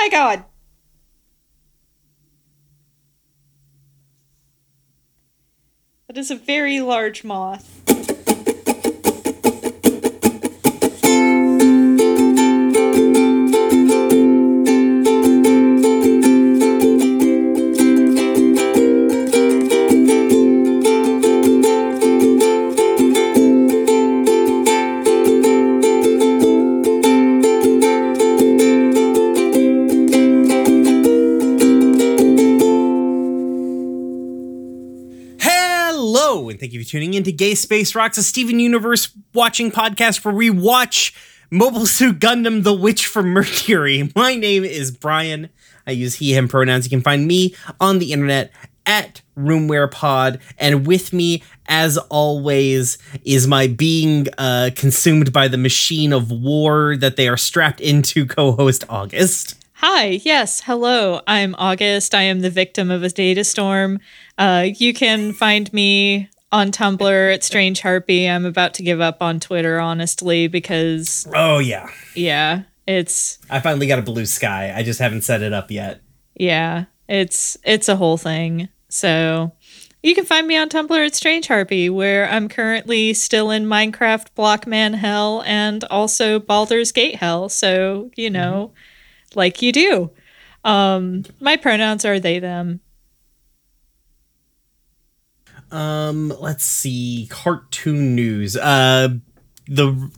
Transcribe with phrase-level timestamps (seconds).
[0.00, 0.44] my god.
[6.06, 7.76] That is a very large moth.
[36.90, 41.14] Tuning in to Gay Space Rocks, a Steven Universe watching podcast where we watch
[41.48, 44.10] Mobile Suit Gundam The Witch from Mercury.
[44.16, 45.50] My name is Bryan.
[45.86, 46.84] I use he, him pronouns.
[46.84, 48.50] You can find me on the internet
[48.86, 55.46] at Room Where Pod, and with me, as always, is my being uh, consumed by
[55.46, 59.64] the machine of war that they are strapped into co host August.
[59.74, 61.20] Hi, yes, hello.
[61.28, 62.16] I'm August.
[62.16, 64.00] I am the victim of a data storm.
[64.36, 68.26] Uh, you can find me on Tumblr at Strange Harpy.
[68.28, 71.88] I'm about to give up on Twitter, honestly, because Oh, yeah.
[72.14, 74.72] yeah, it's I finally got a blue sky.
[74.74, 76.00] I just haven't set it up yet.
[76.34, 78.68] yeah, it's it's a whole thing.
[78.88, 79.52] So
[80.02, 84.28] you can find me on Tumblr at Strange Harpy, where I'm currently still in Minecraft
[84.36, 87.48] Blockman Hell and also Baldur's Gate Hell.
[87.48, 88.72] So you know,
[89.34, 90.10] like you do.
[90.64, 92.80] Um, my pronouns are they them.
[95.70, 97.26] Um, let's see.
[97.30, 98.56] Cartoon news.
[98.56, 99.08] Uh,
[99.66, 100.10] the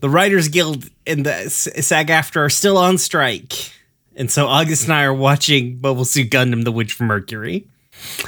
[0.00, 3.72] the Writers Guild and the SAG-AFTRA are still on strike,
[4.16, 7.66] and so August and I are watching Mobile Suit Gundam: The Witch from Mercury.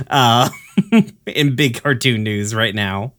[0.08, 0.50] Uh,
[1.26, 3.12] in big cartoon news right now.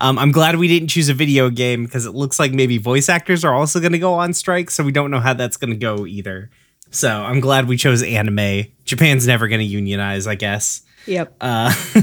[0.00, 3.08] Um, I'm glad we didn't choose a video game because it looks like maybe voice
[3.08, 5.70] actors are also going to go on strike, so we don't know how that's going
[5.70, 6.50] to go either.
[6.90, 8.66] So I'm glad we chose anime.
[8.84, 10.82] Japan's never going to unionize, I guess.
[11.06, 11.36] Yep.
[11.40, 11.72] Uh,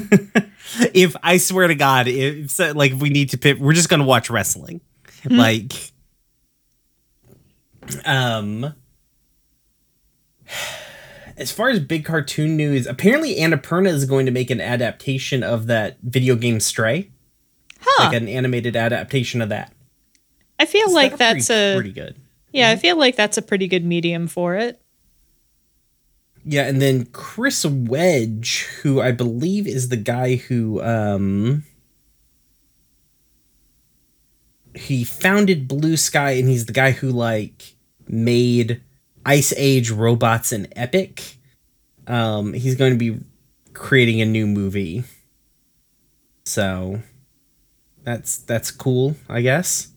[0.94, 4.05] if I swear to God, if like if we need to pick, we're just gonna
[4.05, 4.82] watch wrestling.
[5.30, 5.72] Like,
[8.05, 8.73] um,
[11.38, 15.67] as far as big cartoon news, apparently Annapurna is going to make an adaptation of
[15.67, 17.10] that video game Stray,
[17.80, 18.06] Huh.
[18.06, 19.73] like an animated adaptation of that.
[20.60, 22.16] I feel like that's that's pretty, a pretty good.
[22.52, 22.70] yeah.
[22.70, 24.82] I feel like that's a pretty good medium for it.
[26.45, 31.64] Yeah, and then Chris Wedge, who I believe is the guy who um
[34.76, 37.76] he founded Blue Sky and he's the guy who like
[38.08, 38.82] made
[39.26, 41.37] Ice Age robots and Epic.
[42.08, 43.20] Um he's going to be
[43.73, 45.03] creating a new movie.
[46.45, 47.02] So
[48.03, 49.89] that's that's cool, I guess.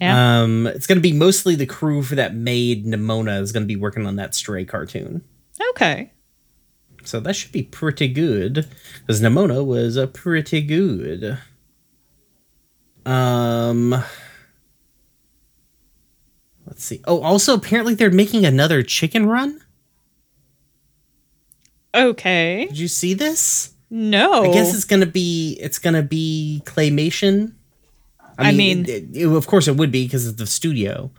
[0.00, 0.42] Yeah.
[0.42, 3.68] Um it's going to be mostly the crew for that made Nimona is going to
[3.68, 5.22] be working on that Stray cartoon.
[5.70, 6.12] Okay.
[7.04, 8.66] So that should be pretty good.
[9.00, 11.38] Because Nimona was a pretty good.
[13.06, 13.90] Um
[16.66, 17.00] let's see.
[17.06, 19.60] Oh, also apparently they're making another chicken run.
[21.94, 22.66] Okay.
[22.68, 23.72] Did you see this?
[23.90, 24.44] No.
[24.44, 27.54] I guess it's gonna be it's gonna be claymation.
[28.38, 31.10] I mean- it- it- of course it would be because of the studio.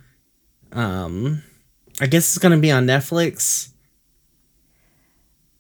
[0.72, 1.44] Um,
[2.00, 3.71] I guess it's gonna be on Netflix.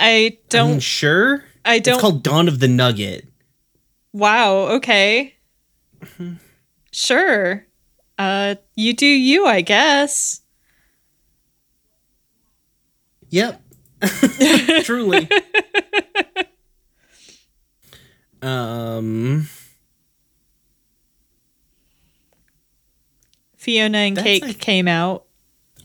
[0.01, 0.71] I I don't.
[0.71, 1.43] mean, sure.
[1.63, 1.93] I don't.
[1.95, 3.27] It's called Dawn of the Nugget.
[4.13, 4.55] wow.
[4.75, 5.35] Okay.
[6.91, 7.65] Sure.
[8.17, 10.41] Uh, you do you, I guess.
[13.29, 13.61] Yep.
[14.83, 15.29] Truly.
[18.41, 19.47] um
[23.55, 25.25] Fiona and That's Cake like- came out.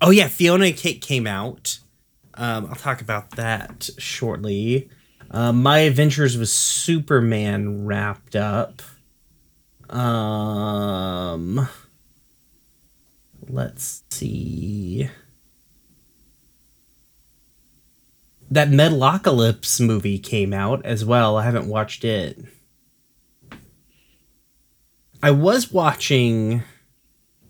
[0.01, 1.79] Oh yeah, Fiona and Cake came out.
[2.37, 4.89] Um I'll talk about that shortly.
[5.31, 8.83] Um My Adventures with Superman wrapped up.
[9.91, 11.69] Um
[13.49, 15.09] let's see.
[18.51, 21.37] That Metalocalypse movie came out as well.
[21.37, 22.39] I haven't watched it.
[25.23, 26.63] I was watching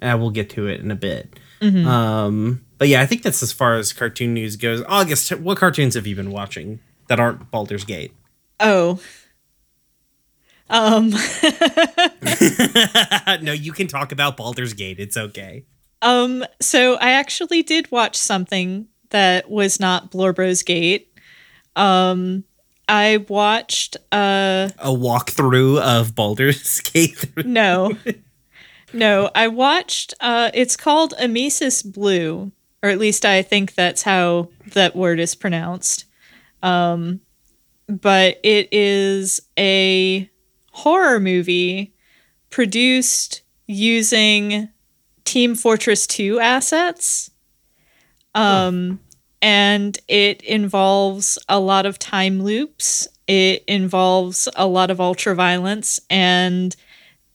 [0.01, 1.39] I will get to it in a bit.
[1.87, 4.83] Um, but yeah, I think that's as far as cartoon news goes.
[4.89, 8.13] August, what cartoons have you been watching that aren't Baldur's Gate?
[8.61, 9.01] Oh.
[10.69, 11.11] Um.
[13.43, 14.99] no, you can talk about Baldur's Gate.
[14.99, 15.65] It's okay.
[16.03, 21.13] Um, so I actually did watch something that was not Blorbo's Gate.
[21.77, 22.45] Um,
[22.89, 27.45] I watched uh A walkthrough of Baldur's Gate.
[27.45, 27.97] no.
[28.93, 32.53] No, I watched uh it's called Emesis Blue
[32.83, 36.05] or at least I think that's how that word is pronounced.
[36.63, 37.21] Um,
[37.89, 40.31] but it is a
[40.73, 41.95] horror movie
[42.51, 44.69] produced using
[45.25, 47.31] Team Fortress 2 assets.
[48.35, 49.01] Um,
[49.41, 53.09] and it involves a lot of time loops.
[53.27, 56.77] It involves a lot of ultra violence and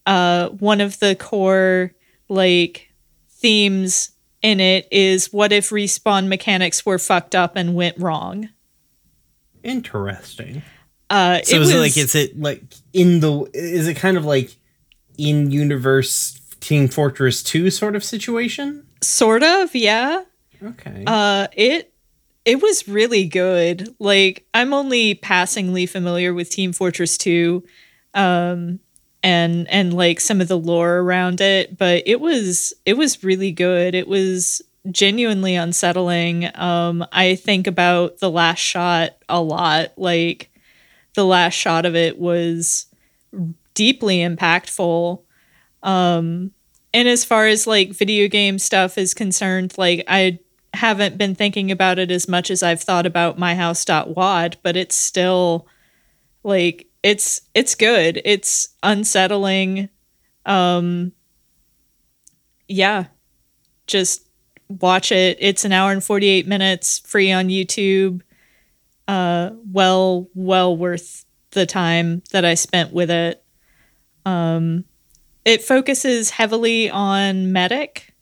[0.06, 1.92] uh, one of the core
[2.28, 2.90] like
[3.28, 4.11] themes
[4.42, 8.48] in it is what if respawn mechanics were fucked up and went wrong.
[9.62, 10.62] Interesting.
[11.10, 12.62] Uh, So it is was it like is it like
[12.92, 14.56] in the is it kind of like
[15.18, 18.86] in universe Team Fortress 2 sort of situation?
[19.02, 20.22] sort of, yeah.
[20.62, 21.02] Okay.
[21.06, 21.92] Uh, it
[22.44, 23.94] it was really good.
[23.98, 27.62] Like I'm only passingly familiar with Team Fortress 2,
[28.14, 28.78] um,
[29.22, 33.52] and and like some of the lore around it, but it was it was really
[33.52, 33.94] good.
[33.94, 36.50] It was genuinely unsettling.
[36.56, 39.92] Um, I think about the last shot a lot.
[39.96, 40.50] Like
[41.14, 42.86] the last shot of it was
[43.74, 45.20] deeply impactful.
[45.82, 46.52] Um,
[46.94, 50.40] and as far as like video game stuff is concerned, like I
[50.74, 54.96] haven't been thinking about it as much as I've thought about my myhouse.wad, but it's
[54.96, 55.66] still
[56.42, 58.20] like it's it's good.
[58.24, 59.88] It's unsettling.
[60.46, 61.12] Um
[62.68, 63.06] yeah.
[63.86, 64.28] Just
[64.68, 65.36] watch it.
[65.40, 68.22] It's an hour and 48 minutes free on YouTube.
[69.08, 73.42] Uh well well worth the time that I spent with it.
[74.24, 74.84] Um
[75.44, 78.14] it focuses heavily on medic.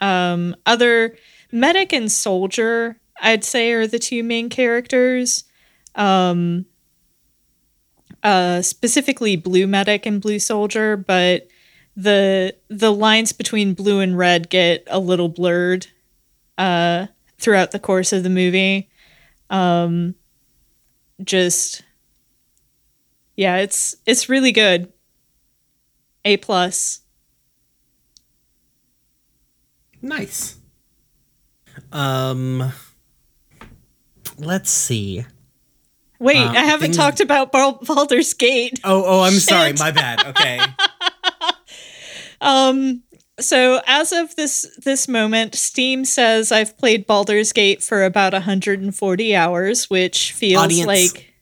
[0.00, 1.16] Um other
[1.54, 5.44] medic and soldier i'd say are the two main characters
[5.94, 6.66] um
[8.24, 11.46] uh specifically blue medic and blue soldier but
[11.96, 15.86] the the lines between blue and red get a little blurred
[16.58, 17.06] uh
[17.38, 18.88] throughout the course of the movie
[19.50, 20.14] um
[21.22, 21.82] just
[23.36, 24.92] yeah it's it's really good
[26.24, 27.02] a plus
[30.04, 30.56] nice.
[31.92, 32.72] Um
[34.38, 35.24] let's see.
[36.24, 39.42] Wait Uh, i haven't things- talked about Bal- baldur's gate Oh, oh, I'm Shit.
[39.42, 39.72] sorry.
[39.74, 40.26] My bad.
[40.26, 40.58] Okay.
[42.40, 43.02] Um
[43.40, 49.34] so as of this this moment, Steam says I've played Baldur's Gate for about 140
[49.36, 50.86] hours, which feels Audience.
[50.86, 51.32] like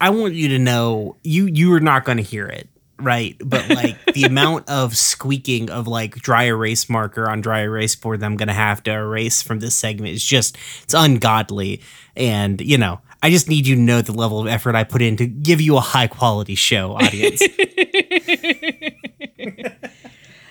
[0.00, 2.68] I want you to know you you are not going to hear it,
[3.00, 3.36] right?
[3.44, 8.20] But like the amount of squeaking of like dry erase marker on dry erase board
[8.20, 11.80] that I'm going to have to erase from this segment is just it's ungodly
[12.16, 15.02] and you know, I just need you to know the level of effort I put
[15.02, 17.42] in to give you a high quality show, audience.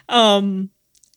[0.10, 0.70] um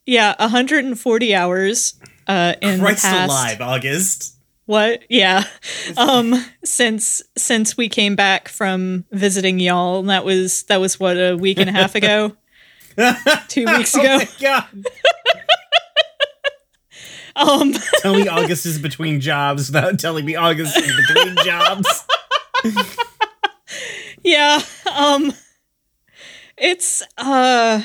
[0.06, 1.94] yeah, 140 hours
[2.26, 4.36] uh in Christ the past alive, August.
[4.66, 5.02] what?
[5.08, 5.44] Yeah.
[5.96, 11.16] Um since since we came back from visiting y'all, and that was that was what
[11.16, 12.36] a week and a half ago.
[13.48, 14.18] 2 weeks Oh ago.
[14.18, 14.64] my God.
[17.40, 22.06] Um Tell me August is between jobs without telling me August is between jobs.
[24.22, 24.60] yeah
[24.94, 25.32] um
[26.58, 27.82] it's uh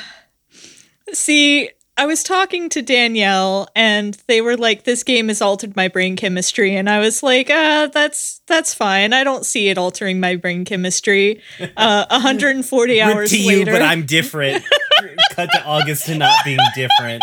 [1.12, 5.88] see i was talking to danielle and they were like this game has altered my
[5.88, 10.20] brain chemistry and i was like uh that's that's fine i don't see it altering
[10.20, 11.40] my brain chemistry
[11.78, 14.62] uh 140 Rip hours to you, later but I'm different.
[15.32, 17.22] Cut to August to not being different.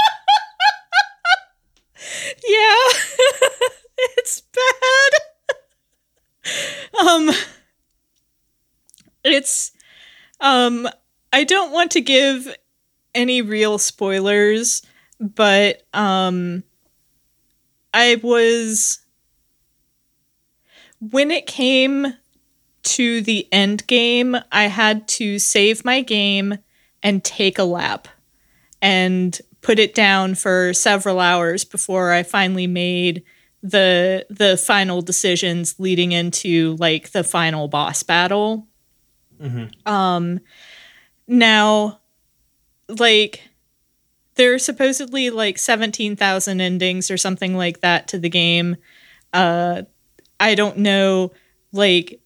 [2.48, 2.76] Yeah.
[4.18, 5.12] It's bad.
[7.00, 7.30] Um
[9.24, 9.72] it's
[10.42, 10.88] um
[11.32, 12.54] i don't want to give
[13.16, 14.82] any real spoilers
[15.22, 16.64] but um
[17.94, 19.00] i was
[21.00, 22.14] when it came
[22.82, 26.58] to the end game i had to save my game
[27.04, 28.08] and take a lap.
[28.82, 33.24] And put it down for several hours before I finally made
[33.64, 38.68] the the final decisions leading into like the final boss battle.
[39.86, 40.42] Um
[41.28, 42.02] now
[42.90, 43.42] like
[44.36, 48.76] there are supposedly like 17,000 endings or something like that to the game.
[49.32, 49.84] Uh
[50.40, 51.32] I don't know
[51.72, 52.20] like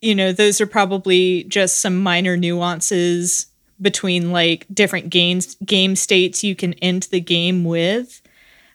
[0.00, 3.46] you know those are probably just some minor nuances
[3.80, 8.20] between like different games game states you can end the game with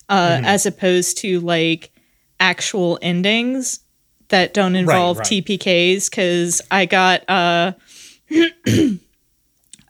[0.09, 1.91] uh as opposed to like
[2.39, 3.79] actual endings
[4.29, 5.27] that don't involve right.
[5.27, 7.73] TPKs cuz I got uh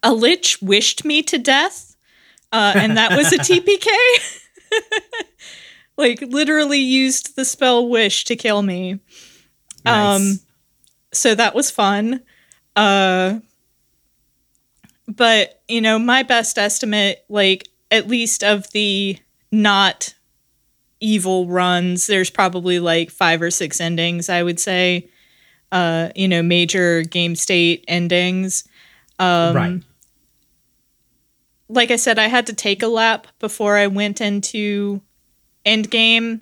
[0.03, 1.95] a lich wished me to death
[2.51, 3.88] uh and that was a TPK
[5.98, 9.00] like literally used the spell wish to kill me.
[9.86, 10.22] Nice.
[10.22, 10.39] Um
[11.13, 12.22] so that was fun.
[12.75, 13.39] Uh
[15.07, 19.17] but you know, my best estimate like at least of the
[19.51, 20.15] not
[21.00, 25.09] evil runs, there's probably like 5 or 6 endings, I would say.
[25.71, 28.67] Uh, you know, major game state endings.
[29.19, 29.81] Um right.
[31.69, 35.01] like I said, I had to take a lap before I went into
[35.65, 36.41] Endgame.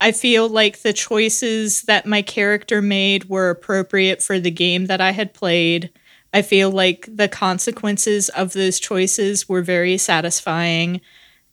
[0.00, 5.00] I feel like the choices that my character made were appropriate for the game that
[5.00, 5.90] I had played.
[6.34, 11.00] I feel like the consequences of those choices were very satisfying.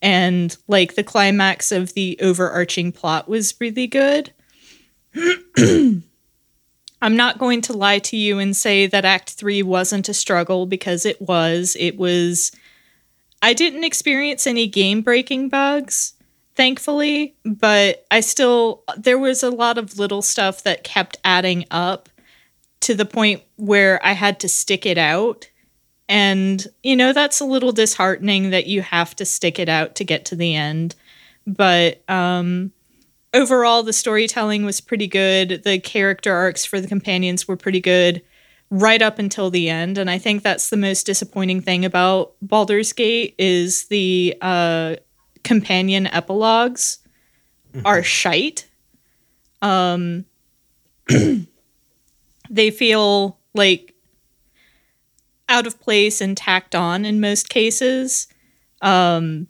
[0.01, 4.33] And like the climax of the overarching plot was really good.
[5.55, 10.65] I'm not going to lie to you and say that Act 3 wasn't a struggle
[10.65, 11.77] because it was.
[11.79, 12.51] It was.
[13.43, 16.13] I didn't experience any game breaking bugs,
[16.55, 18.83] thankfully, but I still.
[18.97, 22.09] There was a lot of little stuff that kept adding up
[22.81, 25.49] to the point where I had to stick it out.
[26.09, 30.03] And, you know, that's a little disheartening that you have to stick it out to
[30.03, 30.95] get to the end.
[31.47, 32.71] But, um,
[33.33, 38.21] overall the storytelling was pretty good the character arcs for the companions were pretty good
[38.69, 42.93] right up until the end and i think that's the most disappointing thing about Baldur's
[42.93, 44.95] Gate is the uh,
[45.43, 46.99] companion epilogues
[47.85, 48.67] are shite
[49.61, 50.25] um
[52.51, 53.95] they feel like
[55.49, 58.27] out of place and tacked on in most cases.
[58.81, 59.47] Um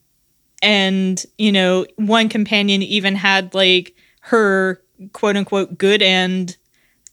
[0.63, 4.81] and you know one companion even had like her
[5.13, 6.57] quote unquote good end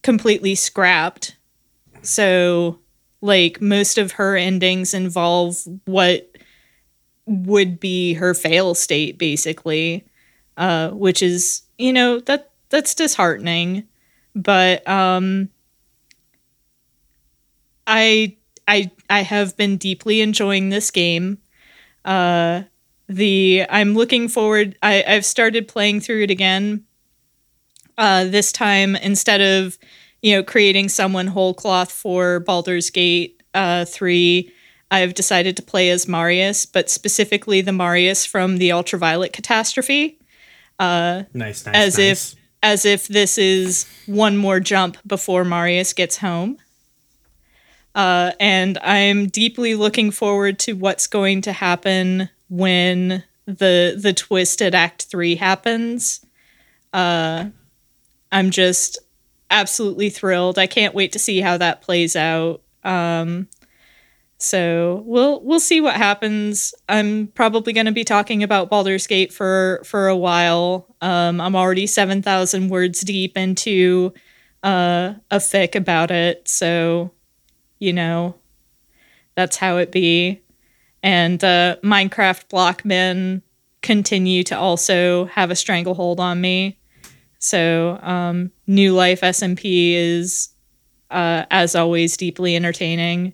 [0.02, 1.36] completely scrapped.
[2.02, 2.78] So
[3.20, 6.30] like most of her endings involve what
[7.26, 10.06] would be her fail state basically
[10.56, 13.84] uh which is you know that that's disheartening.
[14.34, 15.48] But um
[17.88, 18.36] i
[18.68, 21.38] i i have been deeply enjoying this game
[22.04, 22.62] uh
[23.08, 24.76] the I'm looking forward.
[24.82, 26.84] I, I've started playing through it again.
[27.96, 29.78] Uh, this time, instead of
[30.20, 34.52] you know creating someone whole cloth for Baldur's Gate uh, three,
[34.90, 40.18] I've decided to play as Marius, but specifically the Marius from the Ultraviolet Catastrophe.
[40.78, 41.74] Uh, Nice, nice.
[41.74, 42.32] as nice.
[42.32, 46.58] if as if this is one more jump before Marius gets home.
[47.94, 54.62] Uh, and I'm deeply looking forward to what's going to happen when the the twist
[54.62, 56.24] at Act Three happens.
[56.92, 57.46] Uh,
[58.30, 58.98] I'm just
[59.50, 60.58] absolutely thrilled.
[60.58, 62.62] I can't wait to see how that plays out.
[62.84, 63.48] Um,
[64.36, 66.74] so we'll we'll see what happens.
[66.88, 70.86] I'm probably going to be talking about Baldur's Gate for for a while.
[71.00, 74.12] Um, I'm already seven thousand words deep into
[74.62, 77.10] uh, a fic about it, so
[77.78, 78.34] you know
[79.34, 80.40] that's how it be.
[81.02, 83.42] And uh, Minecraft Blockmen
[83.82, 86.76] continue to also have a stranglehold on me.
[87.38, 90.48] So um, New Life SMP is,
[91.10, 93.32] uh, as always, deeply entertaining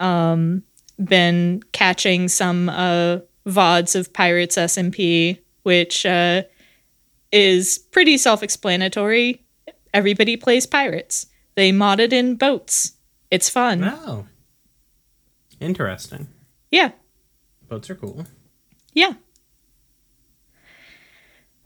[0.00, 0.62] um,
[1.02, 6.42] been catching some uh, VODs of Pirates SMP, which uh,
[7.32, 9.44] is pretty self explanatory.
[9.92, 12.93] Everybody plays pirates, they modded in boats.
[13.34, 13.82] It's fun.
[13.82, 14.26] Oh.
[15.58, 16.28] Interesting.
[16.70, 16.92] Yeah.
[17.68, 18.26] Boats are cool.
[18.92, 19.14] Yeah.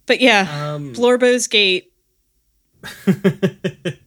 [0.07, 1.93] But yeah, Um, Blorbo's Gate.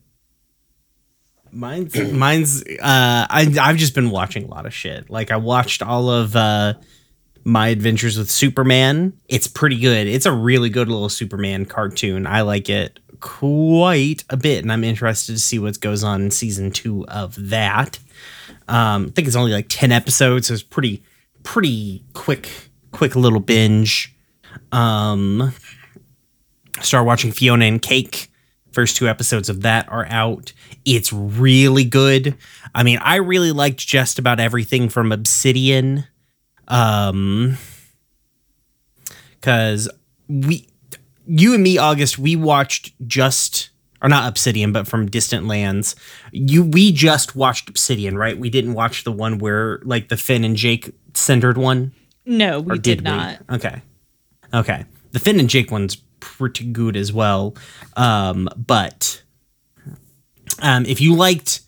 [1.53, 5.09] Mine's mine's uh I I've just been watching a lot of shit.
[5.09, 6.75] Like I watched all of uh
[7.43, 9.19] my adventures with Superman.
[9.27, 10.07] It's pretty good.
[10.07, 12.25] It's a really good little Superman cartoon.
[12.25, 16.31] I like it quite a bit and I'm interested to see what goes on in
[16.31, 17.99] season 2 of that.
[18.67, 21.03] Um I think it's only like 10 episodes, so it's pretty
[21.43, 22.49] pretty quick
[22.91, 24.13] quick little binge.
[24.71, 25.53] Um
[26.81, 28.29] start watching Fiona and Cake.
[28.71, 30.53] First two episodes of that are out.
[30.85, 32.37] It's really good.
[32.73, 36.05] I mean, I really liked just about everything from Obsidian.
[36.67, 37.57] Um
[39.41, 39.89] cuz
[40.27, 40.67] we
[41.31, 43.69] you and me August we watched just
[44.01, 45.95] or not Obsidian but from Distant Lands.
[46.31, 48.37] You we just watched Obsidian, right?
[48.37, 51.93] We didn't watch the one where like the Finn and Jake centered one.
[52.25, 53.05] No, we did, we?
[53.05, 53.39] not.
[53.49, 53.81] Okay.
[54.53, 54.85] Okay.
[55.11, 57.55] The Finn and Jake one's pretty good as well.
[57.95, 59.21] Um, but
[60.61, 61.61] um, if you liked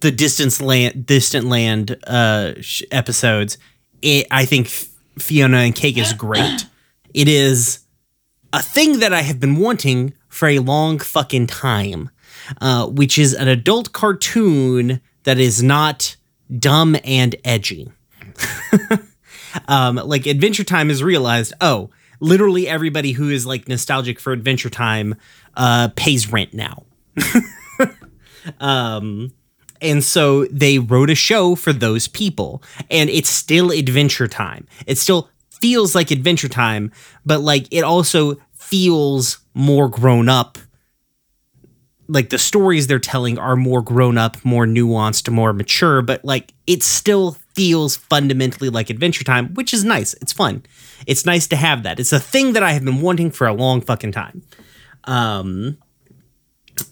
[0.00, 3.56] the distance land, distant land uh, sh- episodes,
[4.02, 6.66] it I think F- Fiona and Cake is great.
[7.14, 7.81] It is
[8.52, 12.10] a thing that I have been wanting for a long fucking time,
[12.60, 16.16] uh, which is an adult cartoon that is not
[16.58, 17.90] dumb and edgy.
[19.68, 21.90] um, like Adventure Time has realized, oh,
[22.20, 25.14] literally everybody who is like nostalgic for Adventure Time
[25.56, 26.84] uh, pays rent now.
[28.60, 29.32] um,
[29.80, 34.66] and so they wrote a show for those people, and it's still Adventure Time.
[34.86, 35.28] It's still
[35.62, 36.90] feels like Adventure Time,
[37.24, 40.58] but like it also feels more grown up.
[42.08, 46.52] Like the stories they're telling are more grown up, more nuanced, more mature, but like
[46.66, 50.14] it still feels fundamentally like Adventure Time, which is nice.
[50.14, 50.64] It's fun.
[51.06, 52.00] It's nice to have that.
[52.00, 54.42] It's a thing that I have been wanting for a long fucking time.
[55.04, 55.78] Um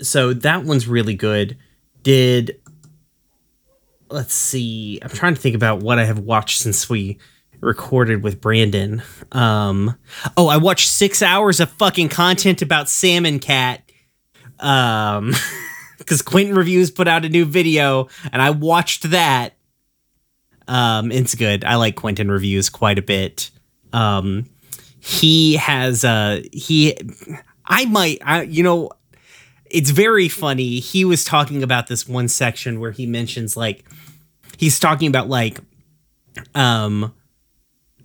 [0.00, 1.58] so that one's really good.
[2.04, 2.60] Did
[4.10, 5.00] let's see.
[5.02, 7.18] I'm trying to think about what I have watched since we
[7.60, 9.02] recorded with Brandon.
[9.32, 9.96] Um,
[10.36, 13.82] oh, I watched six hours of fucking content about Salmon Cat.
[14.58, 15.32] Um,
[15.98, 19.54] because Quinton Reviews put out a new video, and I watched that.
[20.66, 21.64] Um, it's good.
[21.64, 23.50] I like Quinton Reviews quite a bit.
[23.92, 24.48] Um,
[25.00, 26.96] he has uh he,
[27.64, 28.90] I might, I you know,
[29.70, 30.80] it's very funny.
[30.80, 33.84] He was talking about this one section where he mentions like
[34.58, 35.60] he's talking about like
[36.54, 37.14] um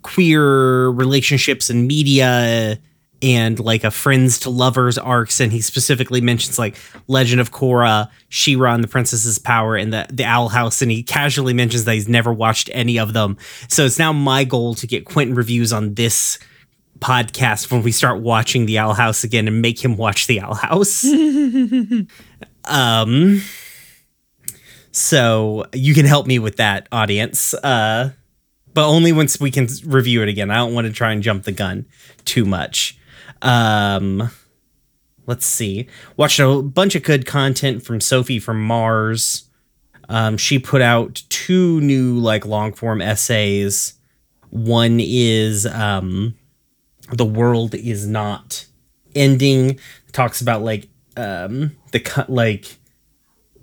[0.06, 2.78] queer relationships and media
[3.22, 6.76] and like a friends to lovers arcs and he specifically mentions like
[7.08, 11.02] legend of korra she-ra and the princess's power and the, the owl house and he
[11.02, 13.36] casually mentions that he's never watched any of them.
[13.68, 16.38] So it's now my goal to get quinton reviews on this
[17.00, 20.54] podcast when we start watching the owl house again and make him watch the owl
[20.54, 21.04] house.
[22.68, 23.42] Um
[24.92, 27.54] so you can help me with that audience.
[27.54, 28.10] Uh
[28.76, 30.50] but only once we can review it again.
[30.50, 31.86] I don't want to try and jump the gun
[32.26, 32.98] too much.
[33.40, 34.30] Um,
[35.26, 35.88] let's see.
[36.18, 39.48] Watched a bunch of good content from Sophie from Mars.
[40.10, 43.94] Um, she put out two new like long form essays.
[44.50, 46.34] One is um,
[47.10, 48.66] the world is not
[49.14, 49.80] ending.
[50.12, 50.86] Talks about like
[51.16, 52.76] um, the cut like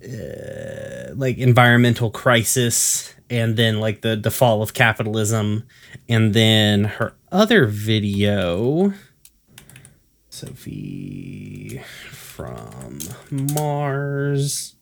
[0.02, 5.64] uh, like environmental crisis and then like the the fall of capitalism
[6.08, 8.92] and then her other video.
[10.28, 12.98] Sophie from
[13.30, 14.74] mars.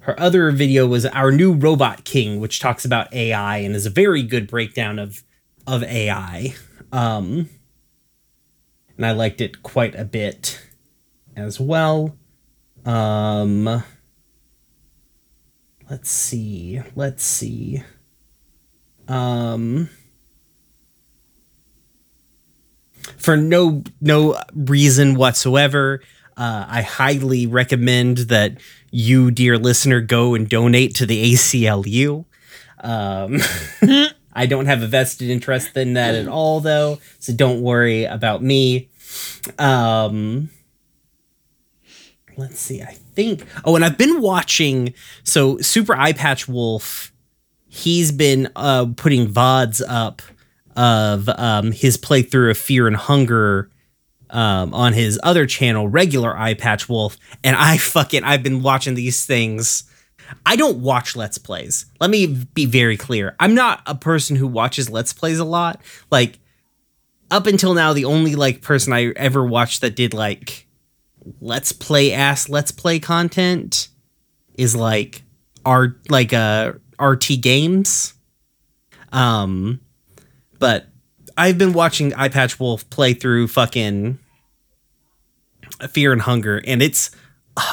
[0.00, 3.90] Her other video was our new robot king which talks about ai and is a
[3.90, 5.22] very good breakdown of
[5.66, 6.54] of ai
[6.92, 7.48] um
[8.96, 10.60] and i liked it quite a bit
[11.36, 12.16] as well.
[12.84, 13.82] Um
[15.94, 16.82] let's see.
[16.96, 17.84] Let's see.
[19.06, 19.88] Um
[23.16, 26.00] for no no reason whatsoever
[26.38, 28.56] uh, i highly recommend that
[28.90, 32.24] you dear listener go and donate to the aclu
[32.80, 33.38] um,
[34.32, 38.42] i don't have a vested interest in that at all though so don't worry about
[38.42, 38.88] me.
[39.58, 40.48] Um
[42.36, 42.82] let's see.
[42.82, 43.44] I think.
[43.64, 44.94] Oh, and I've been watching.
[45.22, 47.12] So Super Eyepatch Wolf,
[47.68, 50.22] he's been uh, putting vods up
[50.76, 53.70] of um, his playthrough of Fear and Hunger
[54.30, 59.24] um, on his other channel, regular Eyepatch Wolf, and I fucking I've been watching these
[59.24, 59.84] things.
[60.44, 61.86] I don't watch Let's Plays.
[62.00, 63.36] Let me be very clear.
[63.38, 65.80] I'm not a person who watches Let's Plays a lot.
[66.10, 66.38] Like
[67.30, 70.63] up until now, the only like person I ever watched that did like
[71.40, 73.88] let's play ass let's play content
[74.56, 75.22] is like
[75.64, 78.14] art like uh RT games.
[79.12, 79.80] Um
[80.58, 80.86] but
[81.36, 84.18] I've been watching Eyepatch Wolf play through fucking
[85.90, 87.10] Fear and Hunger and it's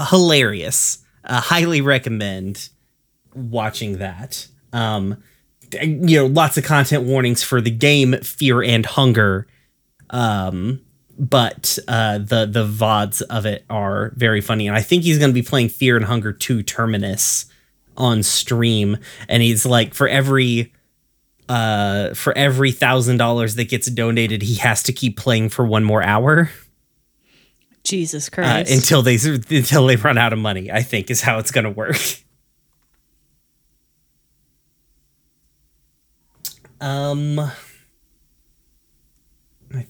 [0.09, 0.99] hilarious.
[1.23, 2.69] I highly recommend
[3.33, 4.47] watching that.
[4.73, 5.21] Um
[5.81, 9.47] you know, lots of content warnings for the game Fear and Hunger.
[10.09, 10.81] Um
[11.21, 15.29] but uh, the the vods of it are very funny, and I think he's going
[15.29, 17.45] to be playing Fear and Hunger Two Termina
[17.95, 18.97] on stream,
[19.29, 20.73] and he's like for every
[21.47, 25.83] uh for every thousand dollars that gets donated, he has to keep playing for one
[25.83, 26.49] more hour.
[27.83, 28.71] Jesus uh, Christ!
[28.71, 31.65] Uh, until they until they run out of money, I think is how it's going
[31.65, 31.97] to work.
[36.81, 37.51] um, I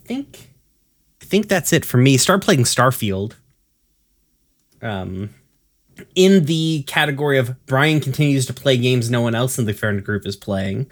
[0.04, 0.51] think
[1.32, 2.18] think that's it for me.
[2.18, 3.34] Start playing Starfield.
[4.82, 5.30] Um,
[6.16, 10.04] in the category of Bryan continues to play games no one else in the friend
[10.04, 10.92] group is playing.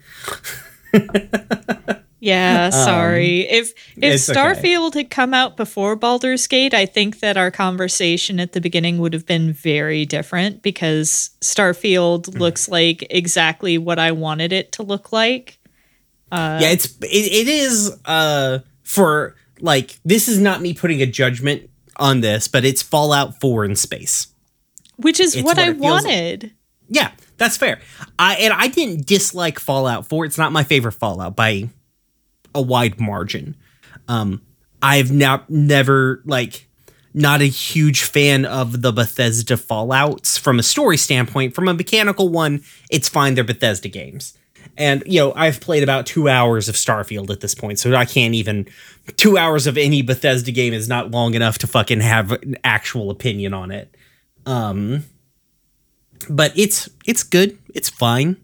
[2.22, 3.50] Yeah, sorry.
[3.50, 5.00] Um, if if Starfield okay.
[5.00, 9.14] had come out before Baldur's Gate, I think that our conversation at the beginning would
[9.14, 12.40] have been very different because Starfield mm.
[12.40, 15.60] looks like exactly what I wanted it to look like.
[16.32, 21.06] Uh, yeah, it's it, it is uh for like this is not me putting a
[21.06, 24.28] judgment on this, but it's Fallout 4 in space.
[24.98, 26.44] Which is what, what, I wanted.
[26.44, 26.54] Like.
[26.90, 27.80] Yeah, that's fair.
[28.18, 30.26] I and I didn't dislike Fallout 4.
[30.26, 31.70] It's not my favorite Fallout by
[32.54, 33.56] a wide margin.
[34.08, 34.42] Um,
[34.82, 36.68] I've now never like
[37.14, 41.56] not a huge fan of the Bethesda Fallout's from a story standpoint.
[41.56, 43.36] From a mechanical one, it's fine.
[43.36, 44.38] They're Bethesda games.
[44.78, 48.06] And, you know, I've played about two hours of Starfield at this point, so I
[48.06, 48.68] can't even.
[49.18, 53.10] Two hours of any Bethesda game is not long enough to fucking have an actual
[53.10, 53.96] opinion on it.
[54.46, 55.04] Um,
[56.30, 57.58] but it's it's good.
[57.74, 58.38] It's fine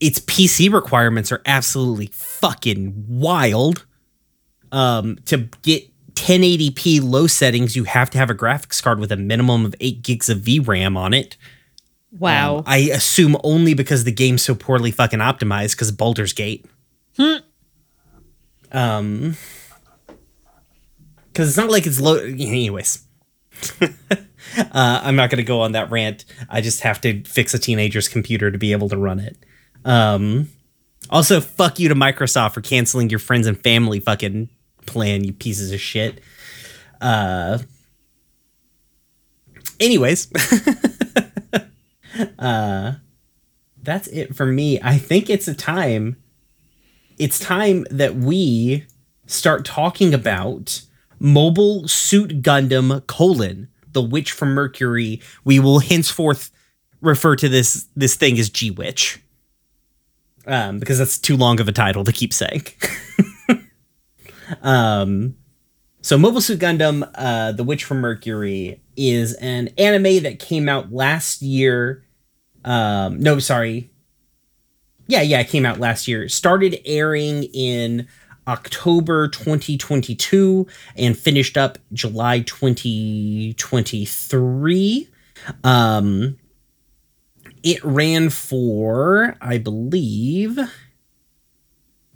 [0.00, 3.86] its PC requirements are absolutely fucking wild.
[4.72, 9.16] Um, to get 1080p low settings, you have to have a graphics card with a
[9.16, 11.36] minimum of 8 gigs of VRAM on it.
[12.12, 12.58] Wow.
[12.58, 16.66] Um, I assume only because the game's so poorly fucking optimized because Baldur's Gate.
[17.16, 17.36] Hmm.
[18.72, 19.36] Um,
[21.32, 22.16] because it's not like it's low.
[22.16, 23.04] Anyways,
[23.80, 23.88] uh,
[24.72, 26.24] I'm not going to go on that rant.
[26.48, 29.36] I just have to fix a teenager's computer to be able to run it.
[29.84, 30.48] Um,
[31.10, 34.48] also, fuck you to Microsoft for canceling your friends and family fucking
[34.86, 36.20] plan, you pieces of shit.
[37.00, 37.58] Uh,
[39.78, 40.28] anyways,
[42.38, 42.92] uh,
[43.82, 44.80] that's it for me.
[44.82, 46.16] I think it's a time.
[47.18, 48.84] It's time that we
[49.26, 50.82] start talking about
[51.18, 55.22] Mobile Suit Gundam colon the Witch from Mercury.
[55.44, 56.50] We will henceforth
[57.00, 59.22] refer to this this thing as G Witch
[60.46, 62.64] um, because that's too long of a title to keep saying.
[64.62, 65.36] um,
[66.02, 70.92] so Mobile Suit Gundam, uh, The Witch from Mercury, is an anime that came out
[70.92, 72.04] last year.
[72.66, 73.88] Um, no, sorry.
[75.06, 76.28] Yeah, yeah, it came out last year.
[76.28, 78.06] Started airing in
[78.48, 85.08] October 2022 and finished up July 2023.
[85.64, 86.36] Um,
[87.62, 90.58] it ran for, I believe,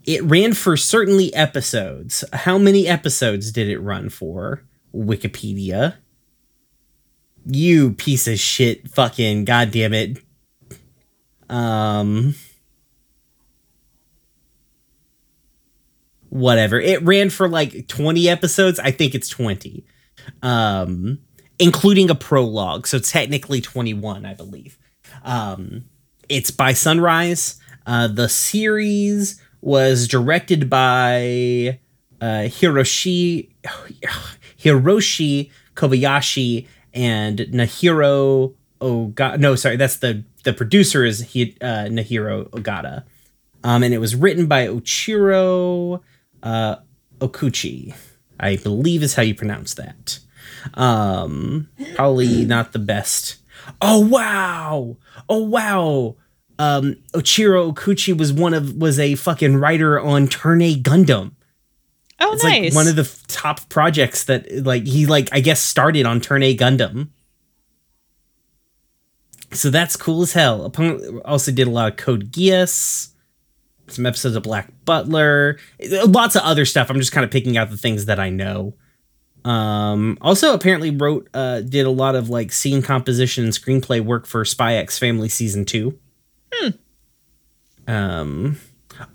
[0.04, 2.24] it ran for certainly episodes.
[2.32, 4.64] How many episodes did it run for?
[4.94, 5.94] Wikipedia.
[7.46, 10.18] You piece of shit, fucking goddamn it.
[11.50, 12.34] Um.
[16.30, 16.80] Whatever.
[16.80, 18.78] It ran for like 20 episodes.
[18.78, 19.84] I think it's 20.
[20.42, 21.18] Um,
[21.58, 22.86] including a prologue.
[22.86, 24.78] So technically 21, I believe.
[25.24, 25.86] Um,
[26.28, 27.60] it's by Sunrise.
[27.86, 31.80] Uh, the series was directed by
[32.20, 33.50] uh, Hiroshi
[34.58, 39.38] Hiroshi Kobayashi and Nahiro Ogata.
[39.38, 43.04] No, sorry, that's the the producer is he, uh, Nahiro Ogata.
[43.62, 46.00] Um, and it was written by Ochiro
[46.42, 46.76] uh,
[47.18, 47.94] Okuchi.
[48.38, 50.18] I believe is how you pronounce that.
[50.74, 53.40] Um, probably not the best
[53.80, 54.96] oh wow,
[55.28, 56.16] oh wow.
[56.58, 61.32] Um, Ochiro Okuchi was one of was a fucking writer on Turn A Gundam.
[62.20, 62.64] Oh, it's nice.
[62.64, 66.20] Like one of the f- top projects that like he like I guess started on
[66.20, 67.08] Turn A Gundam.
[69.52, 70.72] So that's cool as hell.
[71.24, 73.08] Also did a lot of Code Geass,
[73.88, 75.58] some episodes of Black Butler,
[76.06, 76.88] lots of other stuff.
[76.90, 78.74] I'm just kind of picking out the things that I know.
[79.44, 84.26] Um, also, apparently wrote uh, did a lot of like scene composition and screenplay work
[84.26, 85.98] for Spy X Family season two.
[86.52, 86.70] Hmm.
[87.86, 88.56] Um.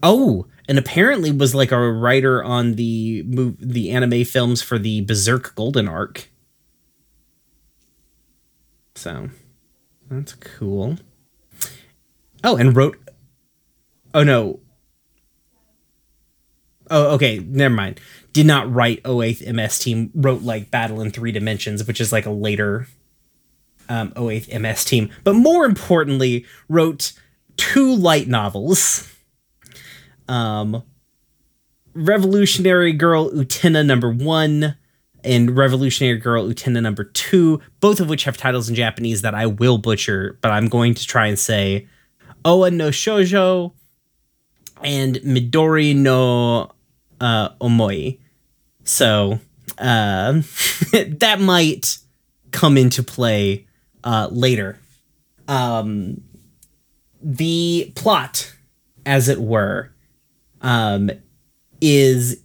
[0.02, 5.02] Oh, and apparently was like a writer on the move the anime films for the
[5.02, 6.30] Berserk Golden arc.
[8.96, 9.30] So
[10.10, 10.98] that's cool.
[12.44, 12.98] Oh, and wrote.
[14.14, 14.60] Oh no.
[16.90, 17.40] Oh, okay.
[17.40, 18.00] Never mind
[18.36, 22.26] did not write 08th MS team, wrote like Battle in Three Dimensions, which is like
[22.26, 22.86] a later
[23.88, 27.14] um, 08th MS team, but more importantly, wrote
[27.56, 29.10] two light novels.
[30.28, 30.84] Um,
[31.94, 34.76] Revolutionary Girl Utena number one
[35.26, 39.48] and Revolutionary Girl Utena number two, both of which have titles in Japanese that I
[39.48, 41.88] will butcher, but I'm going to try and say
[42.46, 43.74] Oa no Shoujo
[44.84, 46.72] and Midori no
[47.20, 48.20] uh, Omoi.
[48.84, 49.40] So
[49.78, 50.34] uh,
[50.94, 51.98] that might
[52.52, 53.66] come into play
[54.04, 54.80] uh, later.
[55.48, 56.22] Um,
[57.22, 58.54] the plot,
[59.06, 59.92] as it were,
[60.62, 61.10] um,
[61.82, 62.42] is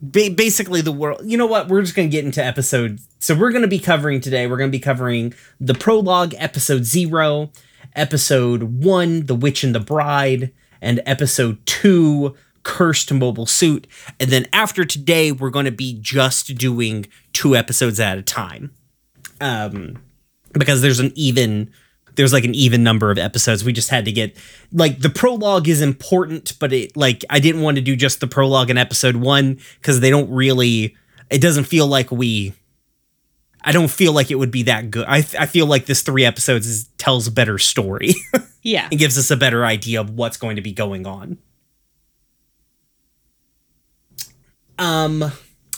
[0.00, 1.20] ba- basically the world.
[1.24, 1.68] You know what?
[1.68, 3.00] We're just going to get into episode.
[3.18, 4.46] So we're going to be covering today.
[4.46, 7.50] We're going to be covering the prologue, episode zero,
[7.94, 13.86] episode one, The Witch and the Bride, and episode two, Cursed Mobile Suit.
[14.18, 18.72] And then after today, we're going to be just doing two episodes at a time.
[19.40, 20.02] Um,
[20.52, 21.70] because there's an even
[22.16, 23.64] there's like an even number of episodes.
[23.64, 24.36] We just had to get
[24.72, 28.26] like the prologue is important, but it like I didn't want to do just the
[28.26, 30.96] prologue in episode one because they don't really.
[31.30, 32.54] It doesn't feel like we.
[33.62, 35.04] I don't feel like it would be that good.
[35.06, 38.14] I I feel like this three episodes is, tells a better story.
[38.62, 38.88] Yeah.
[38.90, 41.38] and gives us a better idea of what's going to be going on.
[44.78, 45.20] Um,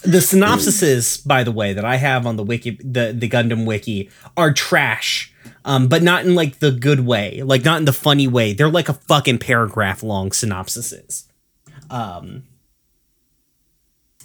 [0.03, 4.11] the synopsises, by the way, that I have on the wiki, the the Gundam wiki,
[4.37, 5.32] are trash.
[5.65, 8.53] Um, but not in like the good way, like not in the funny way.
[8.53, 11.25] They're like a fucking paragraph long synopsises.
[11.91, 12.45] Um,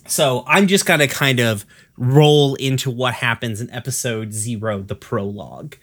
[0.07, 1.65] so I'm just gonna kind of
[1.97, 5.75] roll into what happens in episode zero, the prologue.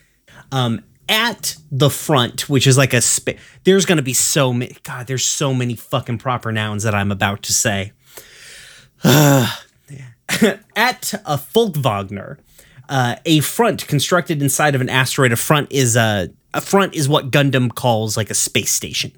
[0.51, 3.33] Um, at the front, which is like a spa-
[3.65, 4.77] there's gonna be so many.
[4.83, 7.93] God, there's so many fucking proper nouns that I'm about to say.
[10.77, 12.39] at a Folkvangr,
[12.89, 15.33] uh, a front constructed inside of an asteroid.
[15.33, 19.13] A front is a a front is what Gundam calls like a space station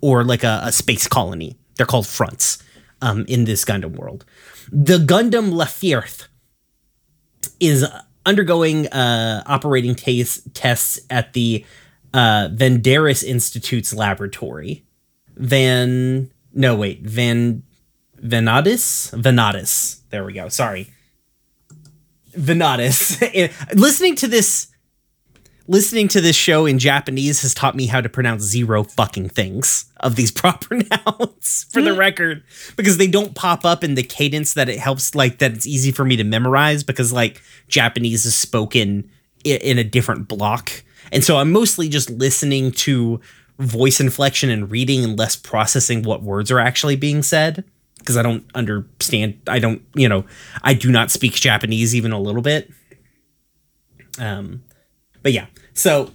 [0.00, 1.56] or like a, a space colony.
[1.76, 2.62] They're called fronts
[3.02, 4.24] um, in this Gundam world.
[4.70, 6.28] The Gundam Lfrith
[7.58, 7.84] is
[8.24, 11.64] undergoing uh, operating tas- tests at the
[12.14, 14.84] uh, Institute's laboratory.
[15.36, 17.62] Van no wait Van
[18.22, 20.00] Venadis Venadis.
[20.10, 20.48] There we go.
[20.48, 20.92] Sorry.
[22.32, 23.20] Venadis.
[23.74, 24.68] listening to this
[25.70, 29.84] listening to this show in Japanese has taught me how to pronounce zero fucking things
[30.00, 31.98] of these proper nouns for the hmm.
[31.98, 32.42] record
[32.76, 35.92] because they don't pop up in the cadence that it helps like that it's easy
[35.92, 39.08] for me to memorize because like Japanese is spoken
[39.44, 40.82] in a different block.
[41.12, 43.20] And so I'm mostly just listening to
[43.58, 47.64] voice inflection and reading and less processing what words are actually being said
[48.00, 49.40] because I don't understand.
[49.46, 50.24] I don't, you know,
[50.62, 52.70] I do not speak Japanese even a little bit.
[54.18, 54.64] Um,
[55.22, 56.10] but yeah, so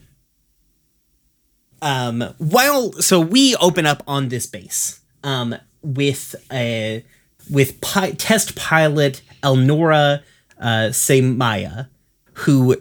[1.82, 7.06] um, while so we open up on this base um with a
[7.50, 10.24] with pi- test pilot Elnora
[10.60, 11.90] uh, Samaya,
[12.34, 12.76] who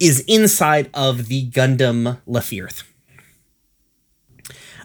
[0.00, 2.84] is inside of the Gundam Lfrith.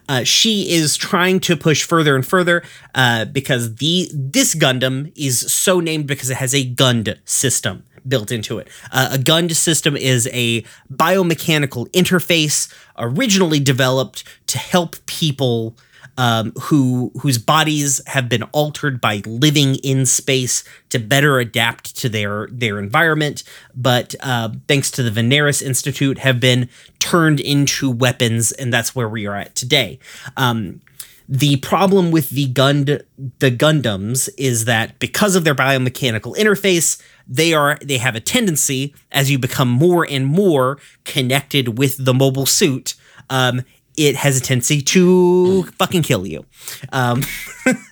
[0.08, 2.64] Uh, she is trying to push further and further
[2.94, 8.32] uh, because the this Gundam is so named because it has a Gund system built
[8.32, 8.68] into it.
[8.92, 10.62] Uh, a Gund system is a
[10.94, 15.76] biomechanical interface originally developed to help people
[16.18, 22.10] um, who whose bodies have been altered by living in space to better adapt to
[22.10, 23.44] their their environment,
[23.76, 29.10] but uh, thanks to the Vanadis Institute, have been turned into weapons, and that's where
[29.10, 30.00] we are at today.
[30.38, 30.82] Um,
[31.28, 33.04] the problem with the Gund
[33.40, 38.94] the Gundams is that because of their biomechanical interface, they are they have a tendency
[39.12, 42.96] as you become more and more connected with the mobile suit.
[43.30, 43.64] Um,
[43.98, 46.46] it tendency to fucking kill you.
[46.92, 47.24] Um,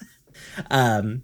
[0.71, 1.23] um,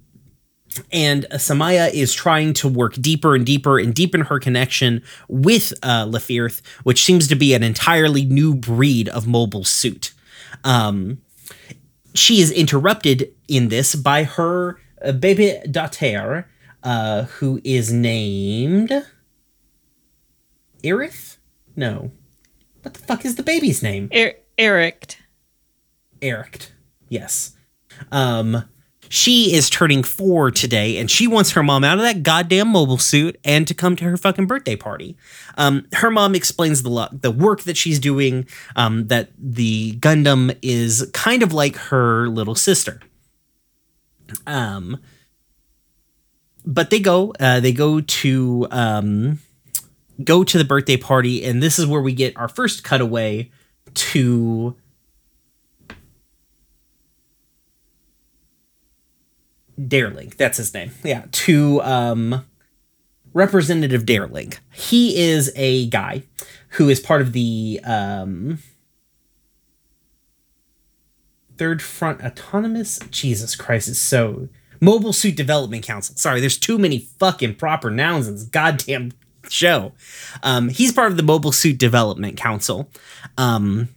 [0.91, 6.05] and Samaya is trying to work deeper and deeper and deepen her connection with uh,
[6.05, 10.13] Lfrith, which seems to be an entirely new breed of mobile suit.
[10.63, 11.21] Um,
[12.13, 16.49] she is interrupted in this by her uh, baby daughter,
[16.83, 18.91] uh, who is named
[20.83, 21.37] Irith.
[21.75, 22.11] No,
[22.81, 24.09] what the fuck is the baby's name?
[24.15, 25.15] Er- Eric.
[26.21, 26.71] Eric.
[27.07, 27.55] Yes.
[28.11, 28.65] Um,
[29.07, 32.97] she is turning four today, and she wants her mom out of that goddamn mobile
[32.97, 35.15] suit and to come to her fucking birthday party.
[35.57, 38.47] Um, her mom explains the the work that she's doing.
[38.75, 42.99] Um, that the Gundam is kind of like her little sister.
[44.45, 44.99] Um,
[46.65, 47.33] but they go.
[47.39, 49.39] Uh, they go to um,
[50.21, 53.49] go to the birthday party, and this is where we get our first cutaway
[53.93, 54.75] to
[59.79, 60.35] Delling.
[60.35, 60.91] That's his name.
[61.03, 62.45] Yeah, to um
[63.33, 64.57] Representative Delling.
[64.71, 66.23] He is a guy
[66.69, 68.59] who is part of the um
[71.57, 74.47] Third Front Autonomous Jesus Christ, it's so
[74.79, 76.15] Mobile Suit Development Council.
[76.15, 79.11] Sorry, there's too many fucking proper nouns in this goddamn
[79.51, 79.93] show.
[80.43, 82.89] Um, he's part of the Mobile Suit Development Council.
[83.37, 83.89] Um,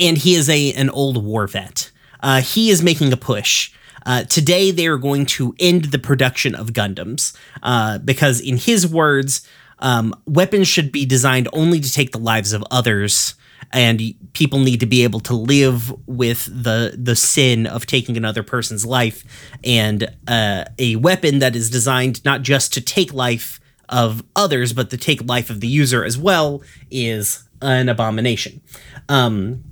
[0.00, 1.90] and he is a an old war vet.
[2.20, 3.72] Uh, he is making a push
[4.06, 8.86] Uh, today, they are going to end the production of Gundams uh, because, in his
[8.86, 9.46] words,
[9.80, 13.34] um, weapons should be designed only to take the lives of others,
[13.72, 14.00] and
[14.32, 18.86] people need to be able to live with the the sin of taking another person's
[18.86, 19.24] life.
[19.64, 24.90] And uh, a weapon that is designed not just to take life of others, but
[24.90, 28.60] to take life of the user as well is an abomination.
[29.08, 29.62] Um,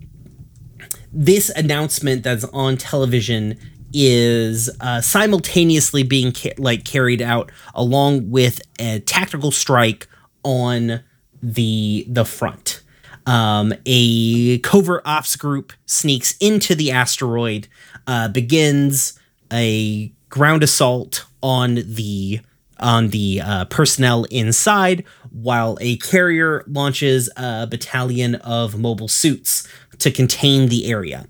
[1.13, 3.59] this announcement that's on television
[3.93, 10.09] is uh, simultaneously being ca- like carried out along with a tactical strike
[10.43, 11.01] on
[11.43, 12.83] the the front.
[13.27, 17.69] Um, a covert ops group sneaks into the asteroid,
[18.07, 19.19] uh, begins
[19.53, 22.41] a ground assault on the
[22.85, 29.67] on the uh, personnel inside, while a carrier launches a battalion of mobile suits
[29.99, 31.27] to contain the area.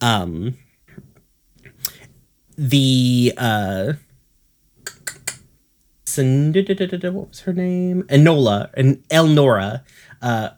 [0.00, 0.56] Um,
[2.56, 3.92] the uh,
[6.16, 8.04] what was her name?
[8.04, 9.82] Enola and Elnora.
[10.22, 10.50] Uh,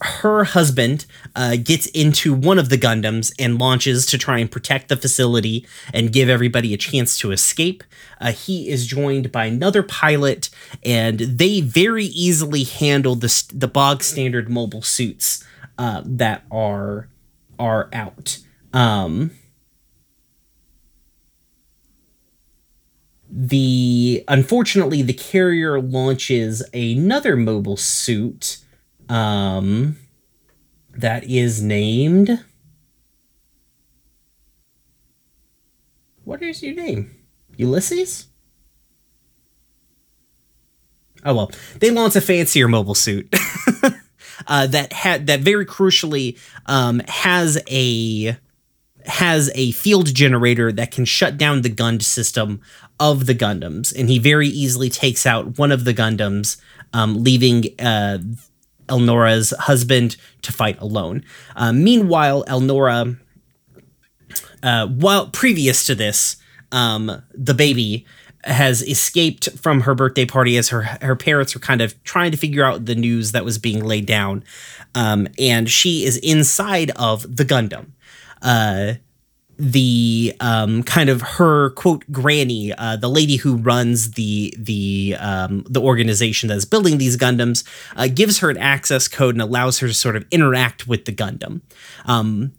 [0.00, 4.88] her husband uh, gets into one of the Gundams and launches to try and protect
[4.88, 7.82] the facility and give everybody a chance to escape.
[8.20, 10.50] Uh, he is joined by another pilot,
[10.84, 15.44] and they very easily handle the the bog standard mobile suits
[15.78, 17.08] uh, that are
[17.58, 18.38] are out.
[18.72, 19.32] Um,
[23.30, 28.58] the unfortunately the carrier launches another mobile suit
[29.08, 29.96] um
[30.94, 32.44] that is named.
[36.24, 37.14] What is your name?
[37.56, 38.26] Ulysses?
[41.24, 43.32] Oh well they launch a fancier mobile suit
[44.46, 48.36] uh, that had that very crucially um, has a
[49.04, 52.60] has a field generator that can shut down the Gund system
[53.00, 56.60] of the Gundams, and he very easily takes out one of the Gundams,
[56.92, 58.18] um, leaving uh,
[58.88, 61.24] Elnora's husband to fight alone.
[61.56, 63.18] Uh, meanwhile, Elnora,
[64.62, 66.36] uh, while previous to this,
[66.72, 68.06] um, the baby
[68.44, 72.36] has escaped from her birthday party as her her parents were kind of trying to
[72.36, 74.44] figure out the news that was being laid down,
[74.94, 77.92] um, and she is inside of the Gundam.
[78.40, 78.94] Uh,
[79.58, 85.64] the um, kind of her quote granny, uh, the lady who runs the the um,
[85.68, 87.64] the organization that's building these Gundams,
[87.96, 91.12] uh, gives her an access code and allows her to sort of interact with the
[91.12, 91.60] Gundam.
[92.04, 92.52] Um,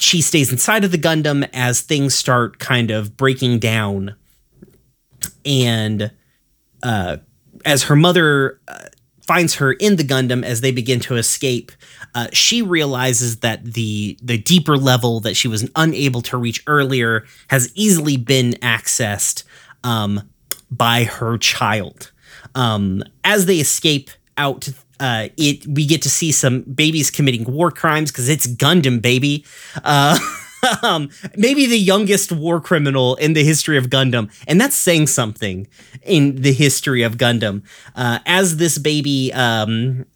[0.00, 4.16] she stays inside of the Gundam as things start kind of breaking down,
[5.44, 6.10] and
[6.82, 7.18] uh,
[7.64, 8.86] as her mother uh,
[9.30, 11.70] finds her in the Gundam as they begin to escape,
[12.16, 17.24] uh, she realizes that the the deeper level that she was unable to reach earlier
[17.46, 19.44] has easily been accessed
[19.84, 20.28] um,
[20.68, 22.10] by her child.
[22.56, 27.70] Um, as they escape out, uh, it we get to see some babies committing war
[27.70, 29.44] crimes because it's Gundam, baby.
[29.84, 30.18] Uh,
[30.82, 35.66] um, maybe the youngest war criminal in the history of Gundam, and that's saying something
[36.02, 37.62] in the history of Gundam.
[37.94, 40.06] Uh, as this baby um,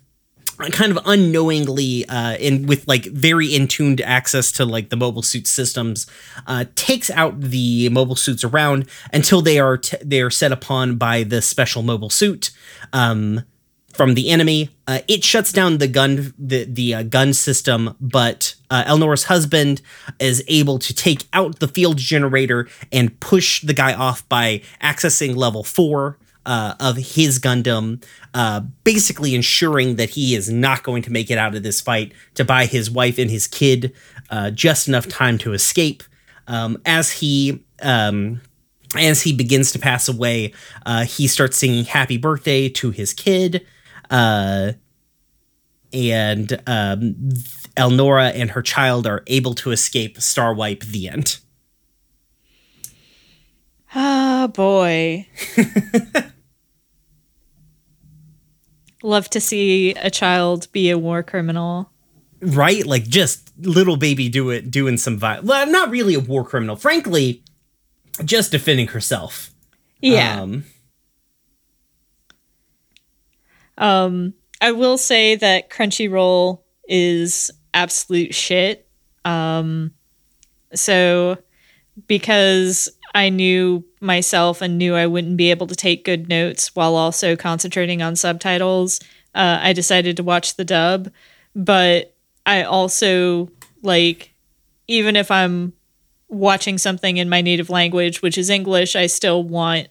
[0.70, 5.22] kind of unknowingly uh in with like very in tuned access to like the mobile
[5.22, 6.07] suit systems
[6.46, 10.96] uh takes out the mobile suits around until they are t- they are set upon
[10.96, 12.52] by the special mobile suit
[12.92, 13.42] um
[13.94, 18.54] from the enemy uh, it shuts down the gun the the uh, Gund system but
[18.70, 19.80] uh, Elnora's husband
[20.18, 25.37] is able to take out the field generator and push the guy off by accessing
[25.37, 28.04] level 4 uh, of his Gundam,
[28.35, 32.12] uh, basically ensuring that he is not going to make it out of this fight
[32.35, 33.94] to buy his wife and his kid
[34.30, 36.02] uh, just enough time to escape.
[36.46, 38.40] Um, as he um,
[38.96, 40.52] as he begins to pass away,
[40.87, 43.66] uh, he starts singing "Happy Birthday" to his kid,
[44.10, 44.72] uh,
[45.92, 47.14] and um,
[47.76, 50.85] Elnora and her child are able to escape Star Wipe.
[50.85, 51.38] The end.
[53.94, 55.26] Ah, oh, boy.
[59.02, 61.90] Love to see a child be a war criminal.
[62.40, 62.85] Right?
[62.85, 65.46] Like just little baby do it doing some violence.
[65.48, 66.74] Well, not really a war criminal.
[66.74, 67.42] Frankly,
[68.24, 69.50] just defending herself.
[70.00, 70.40] Yeah.
[70.40, 70.64] Um,
[73.79, 78.87] um I will say that Crunchyroll is absolute shit.
[79.25, 79.92] Um
[80.75, 81.38] so
[82.08, 86.96] because I knew myself and knew I wouldn't be able to take good notes while
[86.96, 89.00] also concentrating on subtitles,
[89.35, 91.10] uh, I decided to watch the dub.
[91.54, 92.14] But
[92.44, 93.50] I also,
[93.83, 94.35] like,
[94.88, 95.75] even if I'm
[96.29, 99.88] watching something in my native language, which is English, I still want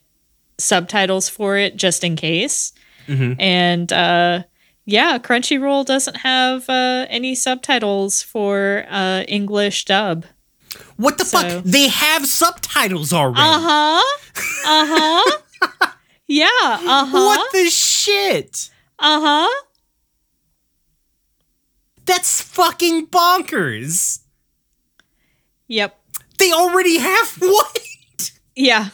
[0.57, 2.73] subtitles for it just in case.
[3.07, 4.43] And uh,
[4.85, 10.25] yeah, Crunchyroll doesn't have uh, any subtitles for uh, English dub.
[10.97, 11.63] What the So- fuck?
[11.63, 13.41] They have subtitles already.
[13.41, 14.19] Uh huh.
[14.65, 15.87] Uh huh.
[16.27, 16.47] yeah.
[16.61, 17.11] Uh huh.
[17.11, 18.69] What the shit?
[18.99, 19.63] Uh huh.
[22.05, 24.19] That's fucking bonkers.
[25.67, 25.97] Yep.
[26.37, 28.31] They already have what?
[28.55, 28.89] Yeah.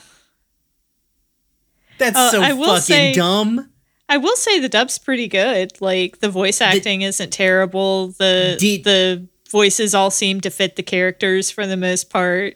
[1.98, 3.69] That's Uh, so fucking say- dumb.
[4.10, 5.80] I will say the dub's pretty good.
[5.80, 8.08] Like the voice acting isn't terrible.
[8.10, 12.56] The Did- the voices all seem to fit the characters for the most part.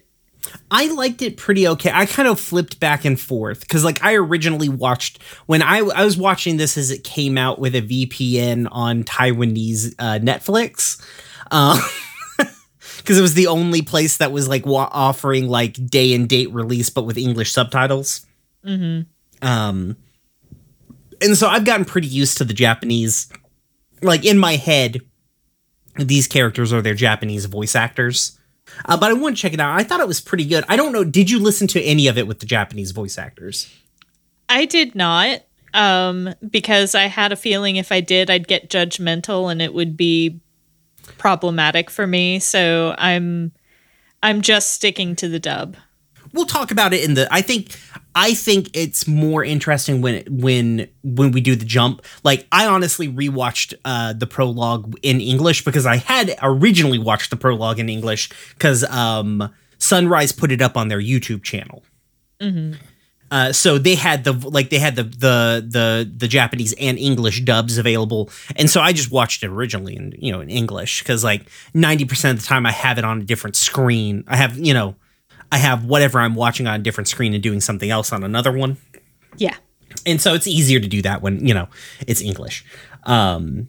[0.70, 1.90] I liked it pretty okay.
[1.92, 6.04] I kind of flipped back and forth because, like, I originally watched when I I
[6.04, 11.00] was watching this as it came out with a VPN on Taiwanese uh, Netflix,
[12.98, 16.52] because it was the only place that was like wa- offering like day and date
[16.52, 18.26] release, but with English subtitles.
[18.66, 19.46] Mm-hmm.
[19.46, 19.96] Um,
[21.24, 23.28] and so I've gotten pretty used to the Japanese.
[24.02, 25.00] Like in my head,
[25.96, 28.38] these characters are their Japanese voice actors.
[28.86, 29.78] Uh, but I want to check it out.
[29.78, 30.64] I thought it was pretty good.
[30.68, 31.04] I don't know.
[31.04, 33.72] Did you listen to any of it with the Japanese voice actors?
[34.48, 39.50] I did not, um, because I had a feeling if I did, I'd get judgmental
[39.50, 40.40] and it would be
[41.18, 42.38] problematic for me.
[42.38, 43.52] So I'm
[44.22, 45.76] I'm just sticking to the dub.
[46.32, 47.28] We'll talk about it in the.
[47.30, 47.78] I think.
[48.14, 52.02] I think it's more interesting when when when we do the jump.
[52.22, 57.36] Like I honestly rewatched uh, the prologue in English because I had originally watched the
[57.36, 61.82] prologue in English because um, Sunrise put it up on their YouTube channel.
[63.30, 67.40] Uh, so they had the like they had the the the the Japanese and English
[67.40, 71.24] dubs available, and so I just watched it originally in you know in English because
[71.24, 74.22] like ninety percent of the time I have it on a different screen.
[74.28, 74.94] I have you know
[75.54, 78.52] I have whatever I'm watching on a different screen and doing something else on another
[78.52, 78.76] one,
[79.36, 79.54] Yeah.
[80.04, 81.68] and so it's easier to do that when you know
[82.06, 82.64] it's English.
[83.04, 83.68] Um,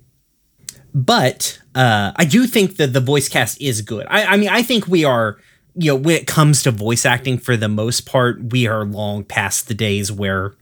[0.94, 4.06] but uh, I do think that the voice cast is good.
[4.10, 5.38] I, I mean, I think we are,
[5.76, 9.24] you know, when it comes to voice acting, for the most part, we are long
[9.26, 10.56] past the days where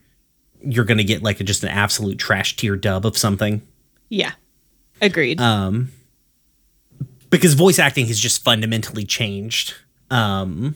[0.65, 3.61] you're going to get like a, just an absolute trash tier dub of something.
[4.09, 4.31] Yeah.
[5.01, 5.39] Agreed.
[5.39, 5.91] Um,
[7.29, 9.75] because voice acting has just fundamentally changed.
[10.09, 10.75] Um,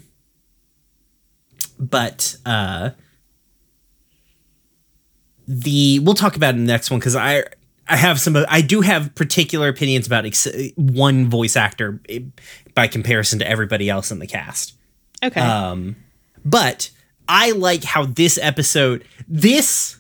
[1.80, 2.92] but uh,
[5.48, 7.44] the we'll talk about it in the next one because I
[7.88, 12.20] I have some I do have particular opinions about ex- one voice actor eh,
[12.74, 14.74] by comparison to everybody else in the cast.
[15.24, 15.42] okay.
[15.42, 15.96] Um,
[16.44, 16.90] but
[17.28, 19.98] I like how this episode, this,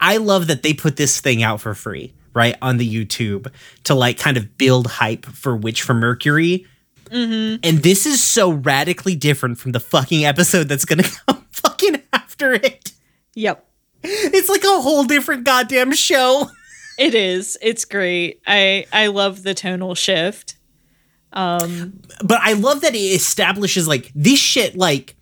[0.00, 3.50] I love that they put this thing out for free, right, on the YouTube
[3.84, 6.66] to like kind of build hype for Witch from Mercury.
[7.12, 12.52] And this is so radically different from the fucking episode that's gonna come fucking after
[12.54, 12.92] it.
[13.34, 13.66] yep.
[14.02, 16.50] It's like a whole different goddamn show.
[16.98, 17.56] It is.
[17.62, 18.42] It's great.
[18.46, 20.56] I I love the tonal shift.
[21.32, 25.16] Um but I love that it establishes like this shit like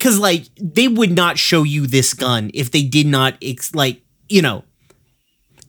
[0.00, 4.02] cuz like they would not show you this gun if they did not ex- like
[4.28, 4.64] you know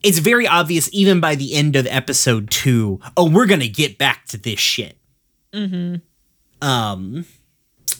[0.02, 3.96] it's very obvious even by the end of episode 2 oh we're going to get
[3.98, 4.96] back to this shit.
[5.54, 6.02] Mhm.
[6.60, 7.24] Um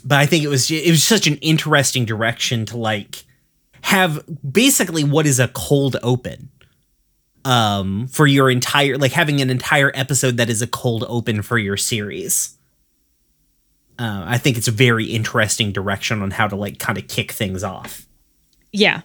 [0.05, 3.25] but I think it was it was such an interesting direction to like
[3.83, 6.49] have basically what is a cold open
[7.45, 11.59] um for your entire like having an entire episode that is a cold open for
[11.59, 12.57] your series
[13.99, 17.31] uh, i think it's a very interesting direction on how to like kind of kick
[17.33, 18.07] things off
[18.73, 19.03] yeah.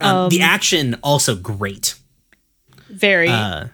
[0.00, 1.96] um, the Um, action also great
[2.88, 3.28] Very.
[3.28, 3.66] uh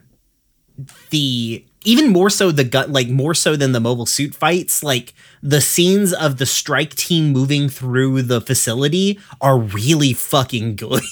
[1.11, 5.14] the even more so the gut like more so than the mobile suit fights like
[5.43, 11.03] the scenes of the strike team moving through the facility are really fucking good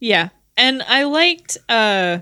[0.00, 0.28] Yeah.
[0.56, 2.20] And I liked uh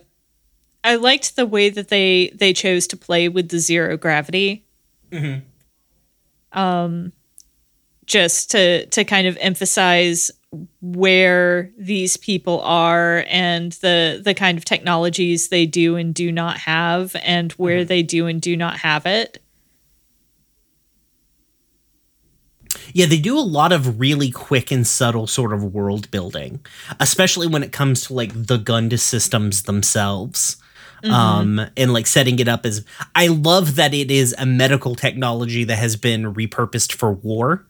[0.85, 4.65] I liked the way that they they chose to play with the zero gravity.
[6.53, 7.13] Um
[8.07, 10.31] just to to kind of emphasize
[10.81, 16.57] where these people are and the the kind of technologies they do and do not
[16.59, 19.43] have and where they do and do not have it.
[22.93, 26.65] Yeah, they do a lot of really quick and subtle sort of world building,
[27.01, 30.57] especially when it comes to like the Gundam systems themselves.
[31.05, 32.85] Um, and like setting it up as
[33.15, 37.65] I love that it is a medical technology that has been repurposed for war.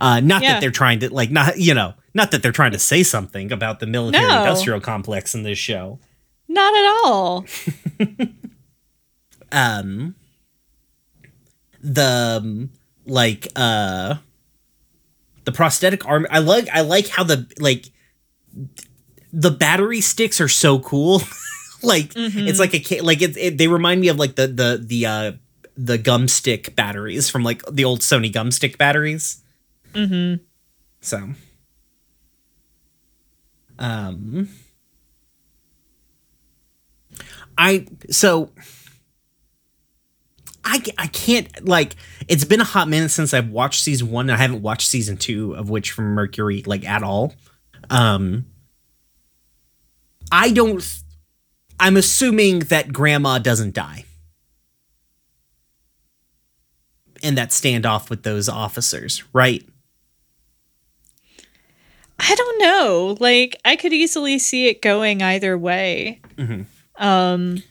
[0.00, 0.54] Uh, not Yeah.
[0.54, 3.50] that they're trying to like not you know not that they're trying to say something
[3.52, 4.40] about the military No.
[4.40, 5.98] industrial complex in this show.
[6.48, 7.44] Not at all.
[9.52, 10.16] Um,
[11.80, 12.70] the um,
[13.06, 14.16] like uh
[15.44, 17.86] the prosthetic arm I like I like how the like
[19.32, 21.22] the battery sticks are so cool.
[21.82, 25.06] like it's like a like it, it they remind me of like the the the
[25.06, 25.32] uh
[25.76, 29.42] the gum stick batteries from like the old Sony gum stick batteries.
[29.92, 30.42] Mm-hmm.
[31.00, 31.28] So
[33.84, 34.48] um
[37.58, 38.50] I so
[40.64, 41.94] I, I can't like
[42.26, 45.18] it's been a hot minute since I've watched season 1 and I haven't watched season
[45.18, 47.34] 2 of Witch from Mercury like at all.
[47.90, 48.46] Um
[50.32, 50.82] I don't
[51.78, 54.06] I'm assuming that grandma doesn't die.
[57.22, 59.66] In that standoff with those officers, right?
[62.26, 63.16] I don't know.
[63.20, 66.20] Like I could easily see it going either way.
[66.36, 66.66] Mhm.
[66.96, 67.62] Um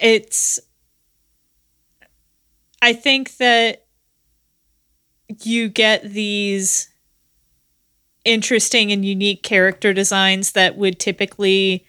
[0.00, 0.58] it's
[2.80, 3.84] I think that
[5.42, 6.88] you get these
[8.24, 11.84] interesting and unique character designs that would typically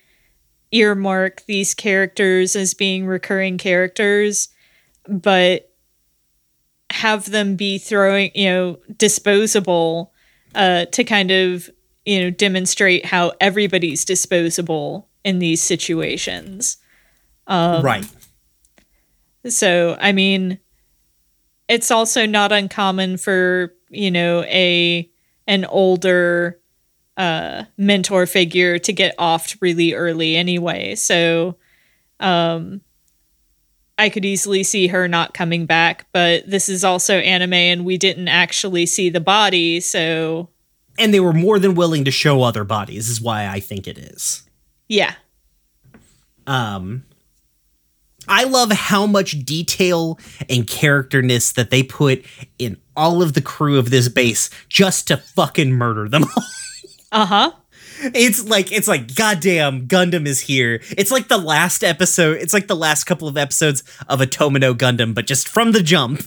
[0.72, 4.50] earmark these characters as being recurring characters,
[5.08, 5.70] but
[6.92, 10.11] have them be throwing, you know, disposable
[10.56, 11.70] uh, to kind of,
[12.06, 16.78] you know, demonstrate how everybody's disposable in these situations.
[17.48, 18.06] Um, right.
[19.48, 20.60] So, I mean,
[21.68, 25.10] it's also not uncommon for, you know, a
[25.48, 26.60] an older
[27.18, 30.96] uh mentor figure to get offed really early anyway.
[30.96, 31.58] So,
[32.20, 32.82] um
[34.02, 37.98] I could easily see her not coming back, but this is also anime and we
[37.98, 40.50] didn't actually see the body, so
[40.98, 43.98] And they were more than willing to show other bodies is why I think it
[44.00, 44.44] is.
[44.90, 45.14] yeah.
[46.48, 47.04] Um
[48.28, 52.24] I love how much detail and characterness that they put
[52.58, 56.44] in all of the crew of this base just to fucking murder them all.
[57.14, 57.52] Uh-huh.
[58.02, 60.82] It's like it's like goddamn Gundam is here.
[60.98, 62.38] It's like the last episode.
[62.38, 65.84] It's like the last couple of episodes of a Tomino Gundam, but just from the
[65.84, 66.24] jump.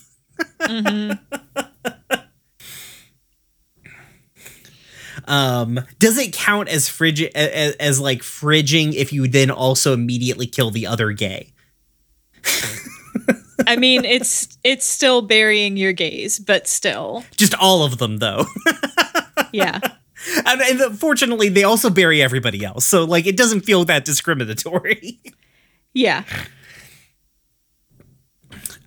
[5.27, 10.47] um, does it count as frigid as, as like fridging if you then also immediately
[10.47, 11.53] kill the other gay?
[13.67, 17.25] I mean, it's it's still burying your gays, but still.
[17.37, 18.47] Just all of them though.
[19.55, 19.79] Yeah.
[20.47, 25.21] and, and fortunately, they also bury everybody else, so like it doesn't feel that discriminatory.
[25.97, 26.25] Yeah.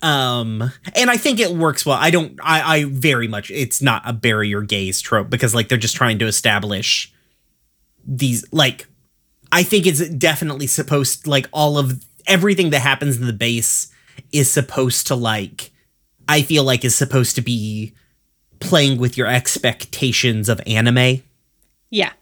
[0.02, 4.02] um and i think it works well i don't i i very much it's not
[4.04, 7.12] a barrier gays trope because like they're just trying to establish
[8.06, 8.86] these like
[9.50, 13.90] i think it's definitely supposed like all of everything that happens in the base
[14.32, 15.70] is supposed to like
[16.28, 17.92] i feel like is supposed to be
[18.60, 21.22] playing with your expectations of anime
[21.90, 22.12] Yeah.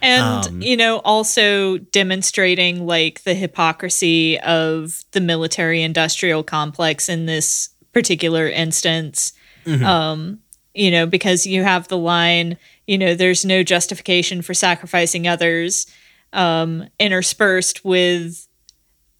[0.00, 7.26] And, Um, you know, also demonstrating like the hypocrisy of the military industrial complex in
[7.26, 9.32] this particular instance.
[9.66, 10.40] Um,
[10.74, 15.86] you know, because you have the line, you know, there's no justification for sacrificing others,
[16.32, 18.46] um, interspersed with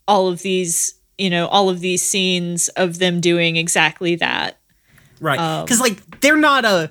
[0.07, 4.59] all of these, you know, all of these scenes of them doing exactly that.
[5.20, 5.39] Right.
[5.39, 6.91] Um, Because, like, they're not a,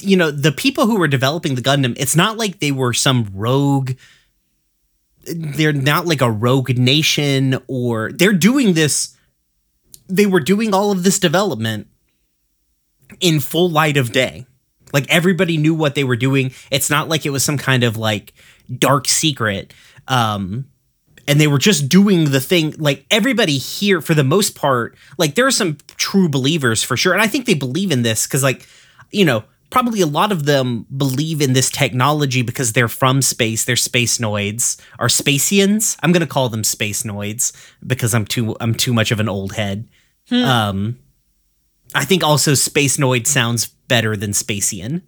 [0.00, 3.30] you know, the people who were developing the Gundam, it's not like they were some
[3.34, 3.92] rogue,
[5.24, 9.16] they're not like a rogue nation or they're doing this,
[10.08, 11.88] they were doing all of this development
[13.20, 14.46] in full light of day.
[14.92, 16.52] Like, everybody knew what they were doing.
[16.70, 18.34] It's not like it was some kind of like
[18.78, 19.72] dark secret.
[20.06, 20.66] Um,
[21.26, 25.36] and they were just doing the thing like everybody here for the most part like
[25.36, 28.42] there are some true believers for sure and i think they believe in this because
[28.42, 28.66] like
[29.12, 33.64] you know probably a lot of them believe in this technology because they're from space
[33.64, 37.52] they're space noids or spacians i'm gonna call them space noids
[37.86, 39.88] because i'm too i'm too much of an old head
[40.30, 40.96] um
[41.94, 45.02] i think also space noid sounds better than spacian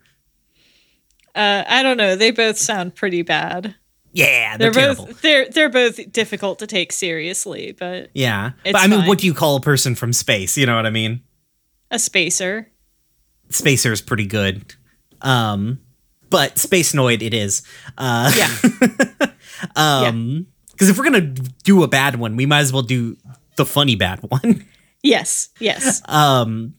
[1.36, 2.14] Uh, I don't know.
[2.14, 3.74] They both sound pretty bad.
[4.12, 8.76] yeah they're, They're terrible both they're they're both difficult to take seriously, but yeah but
[8.76, 9.08] i mean fine.
[9.08, 11.20] what do you call a person from space you know what i mean
[11.90, 12.70] a spacer.
[13.50, 14.74] Spacer is pretty good.
[15.22, 15.80] Um,
[16.30, 17.62] but Space Noid it is.
[17.96, 19.28] Uh, Yeah.
[19.76, 21.20] um, because if we're gonna
[21.62, 23.16] do a bad one, we might as well do
[23.56, 24.64] the funny bad one.
[25.02, 25.50] yes.
[25.60, 26.02] Yes.
[26.08, 26.74] um,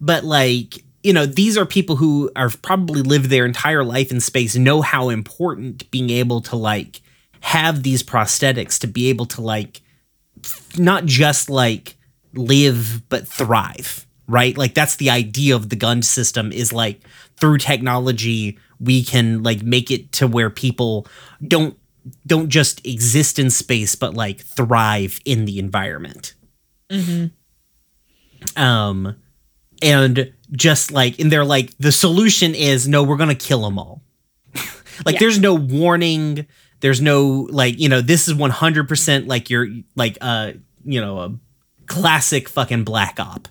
[0.00, 4.20] but like you know, these are people who are probably lived their entire life in
[4.20, 7.00] space, know how important being able to like
[7.40, 9.80] have these prosthetics to be able to like
[10.76, 11.96] not just like
[12.34, 14.56] live but thrive, right?
[14.56, 17.00] Like that's the idea of the Gund system is like
[17.36, 21.06] through technology we can like make it to where people
[21.46, 21.76] don't
[22.26, 26.34] don't just exist in space but like thrive in the environment.
[28.56, 29.16] Um
[29.82, 33.78] and just like and they're like the solution is no we're going to kill them
[33.78, 34.02] all.
[35.04, 35.20] like Yeah.
[35.20, 36.46] there's no warning,
[36.80, 40.52] there's no like you know this is 100% like your like uh
[40.84, 41.38] you know a
[41.86, 43.48] classic fucking black op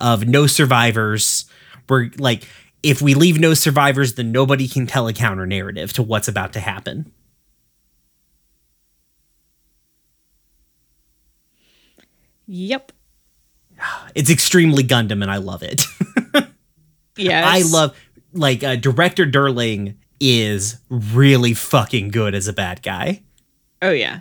[0.00, 1.44] of no survivors.
[1.88, 2.48] We're like
[2.82, 6.52] if we leave no survivors then nobody can tell a counter narrative to what's about
[6.54, 7.12] to happen.
[12.46, 12.92] Yep.
[14.14, 15.84] It's extremely Gundam and I love it.
[17.16, 17.44] Yes.
[17.46, 17.96] I love
[18.32, 23.22] like uh, director Delling is really fucking good as a bad guy.
[23.82, 24.20] Oh yeah.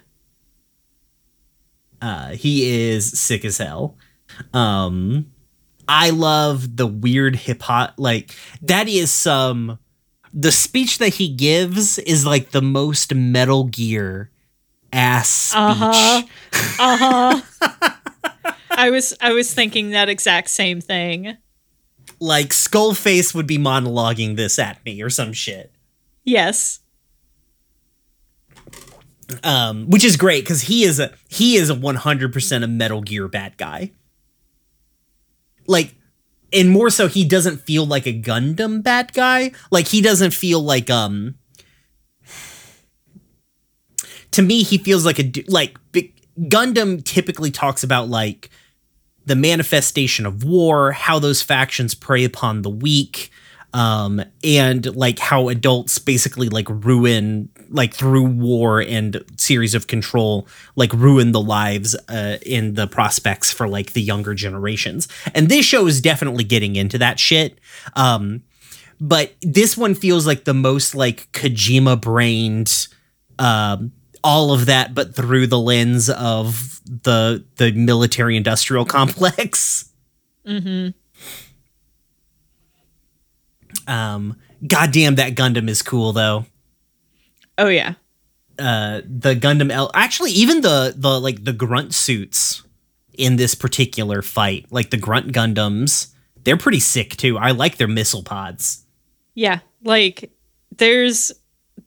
[2.01, 3.97] Uh, he is sick as hell.
[4.53, 5.31] Um,
[5.87, 7.93] I love the weird hip hop.
[7.97, 9.79] Like that is some.
[10.33, 14.31] The speech that he gives is like the most Metal Gear
[14.91, 15.55] ass speech.
[15.57, 16.21] Uh-huh.
[16.79, 17.91] Uh huh.
[18.71, 21.37] I was I was thinking that exact same thing.
[22.19, 25.71] Like Skullface would be monologuing this at me or some shit.
[26.25, 26.79] Yes.
[29.43, 32.67] um, which is great because he is a he is a one hundred percent a
[32.67, 33.91] Metal Gear bad guy.
[35.67, 35.95] Like,
[36.53, 39.51] and more so, he doesn't feel like a Gundam bad guy.
[39.71, 41.35] Like he doesn't feel like um.
[44.31, 45.77] To me, he feels like a like
[46.39, 48.49] Gundam typically talks about like
[49.25, 53.31] the manifestation of war, how those factions prey upon the weak,
[53.73, 60.47] um, and like how adults basically like ruin, like through war and series of control,
[60.75, 65.07] like ruin the lives uh, in the prospects for like the younger generations.
[65.33, 67.59] And this show is definitely getting into that shit.
[67.95, 68.43] Um,
[68.99, 72.87] but this one feels like the most like Kojima brained
[73.39, 73.91] um,
[74.23, 79.91] all of that, but through the lens of the the military industrial complex.
[80.45, 80.89] Mm-hmm.
[83.87, 86.45] Um, goddamn, that Gundam is cool though.
[87.57, 87.95] Oh yeah.
[88.57, 92.63] Uh, the Gundam L, actually, even the the like the grunt suits
[93.17, 97.37] in this particular fight, like the grunt Gundams, they're pretty sick too.
[97.37, 98.85] I like their missile pods.
[99.33, 99.59] Yeah.
[99.83, 100.31] Like
[100.77, 101.31] there's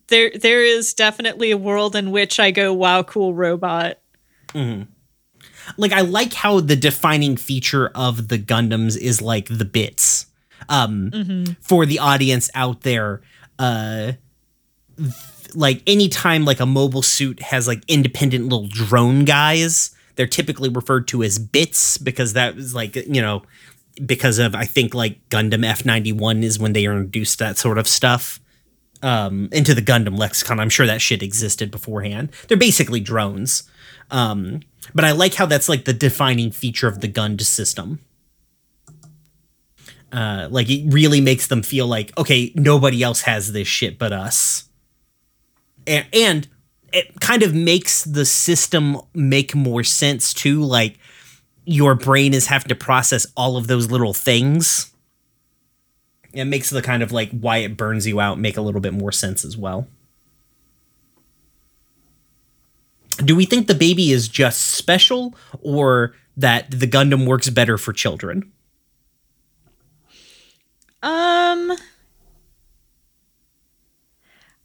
[0.07, 3.99] there there is definitely a world in which I go, wow, cool robot.
[5.77, 10.27] like I like how the defining feature of the Gundams is like the bits.
[10.67, 13.21] Um for the audience out there,
[13.57, 14.13] uh
[15.55, 21.07] like anytime like a mobile suit has like independent little drone guys, they're typically referred
[21.09, 23.43] to as bits because that was like, you know,
[24.05, 28.39] because of I think like Gundam F91 is when they introduced that sort of stuff
[29.01, 30.59] um into the Gundam lexicon.
[30.59, 32.31] I'm sure that shit existed beforehand.
[32.47, 33.63] They're basically drones.
[34.11, 34.61] Um
[34.93, 37.99] but I like how that's like the defining feature of the Gund system.
[40.11, 44.11] Uh, like it really makes them feel like okay, nobody else has this shit but
[44.11, 44.68] us,
[45.87, 46.47] and, and
[46.93, 50.63] it kind of makes the system make more sense too.
[50.63, 50.97] Like
[51.65, 54.91] your brain is having to process all of those little things.
[56.33, 58.93] It makes the kind of like why it burns you out make a little bit
[58.93, 59.87] more sense as well.
[63.17, 67.91] Do we think the baby is just special or that the Gundam works better for
[67.91, 68.51] children?
[71.01, 71.73] Um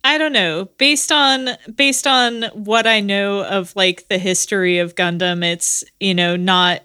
[0.06, 0.66] I don't know.
[0.76, 6.14] Based on based on what I know of like the history of Gundam, it's, you
[6.14, 6.82] know, not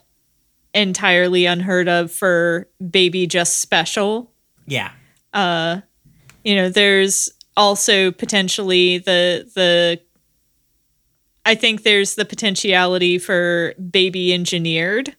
[0.74, 4.32] entirely unheard of for baby just special.
[4.66, 4.92] Yeah.
[5.34, 5.82] Uh
[6.46, 10.00] You know, there's also potentially the the
[11.46, 15.16] I think there's the potentiality for baby engineered.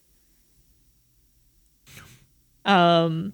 [2.65, 3.33] Um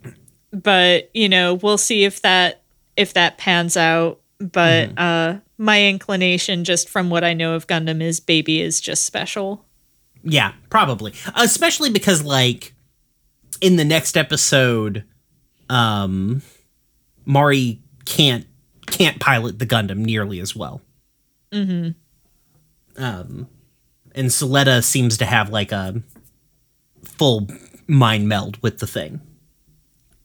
[0.51, 2.63] but, you know, we'll see if that
[2.97, 8.01] if that pans out, but uh my inclination just from what I know of Gundam
[8.01, 9.65] is baby is just special.
[10.23, 11.13] Yeah, probably.
[11.35, 12.73] Especially because like
[13.61, 15.03] in the next episode
[15.69, 16.41] um
[17.25, 18.45] Mari can't
[18.85, 20.81] can't pilot the Gundam nearly as well.
[21.51, 21.91] Mm-hmm.
[23.03, 23.47] Um
[24.15, 26.01] and Suletta seems to have like a
[27.03, 27.47] full
[27.88, 29.21] mind meld with the thing.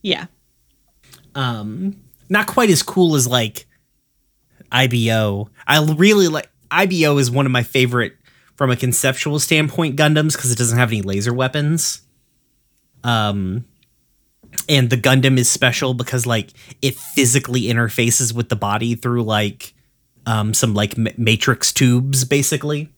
[0.02, 0.26] Yeah.
[1.34, 1.96] um
[2.28, 3.66] not quite as cool as like
[4.72, 5.50] IBO.
[5.66, 8.14] I really like IBO is one of my favorite
[8.56, 12.02] from a conceptual standpoint Gundams because it doesn't have any laser weapons.
[13.04, 13.64] Um
[14.68, 16.50] and the Gundam is special because like
[16.80, 19.74] it physically interfaces with the body through like
[20.26, 22.88] um some like ma- matrix tubes basically.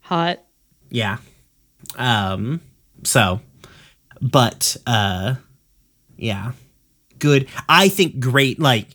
[0.00, 0.42] Hot.
[0.90, 1.18] Yeah.
[1.96, 2.60] Um
[3.04, 3.40] so
[4.20, 5.36] but uh
[6.16, 6.52] yeah.
[7.18, 7.48] Good.
[7.68, 8.88] I think great like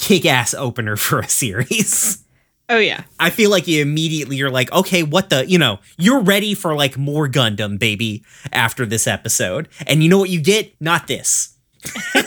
[0.00, 2.24] kick-ass opener for a series.
[2.68, 3.02] Oh yeah.
[3.18, 6.74] I feel like you immediately you're like, okay, what the, you know, you're ready for
[6.76, 9.68] like more Gundam, baby, after this episode.
[9.88, 10.72] And you know what you get?
[10.80, 11.56] Not this.
[12.14, 12.24] and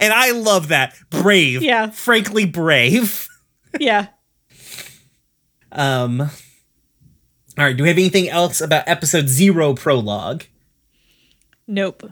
[0.00, 0.94] I love that.
[1.10, 1.62] Brave.
[1.62, 1.90] Yeah.
[1.90, 3.28] Frankly brave.
[3.78, 4.06] Yeah.
[5.70, 6.28] Um All
[7.58, 10.44] right, do we have anything else about episode 0 prologue?
[11.66, 12.10] Nope.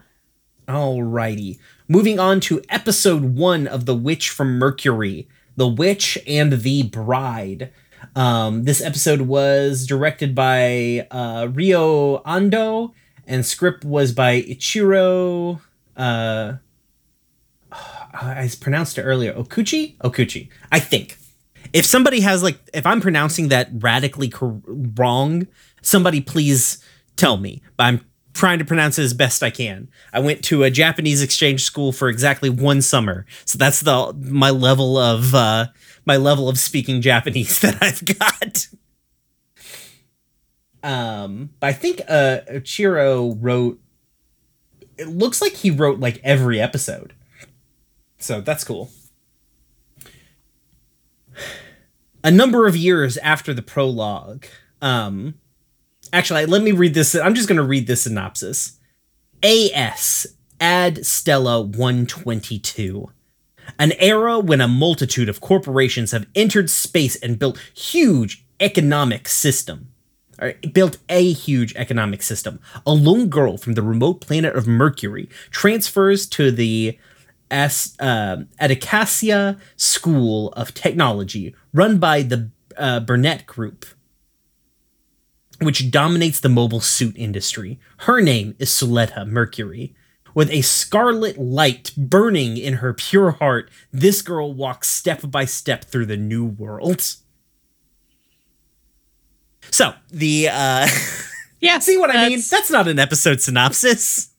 [0.69, 1.59] Alrighty.
[1.89, 5.29] Moving on to episode 1 of The Witch from Mercury.
[5.57, 7.73] The Witch and the Bride.
[8.15, 12.93] Um, this episode was directed by uh, Rio Ando,
[13.27, 15.61] and script was by Ichiro.
[15.97, 16.55] Uh,
[17.73, 19.33] I pronounced it earlier.
[19.35, 19.97] Okouchi?
[19.99, 20.49] Okouchi.
[20.71, 21.19] I think.
[21.73, 25.47] If somebody has, like, if I'm pronouncing that radically cor- wrong,
[25.81, 26.85] somebody please
[27.17, 27.63] tell me.
[27.77, 28.01] But I'm
[28.33, 29.89] trying to pronounce it as best I can.
[30.13, 34.51] I went to a Japanese exchange school for exactly one summer, so that's the my
[34.51, 35.67] level of uh,
[36.05, 38.69] my level of speaking Japanese that I've got.
[40.83, 43.79] Um, but I think uh, Chiro wrote.
[44.99, 47.15] It looks like he wrote like every episode,
[48.19, 48.91] so that's cool.
[52.25, 54.47] A number of years after the prologue,
[54.81, 55.35] um,
[56.13, 57.15] actually let me read this.
[57.15, 58.79] I'm just going to read this synopsis.
[59.43, 60.27] As
[60.61, 63.11] ad stella 122
[63.79, 69.89] an era when a multitude of corporations have entered space and built huge economic system.
[70.41, 72.59] Or built a huge economic system.
[72.87, 76.99] A lone girl from the remote planet of mercury transfers to the
[77.51, 83.85] As- uh, Asticassia School of Technology, run by the uh, Benerit Group
[85.65, 87.79] which dominates the mobile suit industry.
[87.99, 89.95] Her name is Suletta Mercury.
[90.35, 95.85] With a scarlet light burning in her pure heart, this girl walks step by step
[95.85, 97.03] through the new world.
[99.71, 100.89] So, the uh
[101.61, 101.79] Yeah.
[101.79, 102.39] see what I mean?
[102.39, 104.31] that's- That's not an episode synopsis.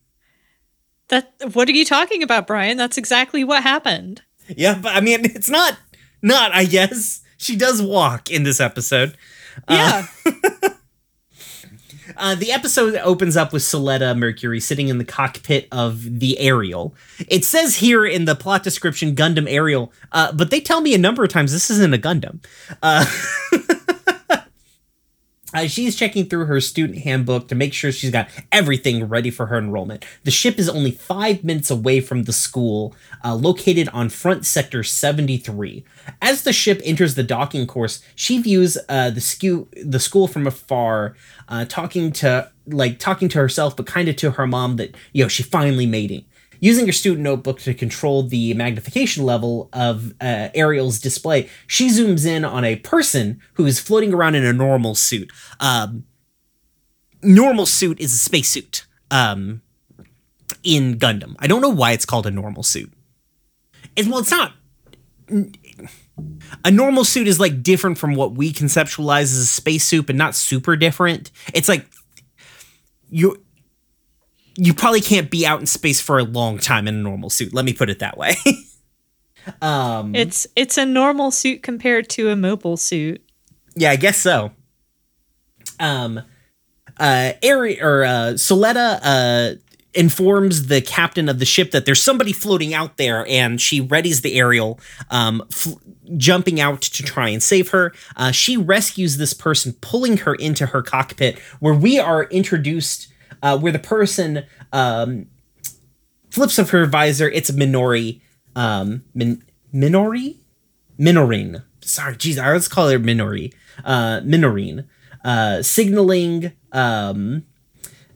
[1.10, 2.78] That what are you talking about, Bryan?
[2.78, 4.22] That's exactly what happened.
[4.48, 5.78] Yeah, but I mean it's not
[6.22, 7.22] not, I guess.
[7.38, 9.18] She does walk in this episode.
[9.70, 10.08] Yeah.
[10.26, 10.70] Uh,
[12.36, 16.96] the episode opens up with Suletta Mercury sitting in the cockpit of the Aerial.
[17.28, 20.98] It says here in the plot description Gundam Aerial, uh, but they tell me a
[20.98, 22.44] number of times this isn't a Gundam.
[22.82, 23.06] Uh,
[25.54, 29.48] uh, she's checking through her student handbook to make sure she's got everything ready for
[29.48, 30.06] her enrollment.
[30.24, 34.84] The ship is only five minutes away from the school, uh, located on Front Sector
[34.84, 35.84] 73.
[36.22, 40.48] As the ship enters the docking course, she views uh, the, skew- the school from
[40.48, 41.16] afar,
[41.48, 45.24] uh, talking to like talking to herself, but kind of to her mom that you
[45.24, 46.24] know she finally made it.
[46.64, 52.26] Using her student notebook to control the magnification level of uh, Aerial's display, she zooms
[52.26, 55.30] in on a person who is floating around in a normal suit.
[55.60, 56.06] Um,
[57.22, 59.62] normal suit is a spacesuit um,
[60.64, 61.36] in Gundam.
[61.40, 62.94] I don't know why it's called a normal suit.
[63.98, 64.54] It's, well, it's not.
[66.64, 70.34] A normal suit is like different from what we conceptualize as a spacesuit, but not
[70.34, 71.30] super different.
[71.54, 71.86] It's like
[73.10, 73.43] you
[74.56, 77.54] you probably can't be out in space for a long time in a normal suit.
[77.54, 78.36] Let me put it that way.
[79.62, 83.22] um, it's it's a normal suit compared to a mobile suit.
[83.76, 84.52] yeah, I guess so.
[85.80, 86.22] Um,
[87.00, 89.56] uh, Ari or uh, Suletta uh
[89.94, 94.22] informs the captain of the ship that there's somebody floating out there, and she readies
[94.22, 94.80] the aerial,
[95.12, 95.78] um, fl-
[96.18, 97.94] jumping out to try and save her.
[98.16, 103.13] Uh, she rescues this person, pulling her into her cockpit, where we are introduced,
[103.44, 105.28] uh, where the person um,
[106.32, 107.30] flips up her visor.
[107.30, 108.22] It's Minori,
[108.56, 110.38] um, Min- Minori,
[111.00, 111.64] Minorin.
[111.82, 113.54] Sorry, geez, I let's call her Minori.
[113.84, 114.88] Uh, Minorin,
[115.24, 117.46] uh, signaling um,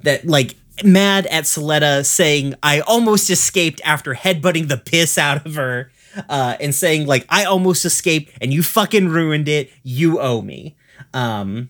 [0.03, 5.55] that like mad at Suletta saying I almost escaped after headbutting the piss out of
[5.55, 5.91] her
[6.29, 10.75] uh, and saying like I almost escaped and you fucking ruined it you owe me
[11.15, 11.69] um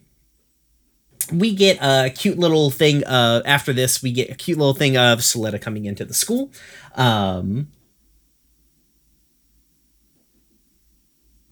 [1.32, 4.95] we get a cute little thing uh after this we get a cute little thing
[4.97, 6.51] of Suletta coming into the school
[6.95, 7.67] um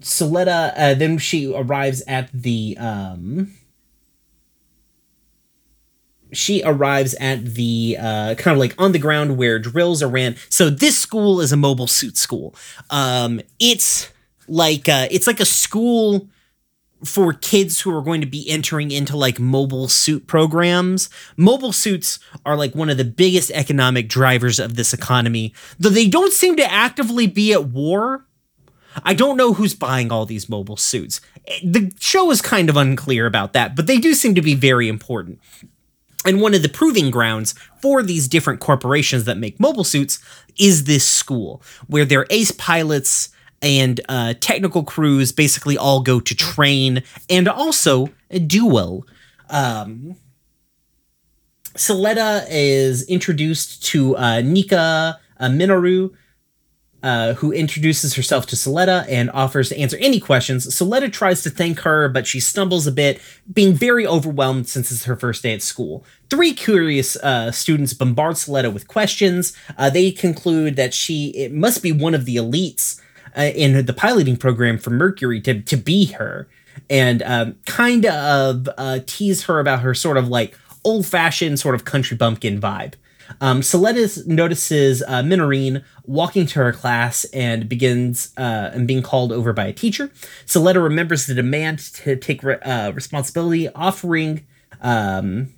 [0.05, 3.53] Suletta, uh, then she arrives at the um,
[6.31, 10.35] she arrives at the uh, kind of like on the ground where drills are ran.
[10.49, 12.53] So this school is a mobile suit school.
[12.91, 14.11] Um, it's
[14.47, 16.27] like uh, it's like a school
[17.03, 21.09] for kids who are going to be entering into like mobile suit programs.
[21.37, 26.07] Mobile suits are like one of the biggest economic drivers of this economy, though they
[26.07, 28.25] don't seem to actively be at war.
[29.03, 31.19] I don't know who's buying all these mobile suits.
[31.63, 34.87] The show is kind of unclear about that, but they do seem to be very
[34.87, 35.39] important.
[36.25, 40.19] And one of the proving grounds for these different corporations that make mobile suits
[40.57, 43.29] is this school, where their ace pilots
[43.65, 47.01] and uh, technical crews basically all go to train
[47.31, 48.09] and also
[48.45, 49.07] duel.
[49.49, 50.15] Um,
[51.73, 56.13] Suletta is introduced to uh, Nika uh, Minoru,
[57.01, 60.67] uh, who introduces herself to Suletta and offers to answer any questions.
[60.67, 63.19] Suletta tries to thank her, but she stumbles a bit,
[63.51, 66.05] being very overwhelmed since it's her first day at school.
[66.29, 69.57] Three curious uh, students bombard Suletta with questions.
[69.75, 73.01] Uh, they conclude that she it must be one of the elites
[73.37, 76.47] uh, in the piloting program for Mercury to to be her,
[76.89, 81.75] and um, kind of uh, tease her about her sort of like old fashioned sort
[81.75, 82.93] of country bumpkin vibe.
[83.41, 83.61] Um,
[84.27, 89.65] notices uh, Minorine walking to her class and begins uh, and being called over by
[89.65, 90.07] a teacher.
[90.45, 94.45] Suletta remembers the demand to take re- uh, responsibility, offering,
[94.81, 95.53] um,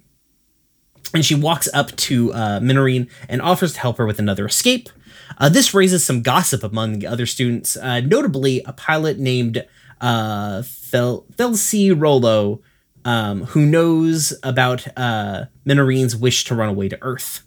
[1.14, 4.90] and she walks up to uh, Minorine and offers to help her with another escape.
[5.38, 9.66] Uh, this raises some gossip among the other students, uh, notably a pilot named
[10.02, 12.62] uh, Fel- Felsi Rollo,
[13.06, 17.44] um, who knows about uh, Minorine's wish to run away to Earth.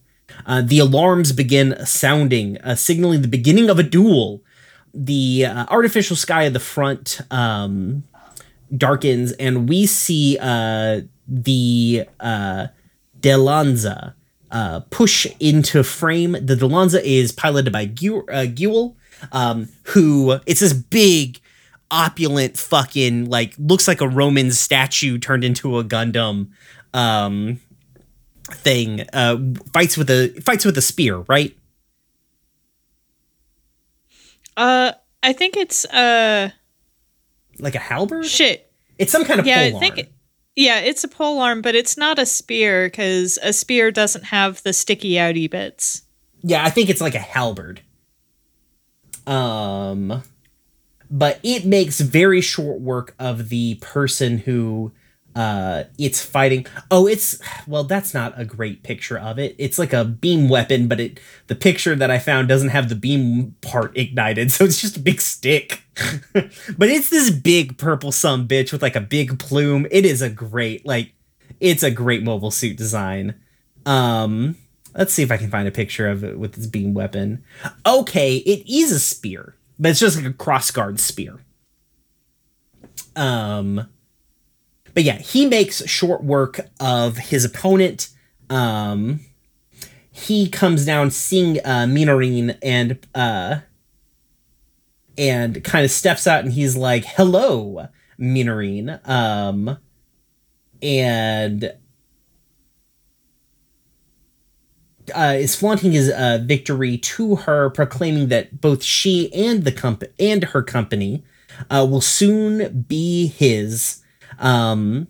[0.47, 4.43] Uh, the alarms begin sounding, uh, signaling the beginning of a duel.
[4.95, 8.05] The uh, artificial sky at the front um,
[8.77, 12.69] darkens, and we see uh, the uh,
[13.21, 14.15] Dilanza
[14.51, 16.33] uh, push into frame.
[16.33, 18.95] The Dilanza is piloted by Guel,
[19.33, 21.41] um, who it's this big,
[21.91, 26.49] opulent, fucking like looks like a Roman statue turned into a Gundam.
[26.93, 27.61] Um,
[28.55, 29.37] thing uh
[29.73, 31.57] fights with a fights with a spear right
[34.57, 34.93] uh
[35.23, 36.51] i think it's uh
[37.59, 40.13] like a halberd shit it's some kind of yeah i think it,
[40.57, 44.63] yeah it's a pole arm but it's not a spear because a spear doesn't have
[44.63, 46.03] the sticky outy bits.
[46.43, 47.81] Yeah i think it's like a halberd.
[49.27, 50.23] Um
[51.11, 54.93] but it makes very short work of the person who
[55.37, 56.67] uh it's fighting.
[56.91, 59.55] Oh it's well that's not a great picture of it.
[59.59, 62.97] It's like a beam weapon but it the picture that i found doesn't have the
[62.97, 65.83] beam part ignited so it's just a big stick.
[66.33, 69.87] But it's this big purple sun bitch with like a big plume.
[69.91, 71.13] It is a great like
[71.61, 73.35] it's a great mobile suit design.
[73.87, 74.57] Um
[74.97, 77.45] let's see if i can find a picture of it with this beam weapon.
[77.87, 81.39] Okay it is a spear but it's just like a crossguard spear.
[83.15, 83.89] Um
[84.95, 88.09] but yeah, he makes short work of his opponent.
[88.49, 89.21] Um,
[90.11, 93.61] he comes down seeing uh, Minorine and uh,
[95.17, 97.89] and kind of steps out and he's like, "Hello,
[98.19, 99.79] Minorine," um,
[100.83, 101.73] and
[105.15, 110.05] uh, is flaunting his uh, victory to her, proclaiming that both she and the comp
[110.19, 111.25] and her company
[111.71, 114.00] uh, will soon be his.
[114.39, 115.09] Um,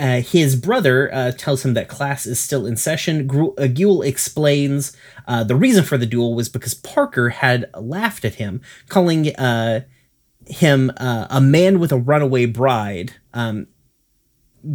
[0.00, 3.26] uh, his brother uh, tells him that class is still in session.
[3.26, 3.66] Gru- uh,
[4.02, 4.96] explains
[5.28, 9.82] uh, the reason for the duel was because Parker had laughed at him, calling uh,
[10.46, 13.14] him uh, a man with a runaway bride.
[13.32, 13.68] Um,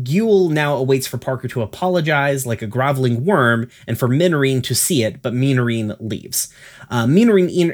[0.03, 4.75] Guel now awaits for Parker to apologize like a groveling worm and for Minorine to
[4.75, 6.53] see it, but Minorine leaves.
[6.89, 7.07] Uh,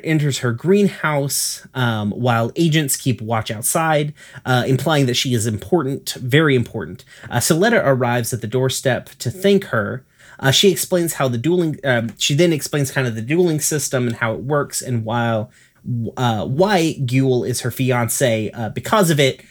[0.03, 4.13] enters her greenhouse um, while agents keep watch outside,
[4.45, 7.05] uh, implying that she is important, very important.
[7.29, 10.05] Uh, Suletta arrives at the doorstep to thank her.
[10.39, 14.07] Uh, she explains how the dueling, um, she then explains kind of the dueling system
[14.07, 15.49] and how it works, and while
[16.17, 19.41] uh, why Guel is her fiance uh, because of it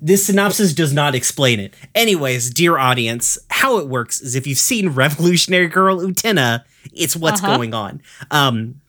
[0.00, 1.74] this synopsis does not explain it.
[1.94, 7.42] Anyways, dear audience, how it works is if you've seen Revolutionary Girl Utena, it's what's
[7.42, 7.56] uh-huh.
[7.56, 8.02] going on.
[8.30, 8.80] Um,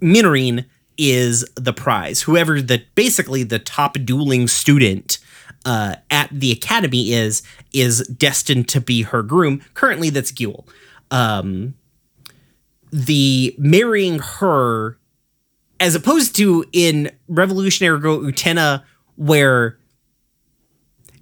[0.00, 0.64] Minorine
[0.96, 2.22] is the prize.
[2.22, 5.18] Whoever the basically the top dueling student
[5.64, 9.62] uh, at the academy is is destined to be her groom.
[9.74, 10.66] Currently, that's Guel.
[11.10, 11.74] Um,
[12.90, 14.98] the marrying her
[15.80, 18.82] as opposed to in Revolutionary Girl Utena,
[19.16, 19.77] where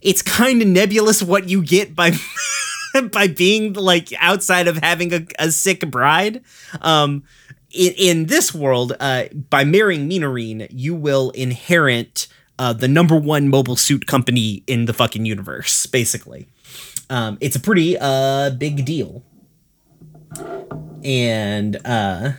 [0.01, 2.13] it's kind of nebulous what you get by
[3.13, 6.43] by being like outside of having a, a sick bride.
[6.81, 7.25] Um,
[7.71, 12.27] in, in this world, uh, by marrying Minorine, you will inherit
[12.59, 16.49] uh, the number one mobile suit company in the fucking universe, basically.
[17.11, 19.23] Um, it's a pretty uh, big deal.
[21.05, 22.33] And uh,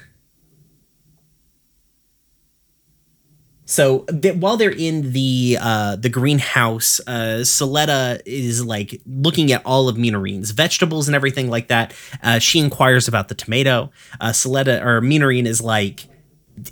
[3.68, 9.62] So th- while they're in the uh, the greenhouse, uh, Suletta is like looking at
[9.66, 11.94] all of Minorine's vegetables and everything like that.
[12.24, 13.92] Uh, she inquires about the tomato.
[14.22, 16.06] Uh, Suletta or Minorine is like,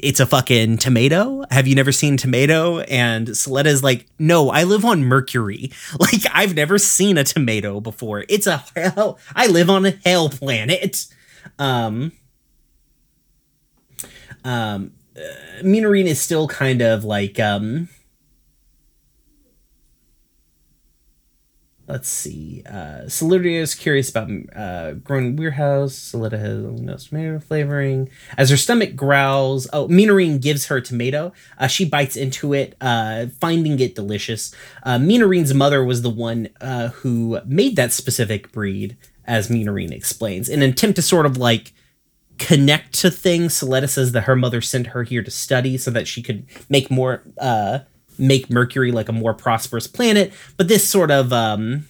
[0.01, 1.43] "It's a fucking tomato.
[1.51, 5.71] Have you never seen tomato?" And Suletta is like, "No, I live on Mercury.
[5.99, 8.23] Like I've never seen a tomato before.
[8.29, 9.19] It's a hell.
[9.35, 11.07] I live on a hell planet."
[11.59, 12.13] Um.
[14.45, 15.61] Um, uh,
[16.07, 17.89] is still kind of like um
[21.87, 22.63] let's see.
[22.65, 25.93] Uh Solidaria is curious about uh growing Warehouse.
[25.93, 28.09] Solida has no tomato flavoring.
[28.37, 31.31] As her stomach growls, oh Minorine gives her tomato.
[31.57, 34.53] Uh, she bites into it, uh, finding it delicious.
[34.83, 34.97] Uh
[35.53, 40.71] mother was the one uh who made that specific breed, as Minorine explains, in an
[40.71, 41.71] attempt to sort of like
[42.37, 43.53] connect to things.
[43.53, 46.91] Suletta says that her mother sent her here to study so that she could make
[46.91, 47.79] more uh
[48.17, 50.33] make Mercury like a more prosperous planet.
[50.57, 51.85] But this sort of um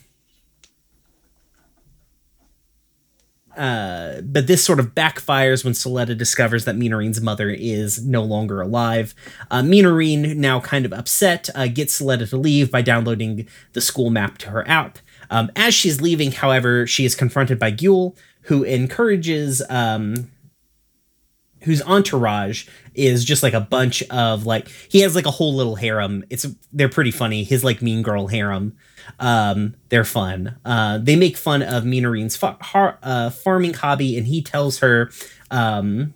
[3.57, 8.61] uh, but this sort of backfires when Suletta discovers that Minorine's mother is no longer
[8.61, 9.15] alive.
[9.49, 14.09] Uh, Minorine, now kind of upset, uh, gets Suletta to leave by downloading the school
[14.09, 14.99] map to her app.
[15.29, 20.29] Um, as she's leaving, however, she is confronted by Guel, who encourages um,
[21.65, 25.75] whose entourage is just like a bunch of like he has like a whole little
[25.75, 26.23] harem.
[26.29, 27.43] It's they're pretty funny.
[27.43, 28.77] His like mean girl harem.
[29.19, 30.57] Um, they're fun.
[30.63, 35.11] Uh, they make fun of Minorine's fa- har- uh, farming hobby, and he tells her
[35.51, 36.13] um,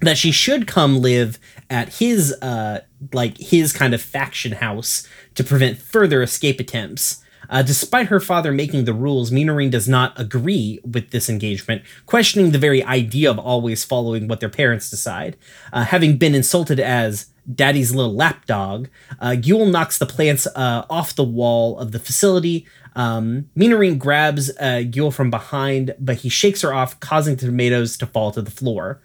[0.00, 1.38] that she should come live
[1.68, 2.80] at his uh,
[3.12, 7.22] like his kind of faction house to prevent further escape attempts.
[7.48, 12.50] Uh, despite her father making the rules, Minorine does not agree with this engagement, questioning
[12.50, 15.36] the very idea of always following what their parents decide.
[15.72, 18.88] Uh, having been insulted as daddy's little lapdog,
[19.20, 22.66] uh, Guel knocks the plants uh, off the wall of the facility.
[22.94, 27.96] Um, Minorine grabs uh, Guel from behind, but he shakes her off, causing the tomatoes
[27.98, 29.00] to fall to the floor.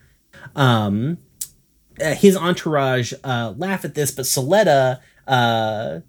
[0.55, 1.17] Um,
[2.01, 5.99] uh, his entourage uh, laugh at this, but Suletta, uh,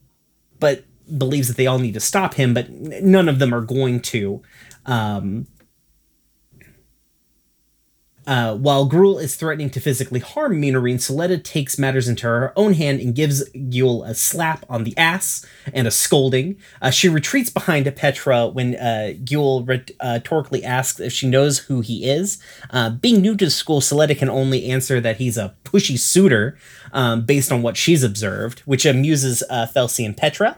[0.58, 0.84] but
[1.18, 4.42] believes that they all need to stop him, but none of them are going to.
[4.84, 5.46] Um,
[8.26, 12.72] uh, while Gruel is threatening to physically harm Minorine, Suletta takes matters into her own
[12.72, 16.56] hand and gives Guel a slap on the ass and a scolding.
[16.82, 22.08] Uh, she retreats behind Petra when uh, Guel rhetorically asks if she knows who he
[22.08, 22.42] is.
[22.70, 26.58] Uh, being new to the school, Suletta can only answer that he's a pushy suitor
[26.92, 30.56] um, based on what she's observed, which amuses uh, Felsi and Petra.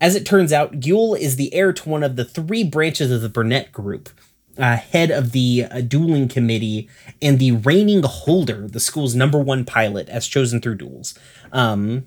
[0.00, 3.20] As it turns out, Guel is the heir to one of the three branches of
[3.20, 4.08] the Benerit Group,
[4.56, 6.88] uh, head of the uh, dueling committee,
[7.22, 11.18] and the reigning holder, the school's number one pilot, as chosen through duels.
[11.52, 12.06] Um,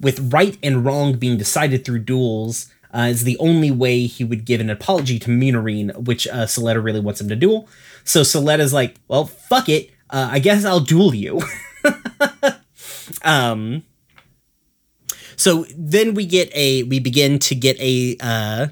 [0.00, 4.44] with right and wrong being decided through duels, uh, is the only way he would
[4.44, 7.68] give an apology to Minorine, which uh, Suletta really wants him to duel.
[8.04, 9.90] So Suletta's like, well, fuck it.
[10.08, 11.42] Uh, I guess I'll duel you.
[13.22, 13.82] um,
[15.36, 18.66] so then we get a we begin to get a uh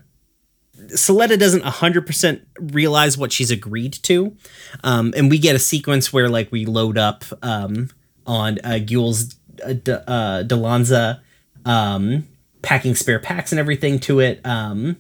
[0.89, 4.37] doesn't 100% realize what she's agreed to.
[4.83, 7.91] Um, and we get a sequence where like we load up um,
[8.27, 11.21] on uh, Guel's uh, uh, Dilanza
[11.65, 12.27] um,
[12.63, 14.41] packing spare packs and everything to it.
[14.45, 14.97] Um,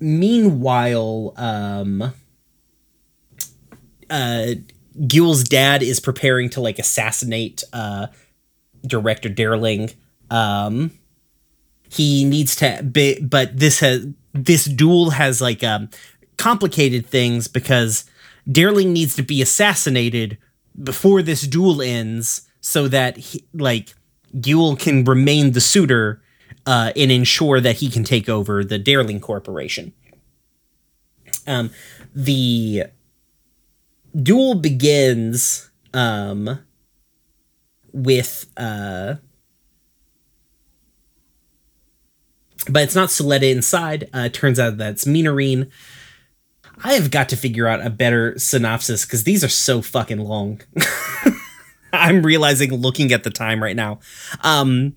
[0.00, 2.12] meanwhile, um,
[4.10, 4.46] uh,
[5.06, 8.08] Guel's dad is preparing to like assassinate uh,
[8.86, 9.90] director Darling.
[10.30, 10.92] Um,
[11.90, 15.88] he needs to be, but this has this duel has like um,
[16.36, 18.04] complicated things because
[18.50, 20.38] Darling needs to be assassinated
[20.82, 23.94] before this duel ends, so that he, like
[24.36, 26.22] Guel can remain the suitor
[26.66, 29.92] uh, and ensure that he can take over the Darling Corporation.
[31.46, 31.70] Um,
[32.14, 32.84] the
[34.14, 36.60] duel begins um,
[37.92, 39.14] with uh
[42.70, 44.08] but it's not Suletta inside.
[44.12, 45.70] Uh, turns out that's Minorine.
[46.84, 50.60] I have got to figure out a better synopsis because these are so fucking long.
[51.92, 54.00] I'm realizing looking at the time right now.
[54.42, 54.94] Um,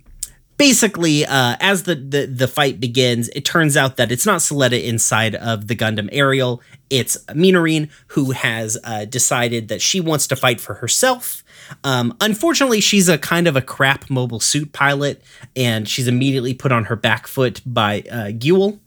[0.57, 4.83] basically, uh, as the, the the fight begins, it turns out that it's not Suletta
[4.83, 6.61] inside of the Gundam Aerial.
[6.89, 11.40] It's Minarine who has uh, decided that she wants to fight for herself.
[11.83, 15.21] Um, unfortunately, she's a kind of a crap mobile suit pilot,
[15.55, 18.79] and she's immediately put on her back foot by uh, Guel.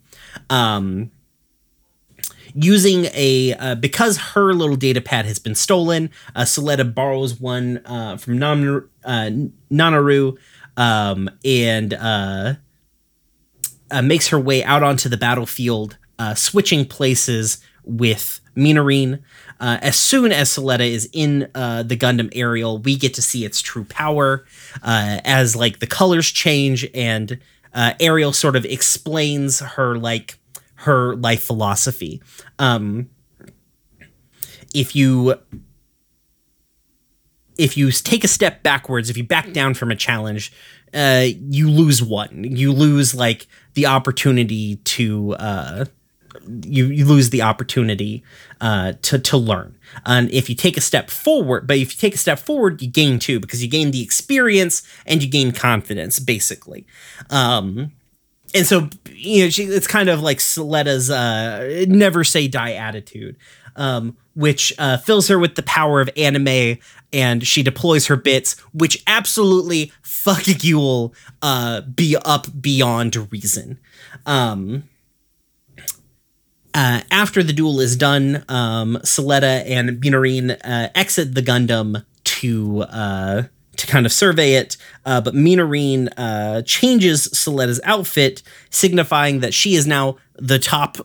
[0.51, 1.11] Um,
[2.55, 6.11] using a uh, because her little data pad has been stolen.
[6.35, 9.30] Uh, Suletta borrows one uh, from uh,
[9.70, 10.37] Nanaura
[10.76, 12.55] um, and uh,
[13.91, 19.20] uh, makes her way out onto the battlefield, uh, switching places with Minarine.
[19.64, 23.46] Uh, as soon as Suletta is in uh, the Gundam Aerial, we get to see
[23.46, 24.44] its true power
[24.82, 27.40] uh, as like the colors change and
[27.72, 30.38] uh, Aerial sort of explains her like
[30.74, 32.20] her life philosophy.
[32.58, 33.08] Um,
[34.74, 35.36] if you
[37.56, 40.52] if you take a step backwards, if you back down from a challenge,
[40.92, 42.44] uh, you lose one.
[42.44, 45.84] You lose like the opportunity to uh,
[46.62, 48.22] you you lose the opportunity
[48.61, 49.76] uh, to to learn.
[50.05, 52.88] And if you take a step forward, but if you take a step forward, you
[52.88, 56.86] gain too because you gain the experience and you gain confidence, basically.
[57.30, 57.92] Um,
[58.55, 63.36] and so you know, she, it's kind of like Suletta's uh, never say die attitude.
[63.76, 66.78] Um, which uh, fills her with the power of anime,
[67.12, 73.78] and she deploys her bits, which absolutely fuck Guel uh, be up beyond reason.
[74.26, 74.84] Um,
[76.75, 78.99] uh, after the duel is done, um,
[79.66, 83.43] and Minarine uh, exit the Gundam to uh,
[83.77, 89.75] to kind of survey it, uh, but Minarine uh, changes Suletta's outfit, signifying that she
[89.75, 90.97] is now the top,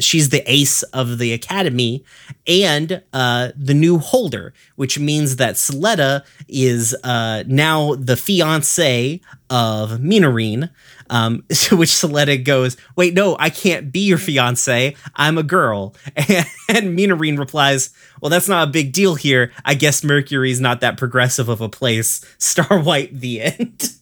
[0.00, 2.04] she's the ace of the academy
[2.46, 9.20] and the new holder, which means that Suletta is now the fiance
[9.50, 10.70] of Minarine.
[11.12, 14.96] Um, to which Suletta goes, Wait, no, I can't be your fiance.
[15.14, 15.94] I'm a girl.
[16.16, 17.90] And, and Minarine replies,
[18.20, 19.52] Well, that's not a big deal here.
[19.64, 22.24] I guess Mercury's not that progressive of a place.
[22.38, 23.92] Star White, the end.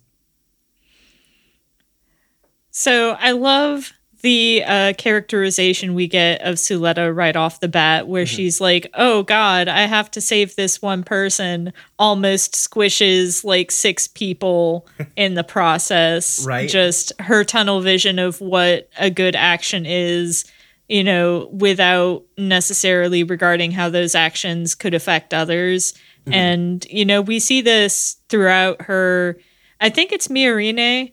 [2.70, 3.92] So I love
[4.23, 8.37] the uh, characterization we get of Suletta right off the bat, where mm-hmm.
[8.37, 14.07] she's like, "Oh God, I have to save this one person," almost squishes like six
[14.07, 16.45] people in the process.
[16.47, 16.68] Right.
[16.68, 20.45] Just her tunnel vision of what a good action is,
[20.89, 25.93] you know, without necessarily regarding how those actions could affect others.
[26.25, 26.33] Mm-hmm.
[26.33, 29.39] And you know, we see this throughout her.
[29.81, 31.12] I think it's Miorine.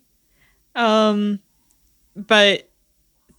[0.76, 1.40] Um,
[2.16, 2.67] but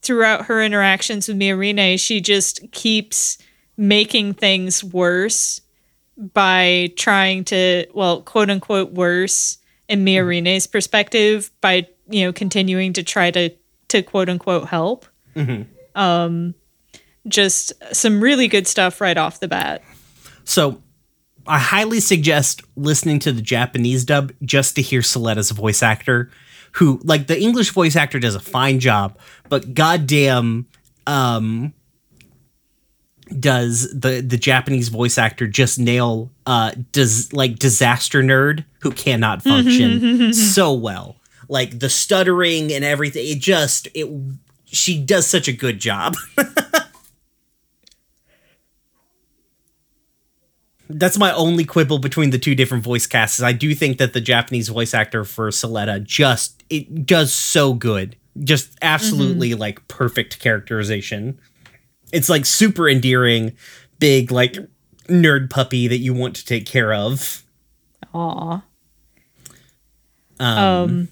[0.02, 3.38] throughout her interactions with Miorine, she just keeps
[3.76, 5.60] making things worse
[6.16, 13.02] by trying to, well, quote unquote, worse in Miorine's perspective by, you know, continuing to
[13.02, 13.50] try to,
[13.88, 15.06] to quote unquote help.
[15.36, 15.62] Mm-hmm.
[15.98, 16.54] Um,
[17.26, 19.82] just some really good stuff right off the bat.
[20.44, 20.82] So
[21.46, 26.30] I highly suggest listening to the Japanese dub just to hear Suletta's voice actor
[26.72, 30.66] who like the English voice actor does a fine job, but goddamn
[31.06, 31.72] um
[33.38, 39.42] does the the Japanese voice actor just nail uh does like disaster nerd who cannot
[39.42, 41.16] function so well.
[41.48, 44.08] Like the stuttering and everything, it just it
[44.66, 46.14] she does such a good job.
[50.88, 53.42] that's my only quibble between the two different voice casts.
[53.42, 58.16] I do think that the Japanese voice actor for Suletta just it does so good.
[58.42, 59.60] Just absolutely mm-hmm.
[59.60, 61.40] like perfect characterization.
[62.12, 63.56] It's like super endearing,
[63.98, 64.56] big like
[65.08, 67.42] nerd puppy that you want to take care of.
[68.14, 68.62] Aw.
[70.40, 71.08] Um, um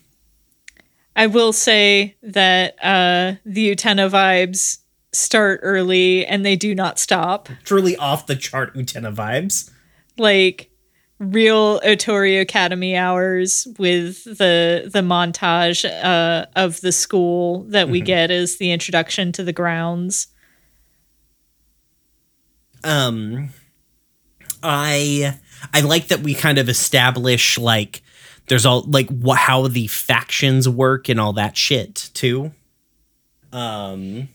[1.15, 4.79] I will say that uh the Utena vibes
[5.17, 7.49] start early and they do not stop.
[7.65, 9.71] Truly off the chart Utena vibes.
[10.19, 10.71] Like
[11.19, 18.07] real Otori Academy hours with the the montage uh, of the school that we mm-hmm.
[18.07, 20.29] get as the introduction to the grounds.
[22.85, 23.51] Um
[24.63, 25.39] I
[25.73, 28.03] I like that we kind of establish like
[28.49, 32.53] there's all like what how the factions work and all that shit too.
[33.53, 34.29] Um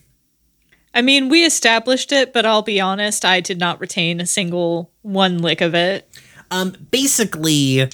[0.94, 4.92] I mean, we established it, but I'll be honest, I did not retain a single
[5.02, 6.08] one lick of it.
[6.52, 7.90] Um, basically,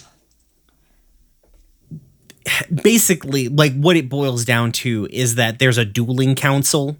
[2.73, 6.97] basically, like what it boils down to is that there's a dueling council.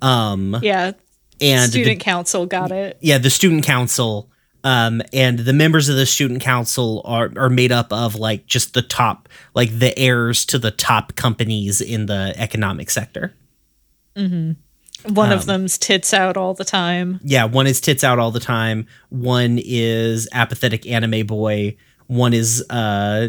[0.00, 0.92] Um, yeah,
[1.40, 2.98] and the Student the, council got it.
[3.00, 4.30] yeah, the student council.
[4.62, 8.72] Um, and the members of the student council are are made up of like just
[8.72, 13.34] the top, like the heirs to the top companies in the economic sector.
[15.06, 17.20] One Um, of them's tits out all the time.
[17.22, 18.86] Yeah, one is tits out all the time.
[19.10, 21.76] One is apathetic anime boy.
[22.06, 23.28] One is uh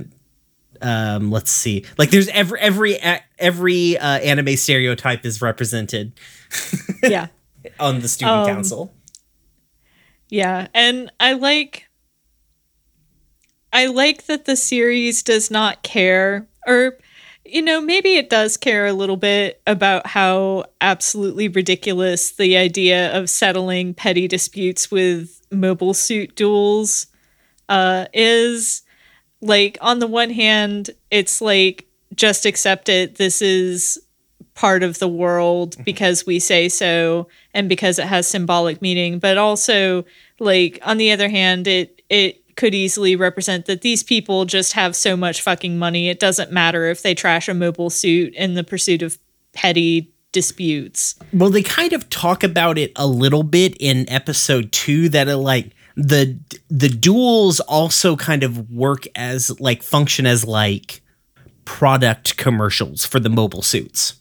[0.81, 1.85] um let's see.
[1.97, 2.97] Like there's every every
[3.39, 6.13] every uh, anime stereotype is represented
[7.03, 7.27] yeah.
[7.79, 8.93] on the student Um, council.
[10.29, 11.87] Yeah, and I like
[13.73, 16.97] I like that the series does not care or
[17.45, 23.15] you know, maybe it does care a little bit about how absolutely ridiculous the idea
[23.15, 27.07] of settling petty disputes with mobile suit duels
[27.69, 28.81] uh is
[29.41, 33.15] like on the one hand, it's like just accept it.
[33.15, 33.99] This is
[34.55, 39.37] part of the world because we say so and because it has symbolic meaning but
[39.37, 40.05] also
[40.39, 44.95] like on the other hand it it could easily represent that these people just have
[44.95, 48.63] so much fucking money it doesn't matter if they trash a mobile suit in the
[48.63, 49.17] pursuit of
[49.53, 55.07] petty disputes Well, they kind of talk about it a little bit in episode 2
[55.09, 56.37] that it like the
[56.69, 61.01] the duels also kind of work as like function as like
[61.63, 64.15] product commercials for the mobile suits.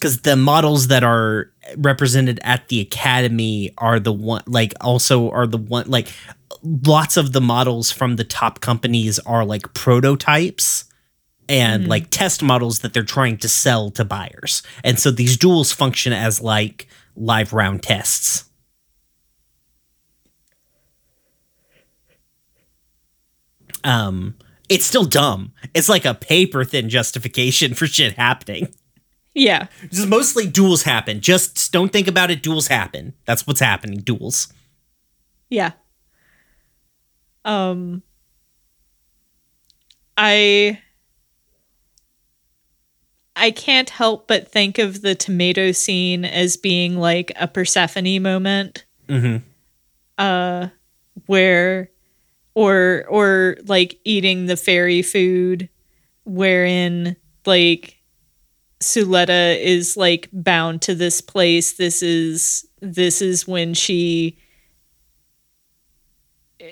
[0.00, 5.46] Cuz the models that are represented at the academy are the one like also are
[5.46, 6.12] the one like
[6.62, 10.84] lots of the models from the top companies are like prototypes
[11.48, 14.62] and like test models that they're trying to sell to buyers.
[14.84, 16.86] And so these duels function as like
[17.16, 18.44] live round tests.
[23.82, 24.36] Um
[24.68, 25.52] it's still dumb.
[25.74, 28.72] It's like a paper thin justification for shit happening.
[29.34, 31.20] Yeah Just mostly duels happen.
[31.20, 32.42] Just don't think about it.
[32.42, 33.14] Duels happen.
[33.26, 34.00] That's what's happening.
[34.00, 34.52] Duels.
[35.48, 35.72] yeah
[37.44, 38.02] um
[40.16, 40.78] i
[43.36, 48.84] I can't help but think of the tomato scene as being like a Persephone moment.
[49.08, 49.38] Mm-hmm.
[50.18, 50.68] uh
[51.26, 51.90] where
[52.54, 55.68] or or like eating the fairy food
[56.24, 57.16] wherein
[57.46, 57.96] like
[58.82, 64.38] Suletta is like bound to this place this is this is when she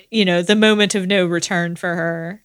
[0.09, 2.43] you know the moment of no return for her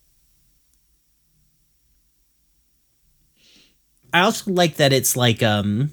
[4.12, 5.90] I also like that it's like um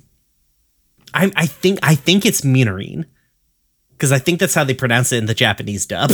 [1.14, 3.06] I I think I think it's Minarine.
[3.92, 6.12] Because I think that's how they pronounce it in the Japanese dub.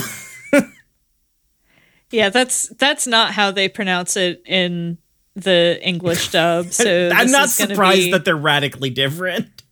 [2.12, 4.98] yeah that's that's not how they pronounce it in
[5.38, 9.64] the English dub so I'm not surprised be- that they're radically different.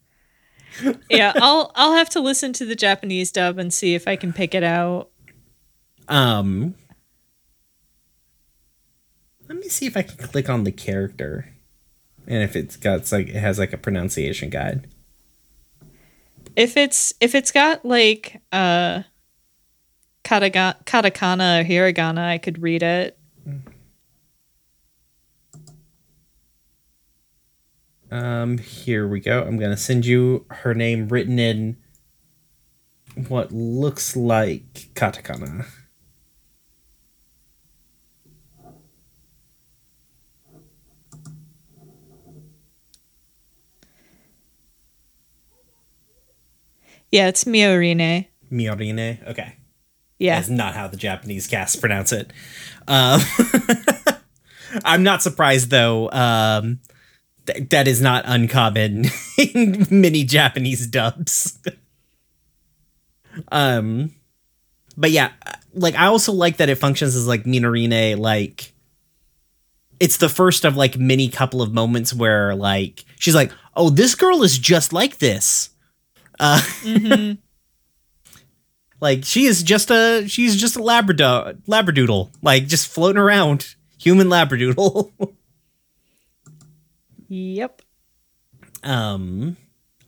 [1.09, 4.31] yeah, I'll I'll have to listen to the Japanese dub and see if I can
[4.31, 5.09] pick it out.
[6.07, 6.75] Um
[9.49, 11.51] Let me see if I can click on the character.
[12.27, 14.87] And if it's got it's like it has like a pronunciation guide.
[16.55, 19.03] If it's if it's got like uh
[20.23, 23.17] kataga- katakana or hiragana, I could read it.
[28.11, 29.43] Um, here we go.
[29.43, 31.77] I'm gonna send you her name written in
[33.27, 35.65] what looks like katakana.
[47.11, 48.27] Yeah, it's Miorine.
[48.51, 49.25] Miorine.
[49.27, 49.55] Okay.
[50.19, 50.35] Yeah.
[50.35, 52.31] That's not how the Japanese cast pronounce it.
[52.87, 53.21] Um,
[54.85, 56.09] I'm not surprised though.
[56.11, 56.79] Um,
[57.47, 59.05] th- that is not uncommon
[59.37, 61.57] in many Japanese dubs.
[63.51, 64.11] um,
[64.97, 65.31] but yeah,
[65.73, 68.17] like I also like that it functions as like Minorine.
[68.17, 68.73] Like,
[69.99, 74.15] it's the first of like many couple of moments where like she's like, "Oh, this
[74.15, 75.69] girl is just like this."
[76.39, 77.37] Uh, Mhm.
[79.01, 84.27] like she is just a she's just a labrador labradoodle like just floating around human
[84.27, 85.11] labradoodle
[87.27, 87.81] Yep.
[88.83, 89.57] um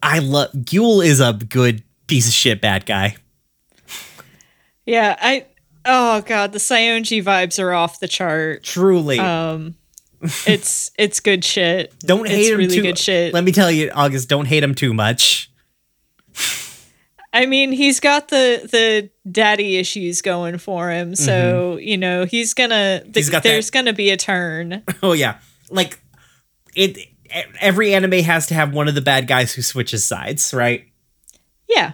[0.03, 3.15] i love Guel is a good piece of shit bad guy
[4.85, 5.45] Yeah, I
[5.85, 8.63] oh god, the Saionji vibes are off the chart.
[8.63, 9.75] truly Um
[10.45, 11.93] it's it's good shit.
[11.99, 13.33] don't hate it's him really too good shit.
[13.33, 15.51] let me tell you august don't hate him too much
[17.33, 22.53] I mean, he's got the the daddy issues going for him, so you know he's
[22.55, 23.01] gonna.
[23.01, 23.11] Th- Mm-hmm.
[23.19, 24.81] He's got there's that- gonna be a turn.
[25.03, 25.37] oh yeah
[25.69, 25.99] like
[26.77, 26.97] it
[27.59, 30.85] every anime has to have one of the bad guys who switches sides, right?
[31.67, 31.93] Yeah.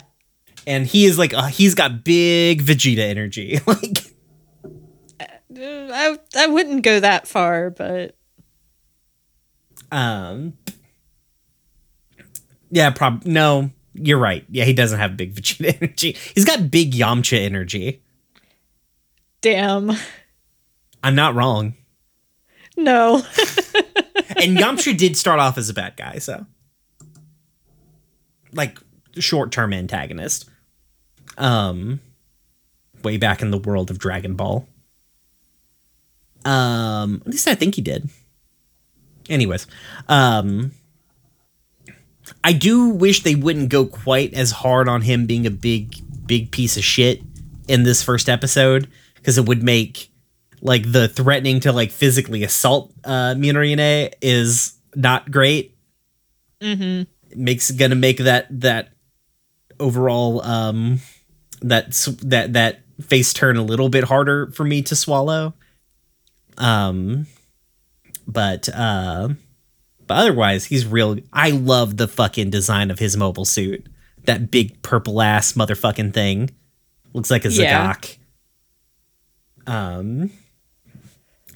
[0.68, 3.60] And he is like, uh, he's got big Vegeta energy.
[3.68, 3.98] like,
[5.20, 5.26] Uh,
[5.60, 8.16] I I wouldn't go that far, but
[9.92, 10.54] um,
[12.72, 14.46] yeah, prob no, you're right.
[14.50, 16.18] Yeah, he doesn't have big Vegeta energy.
[16.34, 18.02] He's got big Yamcha energy.
[19.42, 19.92] damn.
[21.04, 21.74] I'm not wrong.
[22.78, 23.22] No.
[24.44, 26.46] And Yamcha did start off as a bad guy, so
[28.54, 28.80] like
[29.20, 30.50] short term antagonist.
[31.38, 32.00] Um,
[33.04, 34.68] way back in the world of Dragon Ball.
[36.46, 38.10] Um, at least I think he did.
[39.30, 39.66] Anyways,
[40.10, 40.74] um,
[42.44, 45.96] I do wish they wouldn't go quite as hard on him being a big,
[46.28, 47.22] big piece of shit
[47.68, 50.12] in this first episode because it would make
[50.66, 55.78] like the threatening to like physically assault uh Minorine is not great.
[56.62, 57.04] mm-hmm.
[57.30, 58.90] It makes gonna make that that
[59.80, 61.00] overall um
[61.62, 61.92] that
[62.22, 65.54] that that face turn a little bit harder for me to swallow.
[66.58, 67.28] Um
[68.26, 69.30] but uh
[70.08, 73.86] but otherwise he's real I love the fucking design of his mobile suit.
[74.26, 76.52] That big purple ass motherfucking thing.
[77.14, 77.94] Looks like a Yeah.
[77.94, 78.18] Z'Gok.
[79.68, 80.32] Um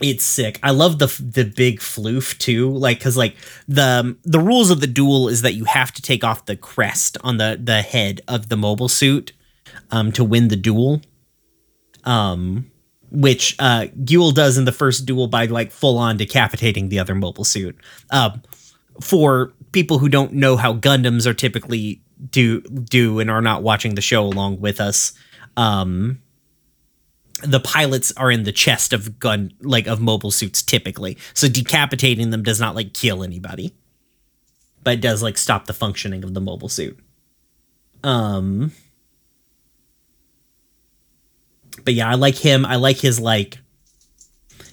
[0.02, 0.60] it's sick.
[0.64, 3.36] I love the the big floof too, like because like
[3.68, 7.18] the the rules of the duel is that you have to take off the crest
[7.24, 9.34] on the the head of the mobile suit
[9.91, 11.02] um to win the duel.
[12.03, 12.72] Um,
[13.11, 17.15] which uh Guel does in the first duel by like full on decapitating the other
[17.15, 17.78] mobile suit.
[18.11, 18.41] Um,
[19.02, 22.02] for people who don't know how Gundams are typically
[22.32, 25.14] do do and are not watching the show along with us,
[25.56, 26.22] um
[27.43, 31.18] the pilots are in the chest of gun like of mobile suits typically.
[31.34, 33.73] So decapitating them does not like kill anybody
[34.88, 36.97] but it does like stop the functioning of the mobile suit.
[38.05, 38.72] Um
[41.84, 42.65] but yeah i like him.
[42.65, 43.57] I like his like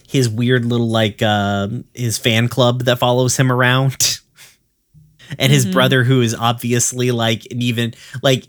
[0.06, 4.20] his weird little like um his fan club that follows him around.
[5.38, 8.46] And his brother who is obviously like an even like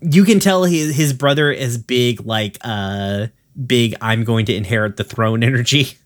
[0.00, 3.26] you can tell his his brother is big like uh
[3.66, 5.98] big I'm going to inherit the throne energy.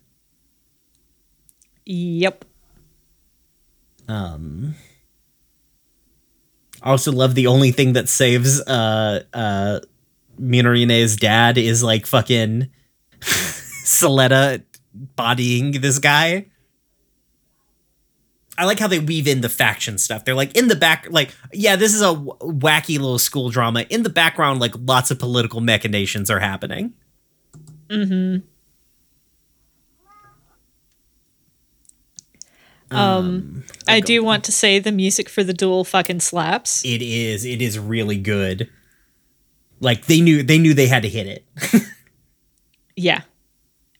[1.85, 2.45] Yep.
[4.07, 4.75] Um
[6.81, 9.79] I also love the only thing that saves uh uh
[10.37, 12.69] Minorine's dad is like fucking
[13.21, 14.63] Suletta
[14.93, 16.47] bodying this guy.
[18.57, 20.25] I like how they weave in the faction stuff.
[20.25, 23.81] They're like in the back, like, yeah, this is a w- wacky little school drama.
[23.89, 26.93] In the background, like, lots of political machinations are happening.
[27.89, 28.47] Mm-hmm.
[32.95, 36.85] Um, I do want to say the music for the duel fucking slaps.
[36.85, 38.69] It is, it is really good.
[39.81, 41.83] Like they knew, they knew they had to hit it.
[42.95, 43.21] Yeah.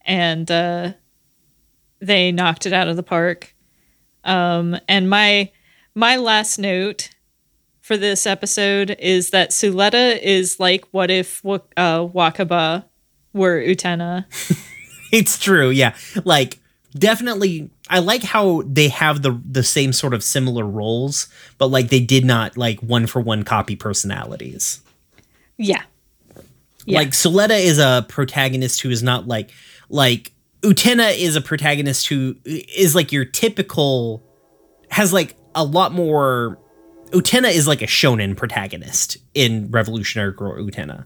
[0.05, 0.93] And uh
[1.99, 3.54] they knocked it out of the park.
[4.25, 5.51] Um and my
[5.93, 7.09] my last note
[7.81, 12.85] for this episode is that Suletta is like what if uh Wakaba
[13.35, 14.25] were Utena.
[15.11, 15.95] it's true, yeah.
[16.23, 16.59] Like
[16.97, 21.27] definitely, I like how they have the the same sort of similar roles,
[21.59, 24.81] but like they did not like one for one copy personalities.
[25.57, 25.83] Yeah.
[26.85, 26.99] Yeah.
[26.99, 29.51] Like Suletta is a protagonist who is not like
[29.89, 30.31] like
[30.65, 34.23] Utena is a protagonist who is like your typical
[34.89, 36.57] has like a lot more
[37.11, 41.05] Utena is like a shonen protagonist in Revolutionary Girl Utena.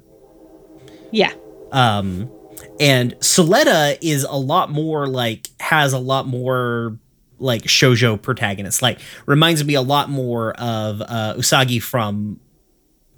[1.11, 1.33] Yeah.
[1.73, 2.31] Um
[2.79, 6.97] and Suletta is a lot more like has a lot more
[7.37, 8.81] like shojo protagonist.
[8.81, 12.39] Like reminds me a lot more of uh Usagi from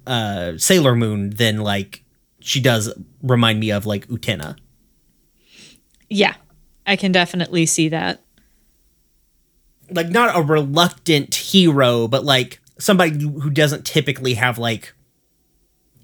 [0.08, 2.02] uh Sailor Moon than like
[2.40, 2.92] she does
[3.22, 4.56] remind me of like Utena.
[6.12, 6.34] Yeah.
[6.86, 8.22] I can definitely see that.
[9.90, 14.94] Like not a reluctant hero, but like somebody who doesn't typically have like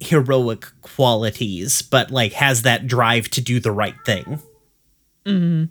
[0.00, 4.40] heroic qualities, but like has that drive to do the right thing.
[5.24, 5.64] Mm-hmm.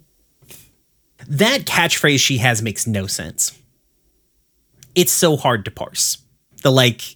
[1.27, 3.57] That catchphrase she has makes no sense.
[4.93, 6.19] It's so hard to parse.
[6.64, 7.15] The like,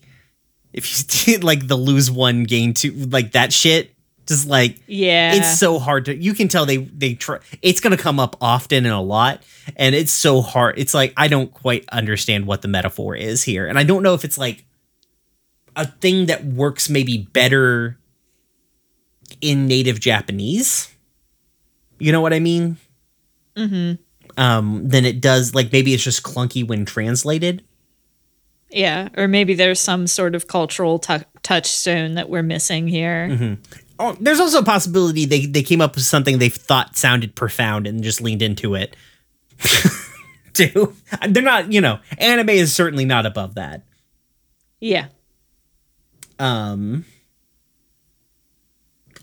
[0.74, 3.94] if you did like the lose one, gain two, like that shit,
[4.28, 5.34] just like Yeah.
[5.34, 8.86] it's so hard to you can tell they they try it's gonna come up often
[8.86, 9.44] and a lot
[9.76, 13.68] and it's so hard it's like i don't quite understand what the metaphor is here
[13.68, 14.66] and i don't know if it's like
[15.76, 17.98] a thing that works maybe better
[19.42, 20.94] in native japanese
[22.00, 22.78] you know what i mean
[23.56, 24.42] mm-hmm.
[24.42, 25.56] um, than it does.
[25.56, 27.64] Like maybe it's just clunky when translated.
[28.70, 33.28] Yeah, or maybe there's some sort of cultural tu- touchstone that we're missing here.
[33.30, 33.54] Mm-hmm.
[34.02, 37.86] Oh, there's also a possibility they they came up with something they thought sounded profound
[37.86, 38.96] and just leaned into it.
[40.54, 40.96] Too,
[41.30, 41.72] they're not.
[41.72, 43.84] You know, anime is certainly not above that.
[44.80, 45.10] Yeah.
[46.40, 47.06] Um.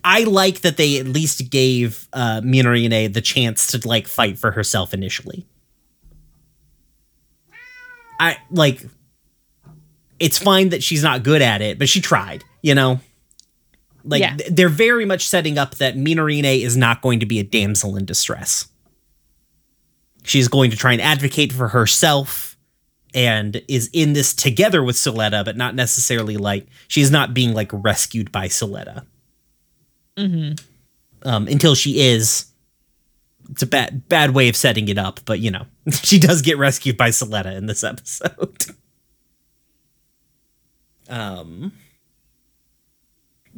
[0.05, 4.53] I like that they at least gave uh, Minorine the chance to like fight for
[4.53, 5.45] herself initially.
[8.21, 8.87] I like.
[10.21, 12.45] It's fine that she's not good at it, but she tried.
[12.63, 13.01] You know,
[14.09, 14.37] like Yeah.
[14.37, 17.97] th- they're very much setting up that Minorine is not going to be a damsel
[17.97, 18.69] in distress.
[20.25, 22.57] She's going to try and advocate for herself
[23.15, 27.71] and is in this together with Suletta, but not necessarily like she's not being like
[27.73, 29.07] rescued by Suletta.
[30.17, 30.55] Mm-hmm.
[31.29, 32.47] Um, until she is.
[33.51, 36.59] It's a bad bad way of setting it up, but you know, she does get
[36.59, 38.67] rescued by Suletta in this episode.
[41.09, 41.73] um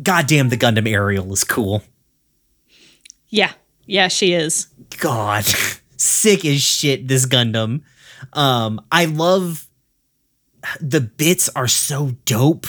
[0.02, 1.82] Goddamn the Gundam Aerial is cool.
[3.28, 3.52] Yeah.
[3.86, 4.68] Yeah, she is.
[4.98, 5.44] God,
[5.96, 7.08] sick as shit.
[7.08, 7.82] This Gundam.
[8.32, 9.66] Um, I love
[10.80, 12.66] the bits are so dope.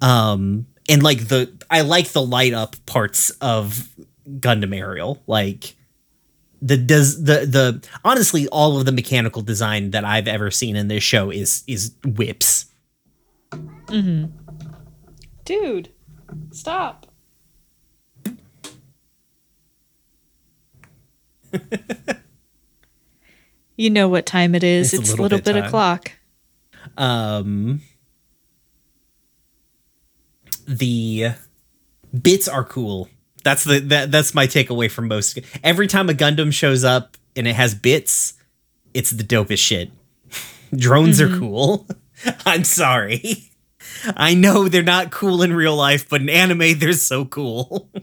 [0.00, 3.88] Um, and like the I like the light up parts of
[4.28, 5.22] Gundam Aerial.
[5.26, 5.76] Like
[6.62, 10.88] the does the the honestly all of the mechanical design that I've ever seen in
[10.88, 12.66] this show is is whips.
[13.52, 14.26] Hmm.
[15.44, 15.90] Dude,
[16.50, 17.06] stop.
[23.76, 24.92] you know what time it is.
[24.92, 25.64] It's It's, a a little little, bit bit, time.
[25.68, 26.12] o'clock.
[26.96, 27.82] Um,
[30.66, 31.28] the
[32.22, 33.08] bits are cool.
[33.44, 35.38] That's the that, that's my takeaway from most.
[35.62, 38.34] Every time a Gundam shows up and it has bits,
[38.94, 39.90] it's the dopest shit.
[40.74, 41.86] Drones are cool.
[42.46, 43.50] I'm sorry.
[44.16, 47.90] I know they're not cool in real life, but in anime they're so cool.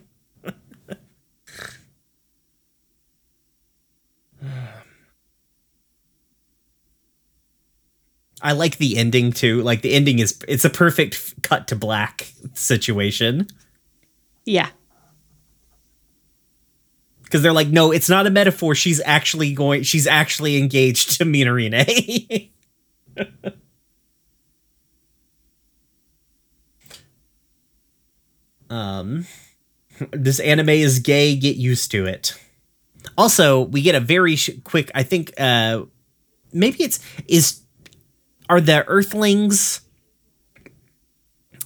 [8.41, 9.61] I like the ending too.
[9.61, 13.47] Like the ending is it's a perfect cut to black situation
[14.45, 14.69] Yeah.
[17.23, 18.75] because they're like, no, it's not a metaphor.
[18.75, 19.83] She's actually going.
[19.83, 22.49] She's actually engaged to Minarine.
[28.73, 29.25] um,
[30.11, 31.35] this anime is gay.
[31.35, 32.37] Get used to it.
[33.17, 34.89] Also, we get a very sh- quick.
[34.95, 35.83] I think uh,
[36.51, 37.61] maybe it's is
[38.49, 39.81] are the Earthlings.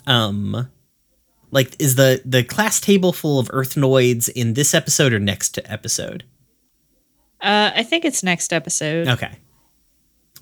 [0.05, 0.69] Um,
[1.51, 6.25] like is the the class table full of Earthnoids in this episode or next episode?
[7.39, 9.07] Uh, I think it's next episode.
[9.07, 9.31] Okay.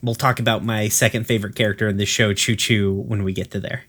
[0.01, 3.59] We'll talk about my second favorite character in this show, Chuchu, when we get to
[3.59, 3.83] there.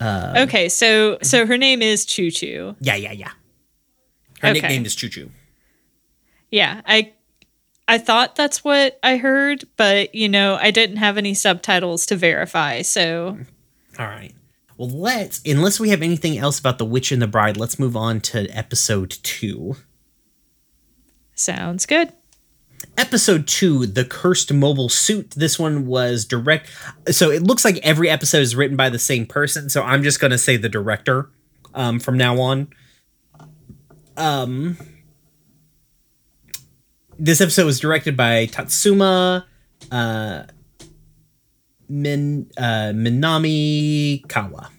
[0.00, 2.76] Um, okay, so so her name is Chuchu.
[2.80, 3.30] Yeah, yeah, yeah.
[4.40, 4.52] Her Okay.
[4.54, 5.30] nickname is Chuchu.
[6.50, 7.12] Yeah, I
[7.88, 12.16] I thought that's what I heard, but you know, I didn't have any subtitles to
[12.16, 12.82] verify.
[12.82, 13.38] So,
[13.98, 14.32] All right.
[14.76, 17.96] Well, let's, unless we have anything else about The Witch and the Bride, let's move
[17.96, 19.76] on to episode two.
[21.34, 22.12] sounds good.
[22.98, 25.30] Episode two, The Cursed Mobile Suit.
[25.32, 26.70] This one was direct.
[27.10, 29.68] So it looks like every episode is written by the same person.
[29.68, 31.30] So I'm just going to say the director
[31.74, 32.68] um, from now on.
[34.16, 34.78] Um,
[37.18, 39.46] this episode was directed by Tatsuma
[39.90, 40.44] uh,
[41.88, 44.70] Min, uh, Minami Kawa.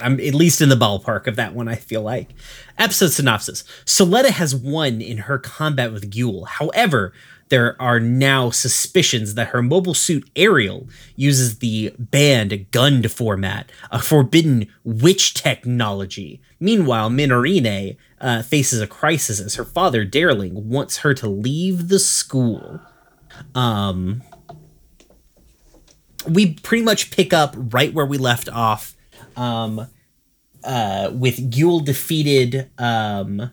[0.00, 2.30] I'm at least in the ballpark of that one, I feel like.
[2.78, 6.46] Episode synopsis Suletta has won in her combat with Guel.
[6.46, 7.12] However,
[7.48, 14.00] there are now suspicions that her mobile suit Aerial uses the banned Gund format, a
[14.00, 16.40] forbidden witch technology.
[16.58, 21.98] Meanwhile, Minorine uh, faces a crisis as her father, Darling, wants her to leave the
[21.98, 22.80] school.
[23.54, 24.22] Um,
[26.26, 28.96] we pretty much pick up right where we left off
[29.36, 29.86] um,
[30.62, 33.50] uh, with Guel defeated um,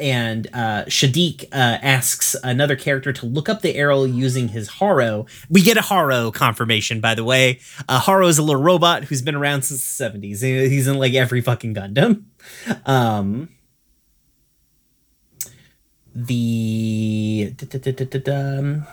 [0.00, 5.26] and uh, Shaddiq uh, asks another character to look up the arrow using his Haro.
[5.50, 7.60] We get a Haro confirmation, by the way.
[7.88, 10.42] Uh, Haro is a little robot who's been around since the 70s.
[10.68, 12.24] He's in like every fucking Gundam.
[12.86, 13.50] Um,
[16.14, 17.52] the.
[17.56, 18.86] da-da-da-da-da-dum.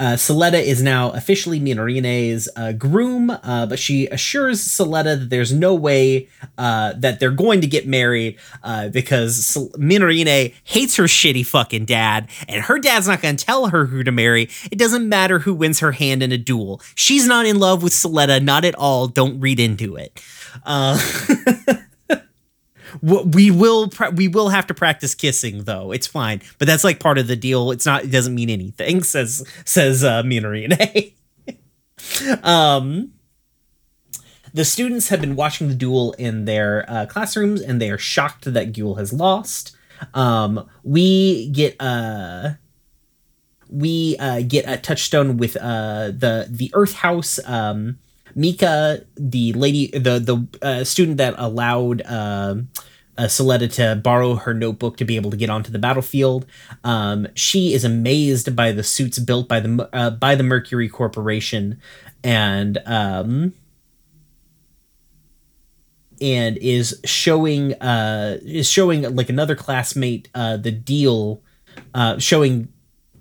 [0.00, 5.52] Uh, Suletta is now officially Minorine's uh, groom, uh, but she assures Suletta that there's
[5.52, 11.44] no way uh, that they're going to get married uh, because Minorine hates her shitty
[11.44, 14.48] fucking dad, and her dad's not going to tell her who to marry.
[14.70, 16.80] It doesn't matter who wins her hand in a duel.
[16.94, 19.08] She's not in love with Suletta, not at all.
[19.08, 20.20] Don't read into it.
[23.02, 25.92] We will we will have to practice kissing though.
[25.92, 27.70] It's fine, but that's like part of the deal.
[27.70, 28.04] It's not.
[28.04, 29.02] It doesn't mean anything.
[29.08, 31.12] Says says uh, Minori
[32.42, 33.12] um.
[34.54, 38.52] The students have been watching the duel in their uh, classrooms, and they are shocked
[38.52, 39.76] that Guel has lost.
[40.14, 42.52] Um, we get uh,
[43.68, 47.38] we uh, get a touchstone with uh, the the Earth House.
[47.44, 47.98] Um,
[48.34, 52.56] Mika, the lady, the the uh, student that allowed uh,
[53.18, 56.46] uh, Suletta to borrow her notebook to be able to get onto the battlefield.
[56.84, 61.80] Um, she is amazed by the suits built by the uh, by the Mercury Corporation,
[62.22, 63.54] and um,
[66.20, 71.42] and is showing uh, is showing like another classmate uh, the deal,
[71.94, 72.68] uh, showing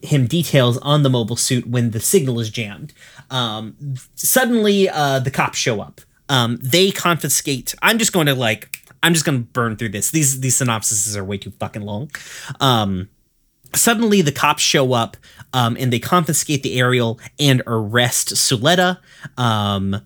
[0.04, 2.94] him details on the mobile suit when the signal is jammed.
[3.30, 3.76] Um,
[4.16, 6.02] suddenly, uh, the cops show up.
[6.30, 7.74] Um, they confiscate.
[7.82, 8.70] I'm just going to like
[9.04, 10.12] I'm just gonna burn through this.
[10.12, 12.12] These these synopsises are way too fucking long.
[12.60, 13.10] Um,
[13.74, 15.18] suddenly the cops show up
[15.54, 18.98] um, and they confiscate the aerial and arrest Suletta.
[19.38, 20.02] Um,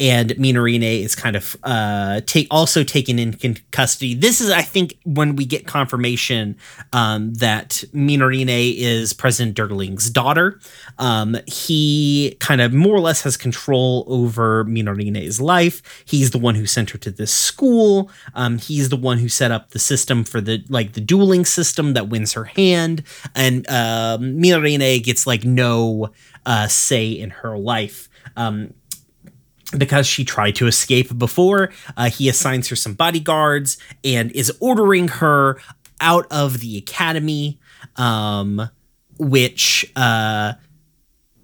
[0.00, 3.34] and Minorine is kind of uh, take also taken in
[3.70, 4.14] custody.
[4.14, 6.56] This is, I think, when we get confirmation
[6.94, 10.58] um, that Minorine is President Delling's daughter.
[10.98, 16.04] Um, he kind of more or less has control over Minorine's life.
[16.06, 18.10] He's the one who sent her to this school.
[18.34, 21.92] Um, he's the one who set up the system for the like the dueling system
[21.92, 23.02] that wins her hand,
[23.34, 26.10] and uh, Minorine gets like no
[26.46, 28.08] uh, say in her life.
[28.36, 28.74] Um,
[29.76, 31.70] because she tried to escape before.
[31.96, 35.60] Uh, he assigns her some bodyguards and is ordering her
[36.00, 37.58] out of the academy,
[37.96, 38.68] um,
[39.18, 40.54] which uh,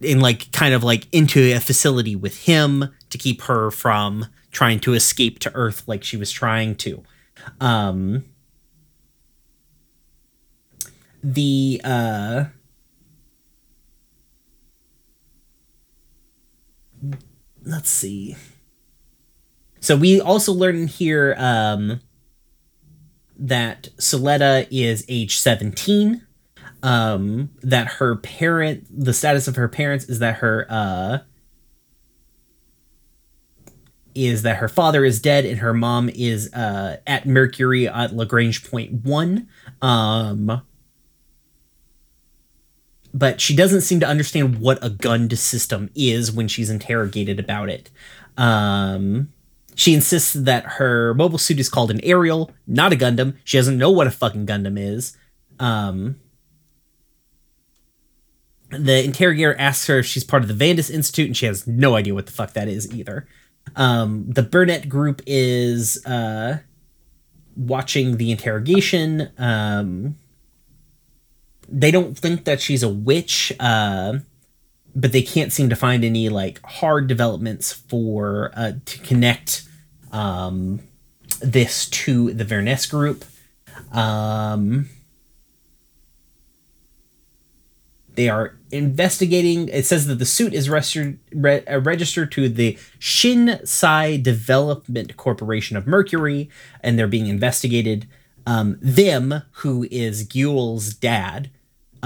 [0.00, 4.80] in like kind of like into a facility with him to keep her from trying
[4.80, 7.02] to escape to Earth like she was trying to.
[7.60, 8.24] Um,
[11.22, 12.44] the uh,
[17.66, 18.36] let's see.
[19.80, 22.00] So we also learn here um,
[23.38, 26.22] that Suletta is age 17.
[26.82, 31.18] Um, that her parent, the status of her parents is that her uh,
[34.14, 38.68] is that her father is dead and her mom is uh, at Mercury at Lagrange
[38.68, 39.48] Point One.
[39.82, 40.62] Um,
[43.16, 47.70] but she doesn't seem to understand what a Gund system is when she's interrogated about
[47.70, 47.90] it.
[48.36, 49.32] Um,
[49.74, 53.36] she insists that her mobile suit is called an aerial, not a Gundam.
[53.42, 55.16] She doesn't know what a fucking Gundam is.
[55.58, 56.20] Um,
[58.68, 61.94] the interrogator asks her if she's part of the Vanadis Institute, and she has no
[61.96, 63.26] idea what the fuck that is either.
[63.76, 66.58] Um, the Benerit group is uh,
[67.56, 69.30] watching the interrogation.
[69.38, 70.16] Um,
[71.68, 74.18] they don't think that she's a witch, uh,
[74.94, 79.68] but they can't seem to find any like hard developments for uh, to connect
[80.12, 80.80] um,
[81.40, 83.24] this to the Verness group.
[83.92, 84.88] Um,
[88.14, 89.68] they are investigating.
[89.68, 95.76] It says that the suit is registered, re- uh, registered to the Shinsei Development Corporation
[95.76, 96.48] of Mercury,
[96.80, 98.08] and they're being investigated.
[98.48, 101.50] Um, them, who is Guel's dad,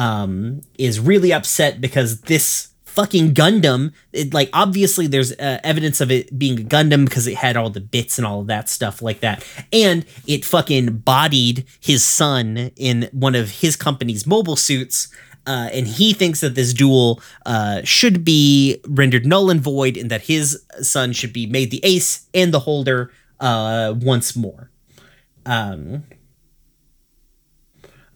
[0.01, 6.11] um, is really upset because this fucking Gundam, it, like obviously there's uh, evidence of
[6.11, 9.03] it being a Gundam because it had all the bits and all of that stuff
[9.03, 15.09] like that, and it fucking bodied his son in one of his company's mobile suits.
[15.47, 20.11] Uh, and he thinks that this duel uh, should be rendered null and void, and
[20.11, 23.11] that his son should be made the ace and the holder
[23.41, 24.71] uh, once more.
[25.45, 26.05] Um,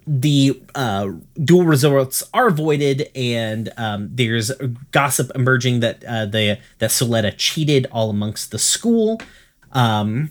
[0.07, 1.11] the uh,
[1.43, 4.51] duel results are avoided, and um, there's
[4.93, 9.21] gossip emerging that uh, the that Suletta cheated all amongst the school.
[9.73, 10.31] Um,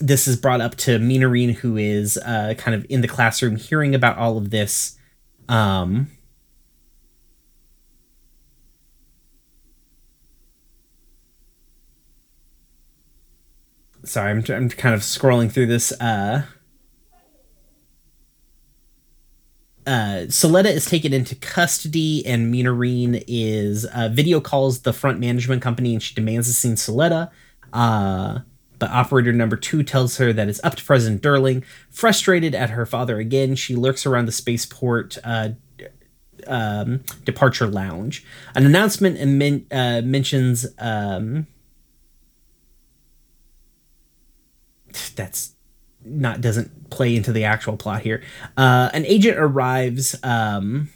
[0.00, 3.94] this is brought up to Minorine, who is uh, kind of in the classroom hearing
[3.94, 4.98] about all of this.
[5.48, 6.10] Um,
[14.04, 15.92] sorry, I'm, I'm kind of scrolling through this.
[15.92, 16.42] Uh,
[19.86, 25.62] uh, Suletta is taken into custody, and Minorine is uh, video calls the front management
[25.62, 27.30] company, and she demands to see Suletta.
[27.72, 28.40] Uh,
[28.78, 31.64] but operator number two tells her that it's up to President Delling.
[31.90, 35.50] Frustrated at her father again, she lurks around the spaceport uh,
[36.46, 38.24] um, departure lounge.
[38.54, 41.46] An announcement men- uh, mentions um,
[45.16, 45.53] that's
[46.04, 48.22] not doesn't play into the actual plot here.
[48.56, 50.90] Uh, an agent arrives, um,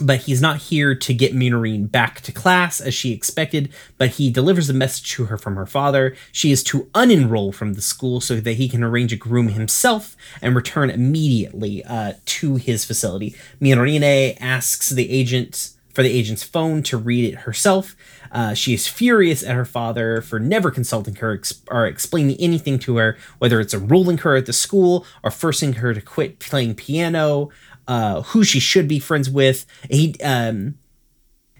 [0.00, 3.72] but he's not here to get Minorine back to class as she expected.
[3.96, 6.14] But he delivers a message to her from her father.
[6.32, 10.16] She is to unenroll from the school so that he can arrange a groom himself
[10.42, 13.34] and return immediately uh, to his facility.
[13.60, 17.96] Minorine asks the agent for the agent's phone to read it herself.
[18.30, 22.78] Uh, she is furious at her father for never consulting her ex- or explaining anything
[22.78, 26.74] to her, whether it's enrolling her at the school or forcing her to quit playing
[26.74, 27.48] piano,
[27.88, 29.64] uh, who she should be friends with.
[29.88, 30.74] He um,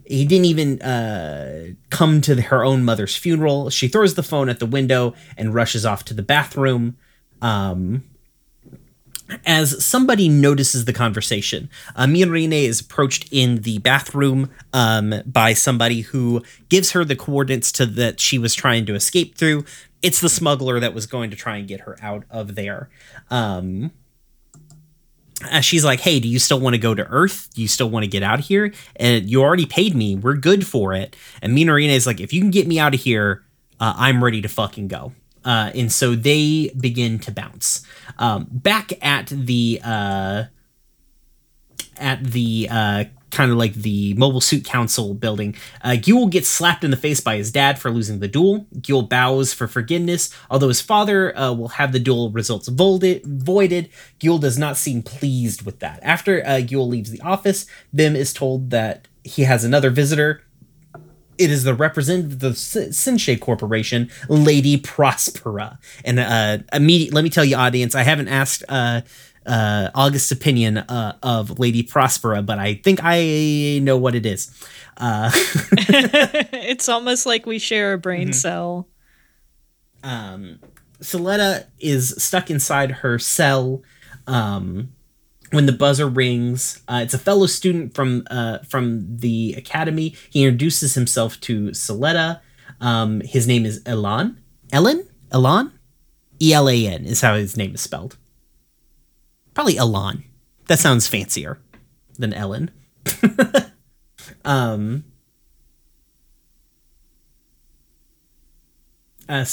[0.04, 3.70] he didn't even uh, come to the, her own mother's funeral.
[3.70, 6.98] She throws the phone at the window and rushes off to the bathroom.
[7.40, 8.04] Um,
[9.44, 16.02] as somebody notices the conversation, uh, Miorine is approached in the bathroom um, by somebody
[16.02, 19.64] who gives her the coordinates to that she was trying to escape through.
[20.02, 22.88] It's the smuggler that was going to try and get her out of there.
[23.30, 23.90] Um,
[25.50, 27.48] uh, she's like, "Hey, do you still want to go to Earth?
[27.54, 28.72] Do you still want to get out of here?
[28.96, 30.16] And you already paid me.
[30.16, 33.00] We're good for it." And Miorine is like, "If you can get me out of
[33.00, 33.44] here,
[33.78, 35.12] uh, I'm ready to fucking go."
[35.46, 37.86] Uh, and so they begin to bounce.
[38.18, 40.44] Um, back at the uh,
[41.98, 45.90] at the uh, kind of like the Mobile Suit Council building, uh,
[46.30, 48.66] gets slapped in the face by his dad for losing the duel.
[48.76, 53.88] Guel bows for forgiveness, although his father uh, will have the duel results voided.
[54.20, 56.00] Guel does not seem pleased with that.
[56.02, 56.58] After uh,
[56.88, 60.42] leaves the office, Vim is told that he has another visitor
[61.38, 62.54] it is the representative of the
[62.92, 65.78] Shin Sei Corporation, Lady Prospera.
[66.04, 69.02] And uh, immediate, let me tell you, audience, I haven't asked uh,
[69.46, 74.50] uh, August's opinion uh, of Lady Prospera, but I think I know what it is.
[74.96, 78.32] Uh, it's almost like we share a brain mm-hmm.
[78.32, 78.88] cell.
[80.02, 80.60] Um,
[81.00, 83.82] Suletta is stuck inside her cell.
[84.26, 84.92] Um,
[85.50, 90.14] when the buzzer rings, uh, it's a fellow student from uh, from the academy.
[90.30, 92.40] He introduces himself to Suletta.
[92.80, 94.40] Um, his name is Elan.
[94.72, 95.08] Ellen?
[95.32, 95.72] Elan?
[96.42, 98.16] E L A N is how his name is spelled.
[99.54, 100.24] Probably Elan.
[100.66, 101.58] That sounds fancier
[102.18, 102.70] than Ellen.
[104.44, 105.04] um,
[109.28, 109.44] uh,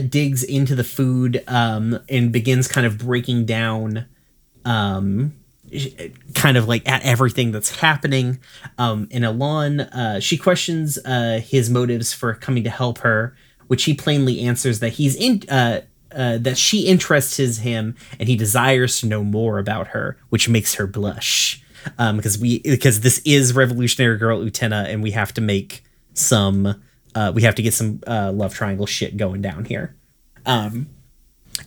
[0.00, 4.06] digs into the food um, and begins kind of breaking down
[4.64, 5.34] um,
[6.34, 8.38] kind of like at everything that's happening.
[8.78, 9.24] Um, and
[9.80, 13.36] uh, she questions uh, his motives for coming to help her,
[13.66, 15.42] which he plainly answers that he's in.
[15.48, 15.82] Uh,
[16.14, 20.74] uh, that she interests him and he desires to know more about her, which makes
[20.74, 21.60] her blush.
[21.98, 25.82] Um, because we because this is Revolutionary Girl Utena, and we have to make
[26.14, 26.82] some
[27.14, 29.94] uh, we have to get some uh, love triangle shit going down here.
[30.46, 30.88] Um,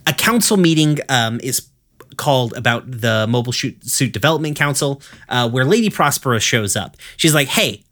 [0.06, 1.70] a council meeting um, is
[2.18, 6.98] called about the Mobile Suit Development Council, uh, where Lady Prospera shows up.
[7.16, 7.84] She's like, hey,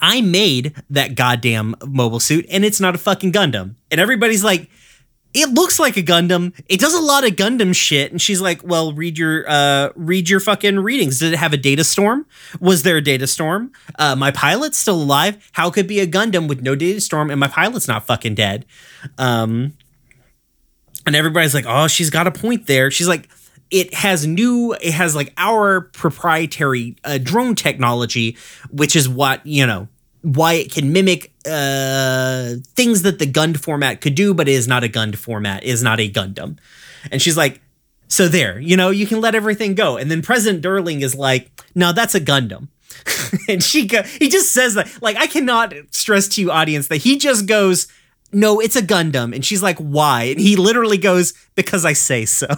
[0.00, 3.74] I made that goddamn mobile suit and it's not a fucking Gundam.
[3.90, 4.70] And everybody's like,
[5.34, 6.52] it looks like a Gundam.
[6.68, 8.10] It does a lot of Gundam shit.
[8.10, 11.18] And she's like, well, read your uh read your fucking readings.
[11.18, 12.26] Did it have a data storm?
[12.60, 13.72] Was there a data storm?
[13.98, 15.50] Uh my pilot's still alive.
[15.52, 18.66] How could be a Gundam with no data storm and my pilot's not fucking dead?
[19.18, 19.74] Um
[21.08, 23.28] and everybody's like, "Oh, she's got a point there." She's like,
[23.70, 28.36] "It has new, it has like our proprietary uh, drone technology,
[28.70, 29.88] which is what you know."
[30.22, 34.66] Why it can mimic uh, things that the Gund format could do, but it is
[34.66, 36.58] not a Gund format, is not a Gundam.
[37.12, 37.60] And she's like,
[38.08, 39.96] so there, you know, you can let everything go.
[39.96, 42.68] And then President Delling is like, no, that's a Gundam.
[43.48, 44.90] and she go, he just says that.
[45.02, 47.86] Like, I cannot stress to you, audience, that he just goes,
[48.32, 49.34] no, it's a Gundam.
[49.34, 50.24] And she's like, why?
[50.24, 52.48] And he literally goes, because I say so.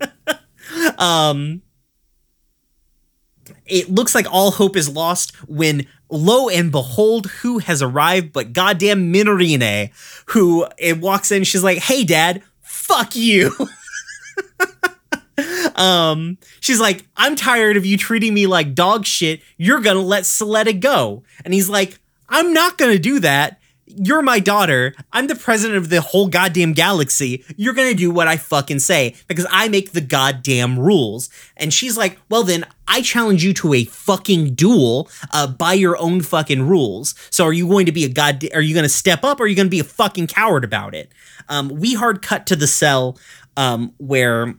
[0.98, 1.62] um,
[3.66, 8.52] it looks like all hope is lost when lo and behold, who has arrived but
[8.52, 9.90] goddamn Miorine,
[10.26, 13.54] who it walks in, she's like, hey dad, fuck you.
[15.76, 19.40] um, she's like, I'm tired of you treating me like dog shit.
[19.56, 21.24] You're gonna let Suletta go.
[21.44, 21.98] And he's like,
[22.28, 23.60] I'm not gonna do that
[23.96, 24.94] you're my daughter.
[25.12, 27.44] I'm the president of the whole goddamn galaxy.
[27.56, 31.30] You're gonna do what I fucking say because I make the goddamn rules.
[31.56, 35.96] And she's like, well, then I challenge you to a fucking duel uh, by your
[35.98, 37.14] own fucking rules.
[37.30, 38.44] So are you going to be a god?
[38.54, 40.64] Are you going to step up or are you going to be a fucking coward
[40.64, 41.10] about it?
[41.48, 43.18] Um, we hard cut to the cell
[43.56, 44.54] um, where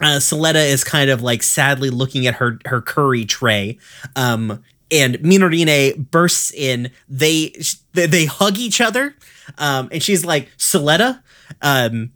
[0.00, 3.78] uh, is kind of like sadly looking at her her curry tray.
[4.16, 6.90] Um, and Miorine bursts in.
[7.08, 7.54] They
[7.94, 9.16] they, hug each other,
[9.58, 11.22] um, and she's like, "Suletta,
[11.62, 12.12] um,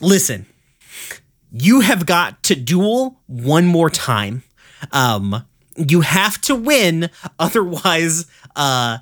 [0.00, 0.46] listen,
[1.52, 4.42] you have got to duel one more time.
[4.90, 5.44] Um,
[5.76, 8.26] you have to win, otherwise,
[8.56, 8.98] uh."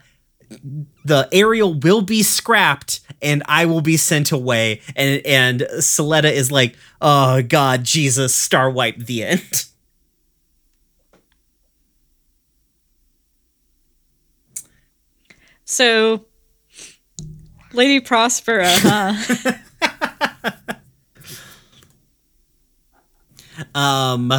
[1.04, 4.82] the Aerial will be scrapped and I will be sent away.
[4.94, 9.64] And and Suletta is like, oh God, Jesus, Star Wipe the end.
[15.64, 16.26] So,
[17.72, 19.52] Lady Prospera, huh?
[23.74, 24.32] um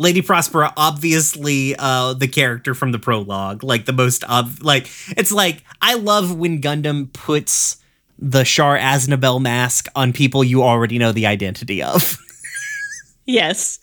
[0.00, 5.30] Lady Prospera, obviously uh, the character from the prologue, like the most ob- like it's
[5.30, 7.76] like I love when Gundam puts
[8.18, 12.16] the Char Aznable mask on people you already know the identity of.
[13.26, 13.78] yes.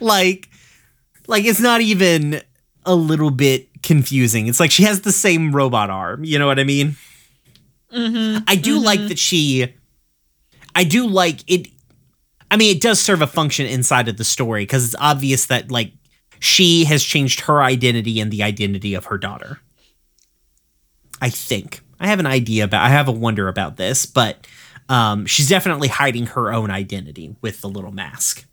[0.00, 0.50] like
[1.26, 2.42] like it's not even
[2.84, 4.46] a little bit confusing.
[4.46, 6.96] It's like she has the same robot arm, you know what I mean?
[7.92, 8.84] Mm-hmm, I do mm-hmm.
[8.84, 9.74] like that she
[10.74, 11.68] I do like it
[12.50, 15.70] I mean, it does serve a function inside of the story because it's obvious that
[15.70, 15.92] like
[16.38, 19.60] she has changed her identity and the identity of her daughter.
[21.22, 22.84] I think I have an idea about.
[22.84, 24.46] I have a wonder about this, but
[24.90, 28.44] um, she's definitely hiding her own identity with the little mask.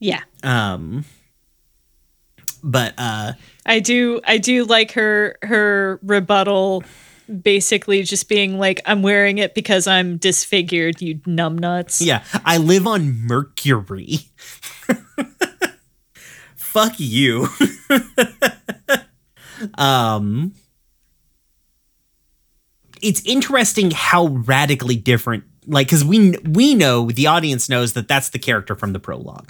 [0.00, 0.22] Yeah.
[0.42, 1.04] Um.
[2.66, 3.32] But uh,
[3.64, 4.20] I do.
[4.26, 6.82] I do like her her rebuttal
[7.42, 12.04] basically just being like, I'm wearing it because I'm disfigured, you numbnuts.
[12.04, 14.18] Yeah, I live on Mercury.
[16.56, 17.48] Fuck you.
[19.78, 20.52] um
[23.00, 28.28] it's interesting how radically different like cuz we we know the audience knows that that's
[28.28, 29.48] the character from the prolog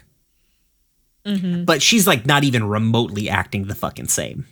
[1.27, 1.65] mm-hmm.
[1.65, 4.47] But she's like not even remotely acting the fucking same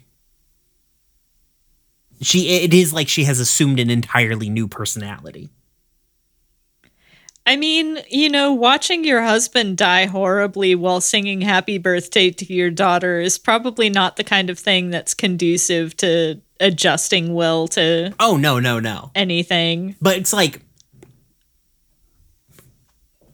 [2.24, 5.50] she it is like she has assumed an entirely new personality.
[7.46, 12.70] I mean, you know, watching your husband die horribly while singing happy birthday to your
[12.70, 18.38] daughter is probably not the kind of thing that's conducive to adjusting will to Oh
[18.38, 19.10] no, no, no.
[19.14, 19.96] anything.
[20.00, 20.62] But it's like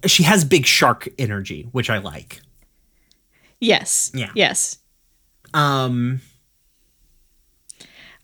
[0.06, 2.40] she has big shark energy, which I like.
[3.60, 4.10] Yes.
[4.14, 4.30] Yeah.
[4.34, 4.78] Yes.
[5.54, 6.20] Um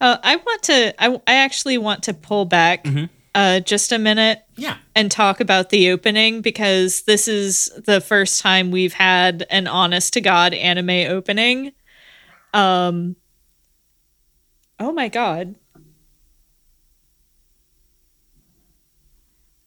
[0.01, 0.95] Uh, I want to.
[1.03, 3.09] I, I actually want to pull back Mhm.
[3.35, 4.77] uh, just a minute yeah.
[4.95, 10.13] and talk about the opening because this is the first time we've had an honest
[10.15, 11.73] to god anime opening.
[12.53, 13.17] Um.
[14.79, 15.57] Oh my god.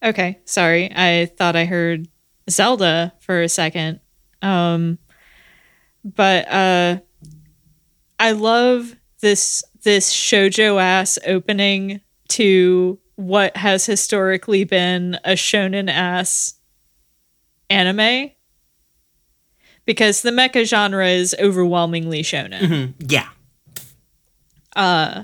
[0.04, 0.92] Okay, sorry.
[0.96, 2.08] I thought I heard
[2.50, 4.00] Zelda for a second.
[4.42, 5.00] Um
[6.04, 7.00] but uh
[8.20, 16.56] I love this this shojo ass opening to what has historically been a shonen ass
[17.70, 18.32] anime
[19.86, 22.60] because the mecha genre is overwhelmingly shonen.
[22.62, 22.94] Mhm.
[23.12, 23.28] Yeah.
[24.76, 25.24] Uh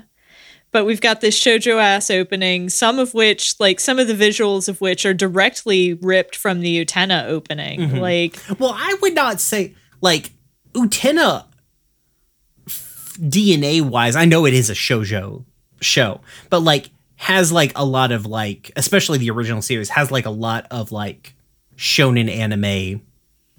[0.72, 4.68] but we've got this shojo ass opening, some of which like some of the visuals
[4.68, 7.80] of which are directly ripped from the Utena opening.
[7.80, 8.00] Mhm.
[8.00, 10.32] Like Well, I would not say like
[10.76, 11.46] Utena
[13.18, 15.44] DNA wise, I know it is a shojo
[15.80, 16.20] show,
[16.50, 20.30] but like has like a lot of like, especially the original series has like a
[20.30, 21.34] lot of like
[21.76, 23.00] shonen anime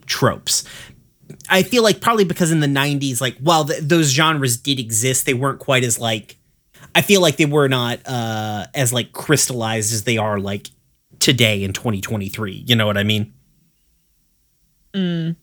[0.05, 0.63] tropes.
[1.49, 5.25] I feel like probably because in the 90s, like while th- those genres did exist,
[5.25, 6.37] they weren't quite as like,
[6.95, 10.69] I feel like they were not uh as like crystallized as they are like
[11.19, 12.63] today in 2023.
[12.67, 13.33] You know what I mean?
[14.93, 15.35] Mm.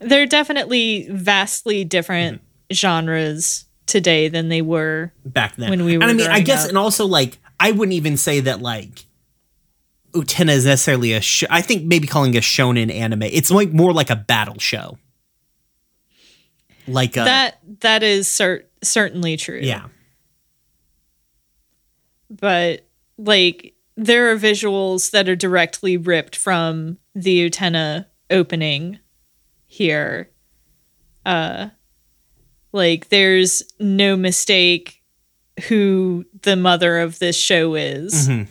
[0.00, 2.74] They're definitely vastly different mm-hmm.
[2.74, 5.12] genres today than they were.
[5.24, 5.70] back then.
[5.70, 6.02] When we were.
[6.04, 6.68] and I mean, I guess, up.
[6.70, 9.06] and also like, I wouldn't even say that like
[10.12, 11.20] Utena is necessarily a.
[11.20, 13.22] Sh- I think maybe calling it a shonen anime.
[13.22, 14.98] It's like more like a battle show.
[16.88, 19.60] Like a that that is cer- certainly true.
[19.62, 19.86] yeah,
[22.30, 22.86] But
[23.18, 28.98] like there are visuals that are directly ripped from the Utena opening
[29.76, 30.30] here.
[31.24, 31.68] Uh
[32.72, 35.02] Like there's no mistake
[35.68, 38.28] who the mother of this show is.
[38.28, 38.50] Mm-hmm.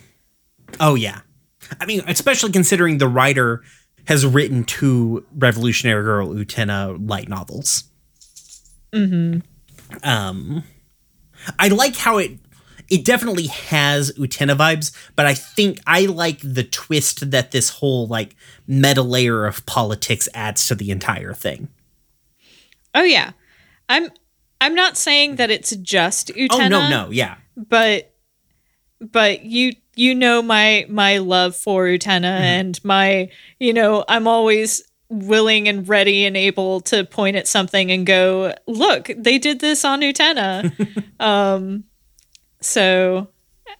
[0.80, 1.20] Oh yeah.
[1.80, 3.62] I mean, especially considering the writer
[4.06, 7.84] has written two Revolutionary Girl Utena light novels.
[8.92, 9.40] Mm-hmm.
[10.02, 10.62] Um,
[11.58, 12.32] I like how it
[12.88, 18.06] it definitely has Utena vibes, but I think I like the twist that this whole
[18.06, 18.36] like
[18.66, 21.68] meta layer of politics adds to the entire thing.
[22.94, 23.32] Oh yeah.
[23.88, 24.10] I'm
[24.60, 26.66] I'm not saying that it's just Utena.
[26.66, 27.36] Oh no, no, yeah.
[27.56, 28.14] But
[29.00, 32.42] but you you know my my love for Utena mm-hmm.
[32.42, 37.92] and my you know I'm always willing and ready and able to point at something
[37.92, 40.72] and go look they did this on Utena
[41.20, 41.84] um
[42.66, 43.28] so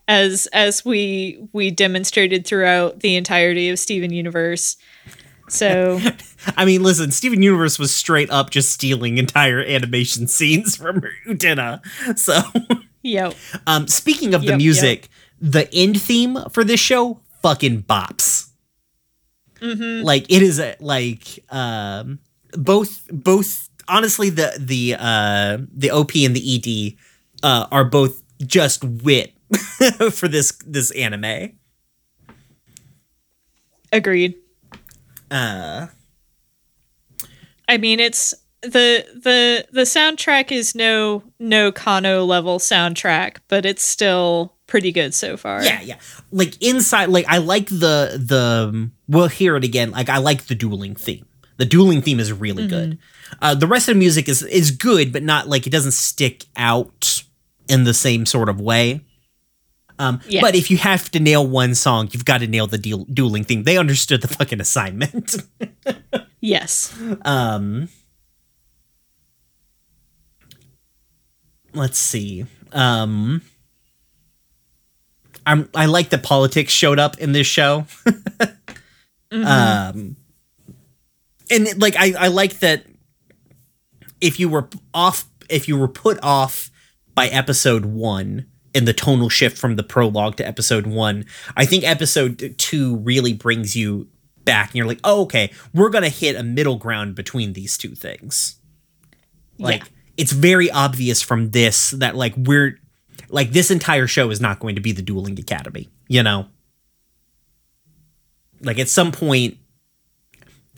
[0.09, 4.77] as as we we demonstrated throughout the entirety of Steven Universe
[5.49, 6.01] so
[6.57, 11.81] I mean listen Steven Universe was straight up just stealing entire animation scenes from Utena
[12.19, 12.41] so
[13.07, 13.35] Yep.
[13.67, 15.09] Um, speaking of yep, the music,
[15.41, 15.53] yep.
[15.53, 18.51] the end theme for this show fucking bops.
[19.61, 20.05] Mm-hmm.
[20.05, 22.19] Like it is a, like um,
[22.53, 28.85] both both honestly the the uh, the OP and the ED uh, are both just
[28.85, 29.35] wit
[30.13, 31.53] for this this anime.
[33.93, 34.35] Agreed.
[35.31, 35.89] Uh
[37.69, 43.83] I mean it's the the the soundtrack is no no Kanno level soundtrack, but it's
[43.83, 45.63] still pretty good so far.
[45.63, 45.97] Yeah, yeah.
[46.33, 49.91] Like inside, like I like the the we'll hear it again.
[49.91, 51.27] Like I like the dueling theme.
[51.59, 52.91] The dueling theme is really mm-hmm.
[52.91, 52.99] good.
[53.41, 56.45] Uh, the rest of the music is is good, but not like it doesn't stick
[56.57, 57.16] out
[57.69, 59.01] in the same sort of way.
[59.99, 60.43] Um, yeah.
[60.43, 63.45] But if you have to nail one song, you've got to nail the du- dueling
[63.45, 63.63] theme.
[63.63, 65.37] They understood the fucking assignment.
[66.41, 66.95] yes.
[67.25, 67.89] Um.
[71.77, 72.47] let's see.
[72.73, 73.43] Um,
[75.45, 77.87] I'm I like that politics showed up in this show.
[79.31, 79.45] mm-hmm.
[79.45, 80.17] Um,
[81.51, 82.85] and like I I like that
[84.21, 86.71] if you were off if you were put off
[87.17, 91.25] by episode one and the tonal shift from the prologue to episode one,
[91.57, 94.07] I think episode two really brings you
[94.45, 97.97] back, and you're like, oh okay, we're gonna hit a middle ground between these two
[97.97, 98.61] things.
[99.59, 99.81] Like.
[99.81, 102.79] Yeah it's very obvious from this that like we're
[103.29, 106.47] like this entire show is not going to be the dueling academy you know
[108.63, 109.59] like at some point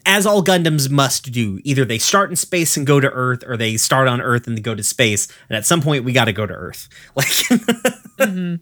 [0.08, 3.56] as all gundams must do either they start in space and go to earth or
[3.56, 6.24] they start on earth and they go to space and at some point we got
[6.24, 8.56] to go to earth like mm-hmm.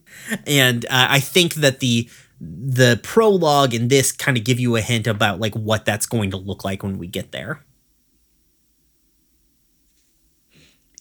[0.46, 2.08] and uh, i think that the
[2.38, 6.30] the prologue in this kind of give you a hint about like what that's going
[6.30, 7.64] to look like when we get there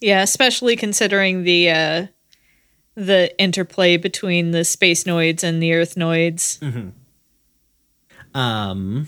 [0.01, 2.07] Yeah, especially considering the uh,
[2.95, 6.59] the interplay between the space noids and the earth noids.
[6.59, 6.89] Mm-hmm.
[8.38, 9.07] Um,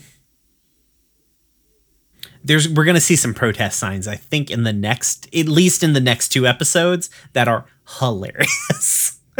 [2.48, 4.08] there's we're gonna see some protest signs.
[4.08, 7.66] I think in the next, at least in the next two episodes, that are
[8.00, 9.20] hilarious.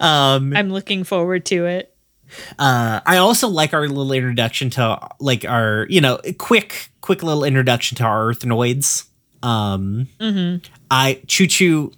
[0.00, 1.96] um, I'm looking forward to it.
[2.58, 7.44] Uh, I also like our little introduction to like our you know quick quick little
[7.44, 9.06] introduction to our Earthnoids.
[9.42, 10.66] Um, mm-hmm.
[10.90, 11.94] I Chuchu,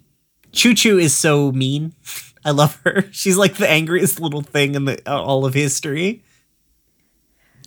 [0.52, 1.94] Choo Choo is so mean.
[2.44, 3.06] I love her.
[3.10, 6.22] She's like the angriest little thing in the all of history.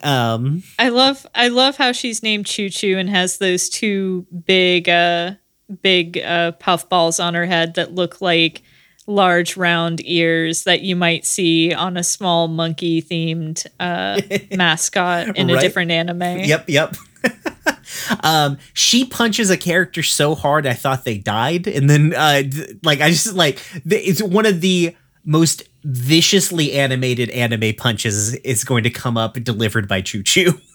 [0.03, 5.33] Um, I love I love how she's named Chuchu and has those two big uh
[5.81, 8.61] big uh puffballs on her head that look like
[9.07, 14.21] large round ears that you might see on a small monkey themed uh
[14.55, 15.57] mascot in right?
[15.57, 16.39] a different anime.
[16.39, 16.95] Yep, yep.
[18.23, 22.43] um, she punches a character so hard I thought they died, and then uh,
[22.83, 24.95] like I just like it's one of the
[25.25, 30.59] most viciously animated anime punches is going to come up delivered by Chuchu.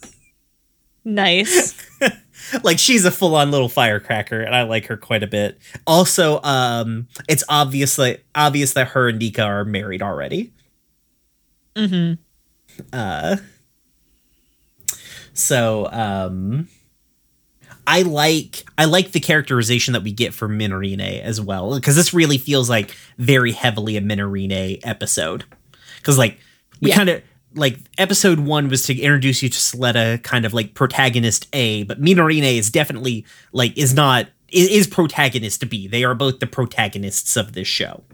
[1.06, 1.74] Nice.
[2.62, 5.58] like she's a full-on little firecracker and I like her quite a bit.
[5.86, 10.50] Also, um it's obviously obvious that her and Nika are married already.
[11.76, 12.16] Mhm.
[12.90, 13.36] Uh
[15.34, 16.68] so um
[17.86, 22.14] I like I like the characterization that we get for Miorine as well because this
[22.14, 25.44] really feels like very heavily a Miorine episode.
[25.98, 26.38] Because like
[26.80, 26.96] we yeah.
[26.96, 27.22] kind of
[27.54, 32.00] like episode one was to introduce you to Suletta kind of like protagonist A but
[32.00, 35.86] Miorine is definitely like is not is protagonist B.
[35.86, 38.04] They are both the protagonists of this show.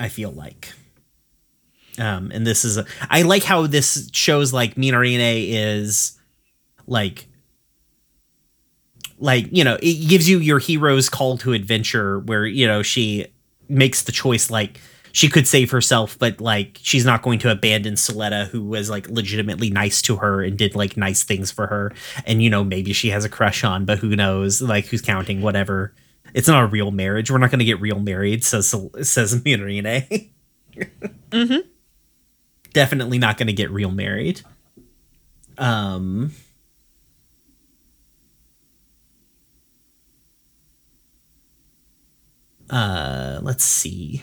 [0.00, 0.72] I feel like.
[1.98, 6.17] Um and this is a, I like how this shows like Miorine is
[6.88, 7.28] like
[9.18, 13.26] like you know it gives you your hero's call to adventure where you know she
[13.68, 14.80] makes the choice like
[15.12, 19.08] she could save herself but like she's not going to abandon Suletta who was like
[19.08, 21.92] legitimately nice to her and did like nice things for her.
[22.26, 25.40] And you know maybe she has a crush on but who knows like who's counting
[25.42, 25.92] whatever.
[26.34, 27.30] It's not a real marriage.
[27.30, 30.30] We're not going to get real married says says Miorine
[31.30, 31.68] mm-hmm.
[32.72, 34.42] definitely not going to get real married.
[35.56, 36.32] Um
[42.70, 44.22] uh let's see.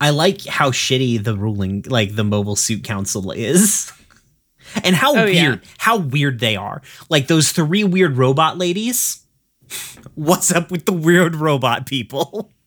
[0.00, 3.92] I like how shitty the ruling like the mobile suit council is.
[4.82, 5.70] And how Oh, weird yeah.
[5.78, 6.82] how weird they are.
[7.08, 9.24] Like those three weird robot ladies.
[10.14, 12.50] What's up with the weird robot people?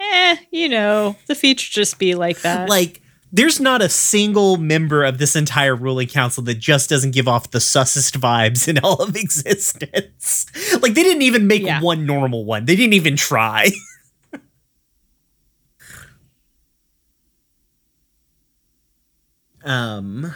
[0.00, 2.68] Eh, you know, the future just be like that.
[2.68, 3.01] like
[3.32, 7.50] there's not a single member of this entire ruling council that just doesn't give off
[7.50, 10.46] the sussest vibes in all of existence.
[10.82, 11.80] like they didn't even make Yeah.
[11.80, 12.66] one normal one.
[12.66, 13.70] They didn't even try.
[19.64, 20.34] um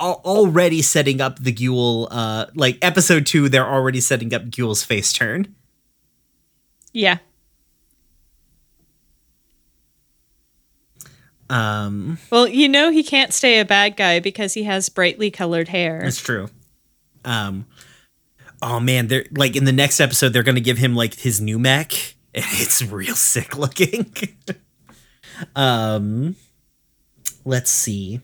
[0.00, 5.12] already setting up the Guel uh like episode 2 they're already setting up Guel's face
[5.12, 5.54] turn.
[6.92, 7.18] yeah.
[11.48, 15.68] Um Well, you know he can't stay a bad guy because he has brightly colored
[15.68, 16.00] hair.
[16.02, 16.48] That's true.
[17.24, 17.66] Um,
[18.62, 21.58] oh man, they're like in the next episode they're gonna give him like his new
[21.58, 21.92] mech,
[22.34, 24.12] and it's real sick looking.
[25.56, 26.36] um,
[27.44, 28.20] let's see.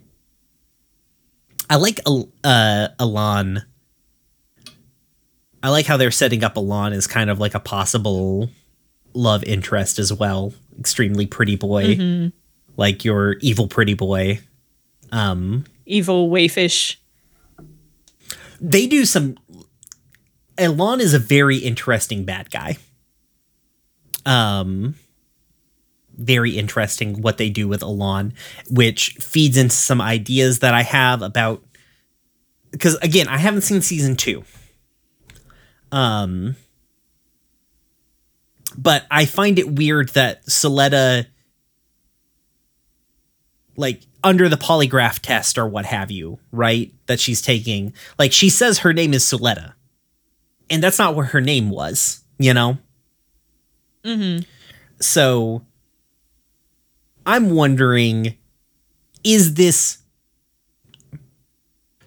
[1.69, 2.01] I like
[2.45, 3.63] uh Alon.
[5.63, 8.51] I like how they're setting up Alon as kind of like a possible
[9.15, 10.53] love interest as well.
[10.79, 12.33] Extremely pretty boy,
[12.77, 14.41] like your evil pretty boy.
[15.11, 16.97] Um, Evil wayfish.
[18.61, 19.37] they do some
[20.57, 22.77] Elon is a very interesting bad guy.
[24.25, 24.95] Um
[26.17, 28.35] very interesting what they do with Elon,
[28.71, 31.63] which feeds into some ideas that I have about
[32.71, 34.45] because again, I haven't seen season 2.
[35.91, 36.57] Um
[38.79, 41.27] but I find it weird that Suletta
[43.77, 46.93] like under the polygraph test or what have you, right?
[47.07, 47.95] That she's taking.
[48.19, 49.75] Like she says her name is Suletta.
[50.71, 52.79] And that's not what her name was, you know?
[54.05, 54.43] Mm-hmm.
[55.01, 55.65] So
[57.27, 58.37] I'm wondering
[59.25, 59.99] is this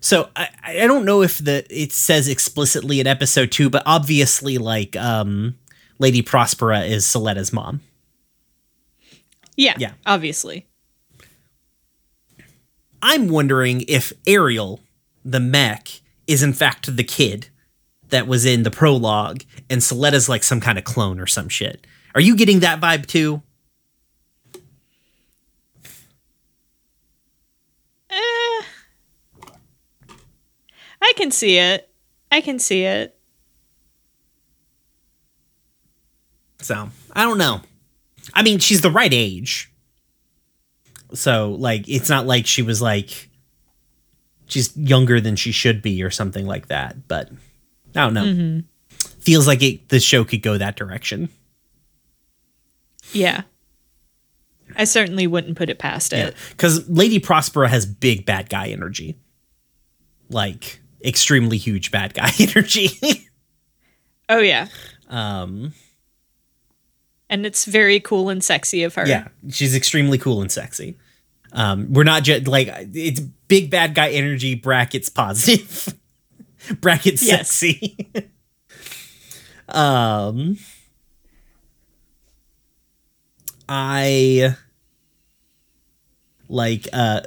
[0.01, 4.57] so I, I don't know if the it says explicitly in episode two, but obviously
[4.57, 5.55] like um
[5.97, 7.81] Lady Prospera is Suletta's mom.
[9.55, 9.75] Yeah.
[9.77, 9.93] Yeah.
[10.05, 10.67] Obviously.
[13.07, 14.81] I'm wondering if Aerial,
[15.23, 17.49] the mech, is in fact the kid
[18.09, 21.85] that was in the prologue, and Suletta's like some kind of clone or some shit.
[22.15, 23.43] Are you getting that vibe too?
[28.09, 28.63] Eh.
[30.99, 31.87] I can see it.
[32.31, 33.15] I can see it.
[36.59, 37.61] So I don't know.
[38.33, 39.71] I mean, she's the right age.
[41.15, 43.29] So like, it's not like she was like
[44.47, 47.07] she's younger than she should be or something like that.
[47.07, 47.31] But
[47.95, 48.61] I don't know.
[49.21, 51.29] Feels like it, the show could go that direction.
[53.11, 53.41] Yeah.
[54.75, 56.35] I certainly wouldn't put it past it.
[56.49, 59.17] Because Lady Prospera has big bad guy energy.
[60.29, 62.89] Like extremely huge bad guy energy.
[64.27, 64.67] Oh yeah.
[65.09, 65.73] um
[67.29, 69.07] And it's very cool and sexy of her.
[69.07, 70.97] yeah, she's extremely cool and sexy.
[71.51, 75.93] Um we're not just like it's big bad guy energy brackets positive.
[76.81, 77.49] brackets Yes.
[77.51, 77.97] sexy.
[79.69, 80.57] um
[83.67, 84.55] I
[86.47, 87.21] like uh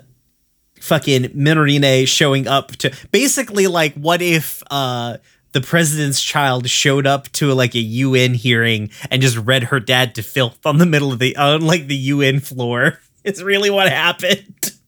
[0.80, 5.16] fucking Miorine showing up to basically like what if uh
[5.52, 10.14] the president's child showed up to like a UN hearing and just read her dad
[10.16, 13.00] to filth on the middle of the on like the UN floor.
[13.24, 14.72] It's really what happened.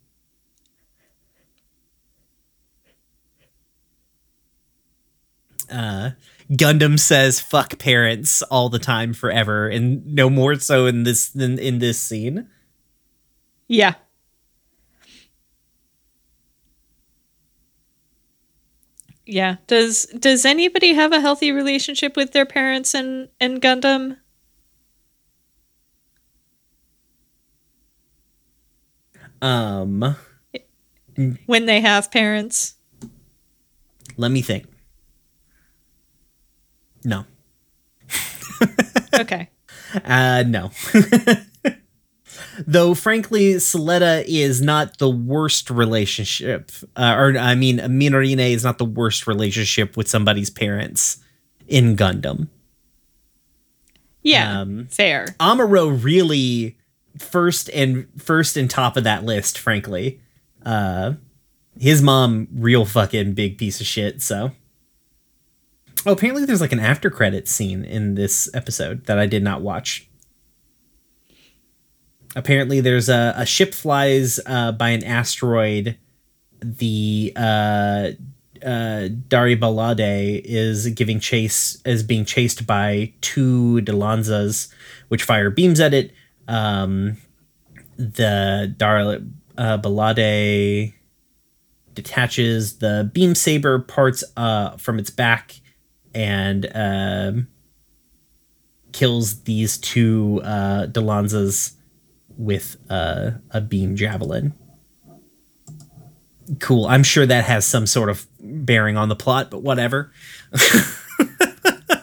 [5.71, 6.11] Uh
[6.51, 11.59] Gundam says fuck parents all the time forever and no more so in this than
[11.59, 12.49] in this scene.
[13.69, 13.95] Yeah.
[19.27, 19.57] Yeah.
[19.67, 24.17] Does does anybody have a healthy relationship with their parents and and Gundam?
[29.43, 30.17] Um
[31.47, 32.75] when they have parents.
[34.17, 34.67] Let me think.
[37.05, 37.25] No.
[39.13, 39.51] Okay.
[40.05, 40.71] Uh, no.
[42.67, 48.79] Though, frankly, Suletta is not the worst relationship, uh, or I mean, Miorine is not
[48.79, 51.19] the worst relationship with somebody's parents
[51.67, 52.49] in Gundam.
[54.23, 54.61] Yeah.
[54.61, 55.27] Um, fair.
[55.41, 56.77] Amuro really
[57.19, 60.21] first and first and top of that list, frankly.
[60.65, 61.15] Uh,
[61.79, 64.21] his mom, real fucking big piece of shit.
[64.23, 64.53] So,
[66.05, 69.63] oh, apparently there's like an after credit scene in this episode that I did not
[69.63, 70.09] watch.
[72.37, 75.99] Apparently, there's a, a ship flies uh, by an asteroid.
[76.63, 78.11] The uh,
[78.63, 84.73] uh, Darilbalde is giving chase is being chased by two Dilanzas,
[85.09, 86.13] which fire beams at it.
[86.51, 87.17] Um,
[87.97, 89.21] the Dar
[89.57, 90.95] uh, Balade
[91.95, 95.61] detaches the beam saber parts uh, from its back
[96.13, 97.47] and um
[98.93, 101.75] kills these two uh, Dilanzas
[102.37, 104.55] with uh, a beam javelin.
[106.59, 106.87] Cool.
[106.87, 110.13] I'm sure that has some sort of bearing on the plot, but whatever.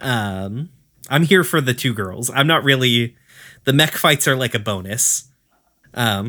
[0.00, 0.68] um,
[1.08, 2.30] I'm here for the two girls.
[2.30, 3.16] I'm not really.
[3.64, 5.28] The mech fights are like a bonus.
[5.94, 6.26] Um,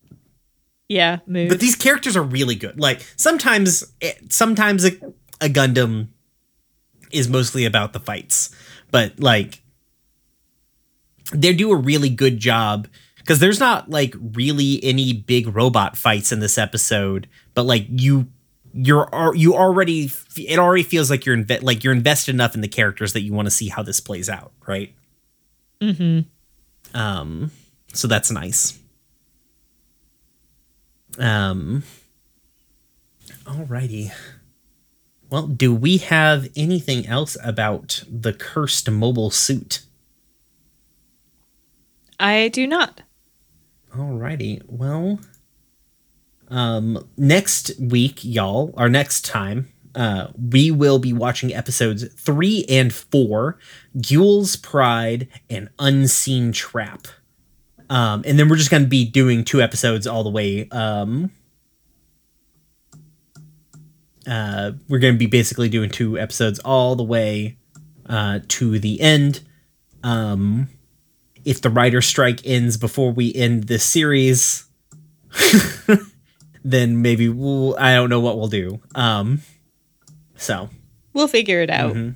[0.88, 1.48] yeah, mood.
[1.48, 2.78] but these characters are really good.
[2.78, 4.90] Like sometimes, it, sometimes a,
[5.40, 6.08] a Gundam
[7.10, 8.54] is mostly about the fights,
[8.90, 9.62] but like
[11.32, 12.88] they do a really good job
[13.18, 18.28] because there's not like really any big robot fights in this episode, but like you
[18.74, 22.68] you're you already it already feels like you're inve- like you're invested enough in the
[22.68, 24.94] characters that you want to see how this plays out, right?
[25.80, 26.20] mm-hmm.
[26.98, 27.50] Um,
[27.92, 28.78] so that's nice.
[31.18, 31.82] Um,
[33.44, 34.12] alrighty.
[35.30, 39.80] Well, do we have anything else about the cursed mobile suit?
[42.20, 43.02] I do not.
[43.96, 44.62] Alrighty.
[44.66, 45.20] Well,
[46.52, 52.92] um, next week, y'all, or next time, uh, we will be watching episodes three and
[52.92, 53.58] four,
[53.98, 57.08] Guel's Pride and Unseen Trap.
[57.88, 60.68] Um, and then we're just going to be doing two episodes all the way.
[60.70, 61.30] Um,
[64.26, 67.56] uh, we're going to be basically doing two episodes all the way
[68.06, 69.40] uh, to the end.
[70.02, 70.68] Um,
[71.46, 74.66] if the writer strike ends before we end this series,
[76.64, 78.80] then maybe we'll, I don't know what we'll do.
[78.94, 79.40] Um,
[80.36, 80.68] so
[81.12, 81.94] We'll figure it out.
[81.94, 82.14] Mhm.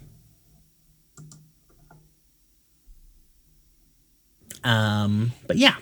[4.65, 5.77] Um, but yeah.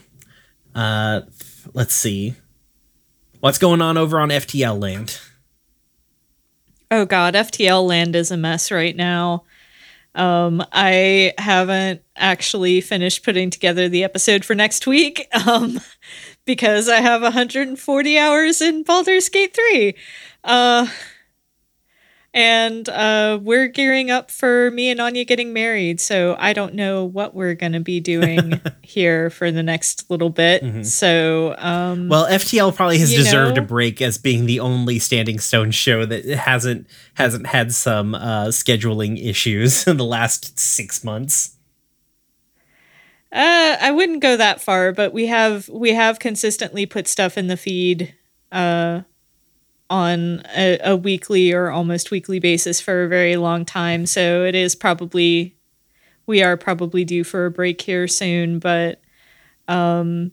[0.74, 1.23] Uh,
[1.73, 2.35] let's see.
[3.41, 5.20] What's going on over on FTL land?
[6.91, 9.45] Oh god, FTL land is a mess right now.
[10.15, 15.81] Um, I haven't actually finished putting together the episode for next week um,
[16.45, 19.95] because I have 140 hours in Baldur's Gate 3.
[20.43, 20.87] Uh,
[22.37, 27.05] and uh, we're gearing up for me and Anya getting married, so I don't know
[27.05, 30.85] what we're going to be doing here for the next little bit.
[30.85, 35.39] So, um, Well, FTL probably has deserved know- a break as being the only Standing
[35.39, 41.53] Stone show that hasn't hasn't had some uh, scheduling issues in the last six months.
[43.35, 47.48] Uh, I wouldn't go that far, but we have we have consistently put stuff in
[47.48, 48.15] the feed
[48.52, 49.01] uh,
[49.90, 54.06] on a, a weekly or almost weekly basis for a very long time.
[54.06, 55.56] So it is probably
[56.27, 58.61] we are probably due for a break here soon.
[58.61, 59.01] But
[59.66, 60.31] um,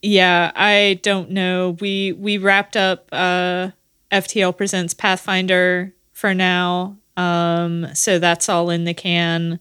[0.00, 1.76] yeah, I don't know.
[1.78, 3.72] We we wrapped up uh,
[4.10, 6.96] FTL presents Pathfinder for now.
[7.18, 9.60] Um, so that's all in the can.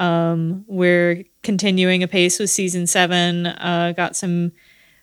[0.00, 3.46] Um, we're continuing apace with season seven.
[3.46, 4.52] Uh, got some.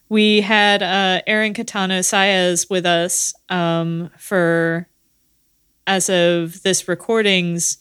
[0.10, 4.88] We had uh, Aaron Catano Saez with us um, for,
[5.86, 7.78] as of this recordings,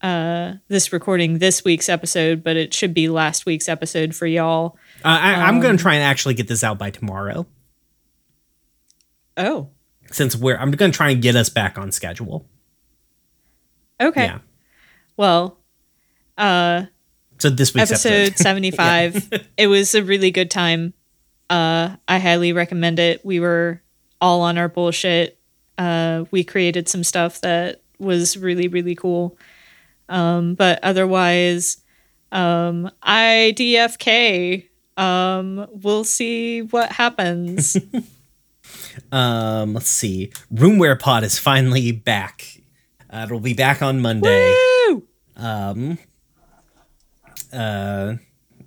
[0.00, 4.76] uh, this recording this week's episode, but it should be last week's episode for y'all.
[5.04, 7.46] Uh, I, I'm Um, going to try and actually get this out by tomorrow,
[9.36, 9.70] Oh,
[10.12, 12.46] since we're I'm going to try and get us back on schedule.
[14.00, 14.24] okay.
[14.26, 14.38] Yeah.
[15.16, 15.58] Well,
[16.38, 16.84] uh,
[17.40, 18.38] So this week's episode episode.
[18.42, 20.94] 75 it was a really good time
[21.48, 23.82] uh i highly recommend it we were
[24.20, 25.38] all on our bullshit
[25.78, 29.36] uh we created some stuff that was really really cool
[30.08, 31.78] um but otherwise
[32.32, 37.76] um idfk Um, we'll see what happens.
[39.12, 40.30] Um, let's see.
[40.50, 42.60] Room Where Pod is finally back.
[43.08, 44.54] Uh, it'll be back on Monday.
[44.88, 45.02] Woo!
[45.36, 45.98] Um,
[47.52, 48.14] uh,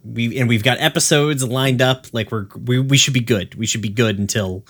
[0.03, 2.07] we and we've got episodes lined up.
[2.11, 3.55] Like we're we, we should be good.
[3.55, 4.65] We should be good until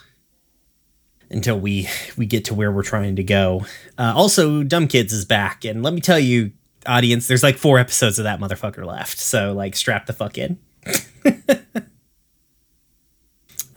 [1.30, 3.66] until we we get to where we're trying to go.
[3.98, 6.52] Uh, also, Dumb Kids is back, and let me tell you,
[6.86, 9.18] audience, there's like four episodes of that motherfucker left.
[9.18, 10.60] So like, strap the fuck in.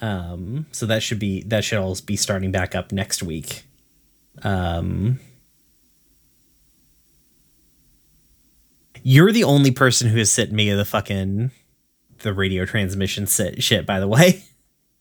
[0.00, 3.62] um, so that should be that should all be starting back up next week.
[4.42, 5.20] Um.
[9.08, 11.52] You're the only person who has sent me the fucking
[12.22, 13.86] the radio transmission sit shit.
[13.86, 14.42] By the way,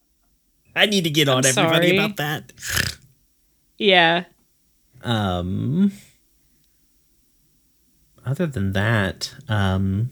[0.75, 1.97] I need to get on I'm everybody sorry.
[1.97, 2.53] about that.
[3.79, 4.25] Yeah.
[5.01, 5.91] Um.
[8.23, 10.11] Other than that, um,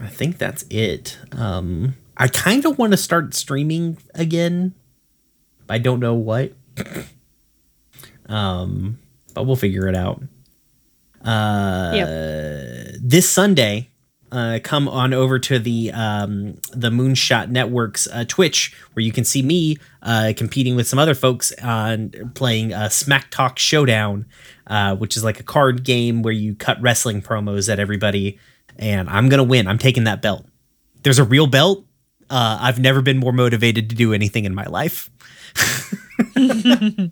[0.00, 1.18] I think that's it.
[1.32, 4.74] Um, I kind of want to start streaming again.
[5.68, 6.54] I don't know what.
[8.26, 8.98] um,
[9.34, 10.22] but we'll figure it out.
[11.28, 13.90] Uh, this Sunday,
[14.32, 19.24] uh, come on over to the um, the Moonshot Network's uh, Twitch, where you can
[19.24, 24.26] see me uh, competing with some other folks on playing uh, Smack Talk Showdown,
[24.66, 28.38] uh, which is like a card game where you cut wrestling promos at everybody,
[28.76, 29.66] and I'm gonna win.
[29.66, 30.46] I'm taking that belt.
[31.02, 31.84] There's a real belt.
[32.30, 35.10] Uh, I've never been more motivated to do anything in my life.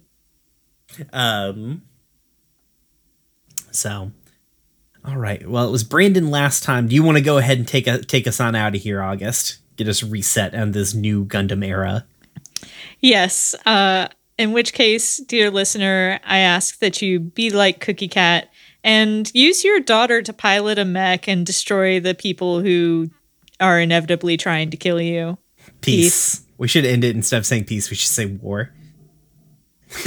[1.12, 1.82] um.
[3.76, 4.12] So,
[5.04, 5.46] all right.
[5.48, 6.88] Well, it was Brandon last time.
[6.88, 9.02] Do you want to go ahead and take a take us on out of here,
[9.02, 9.58] August?
[9.76, 12.06] Get us reset on this new Gundam era.
[13.00, 13.54] Yes.
[13.66, 14.08] Uh,
[14.38, 18.50] in which case, dear listener, I ask that you be like Cookie Cat
[18.82, 23.10] and use your daughter to pilot a mech and destroy the people who
[23.60, 25.38] are inevitably trying to kill you.
[25.80, 26.42] Peace.
[26.58, 27.90] We should end it instead of saying peace.
[27.90, 28.72] We should say war.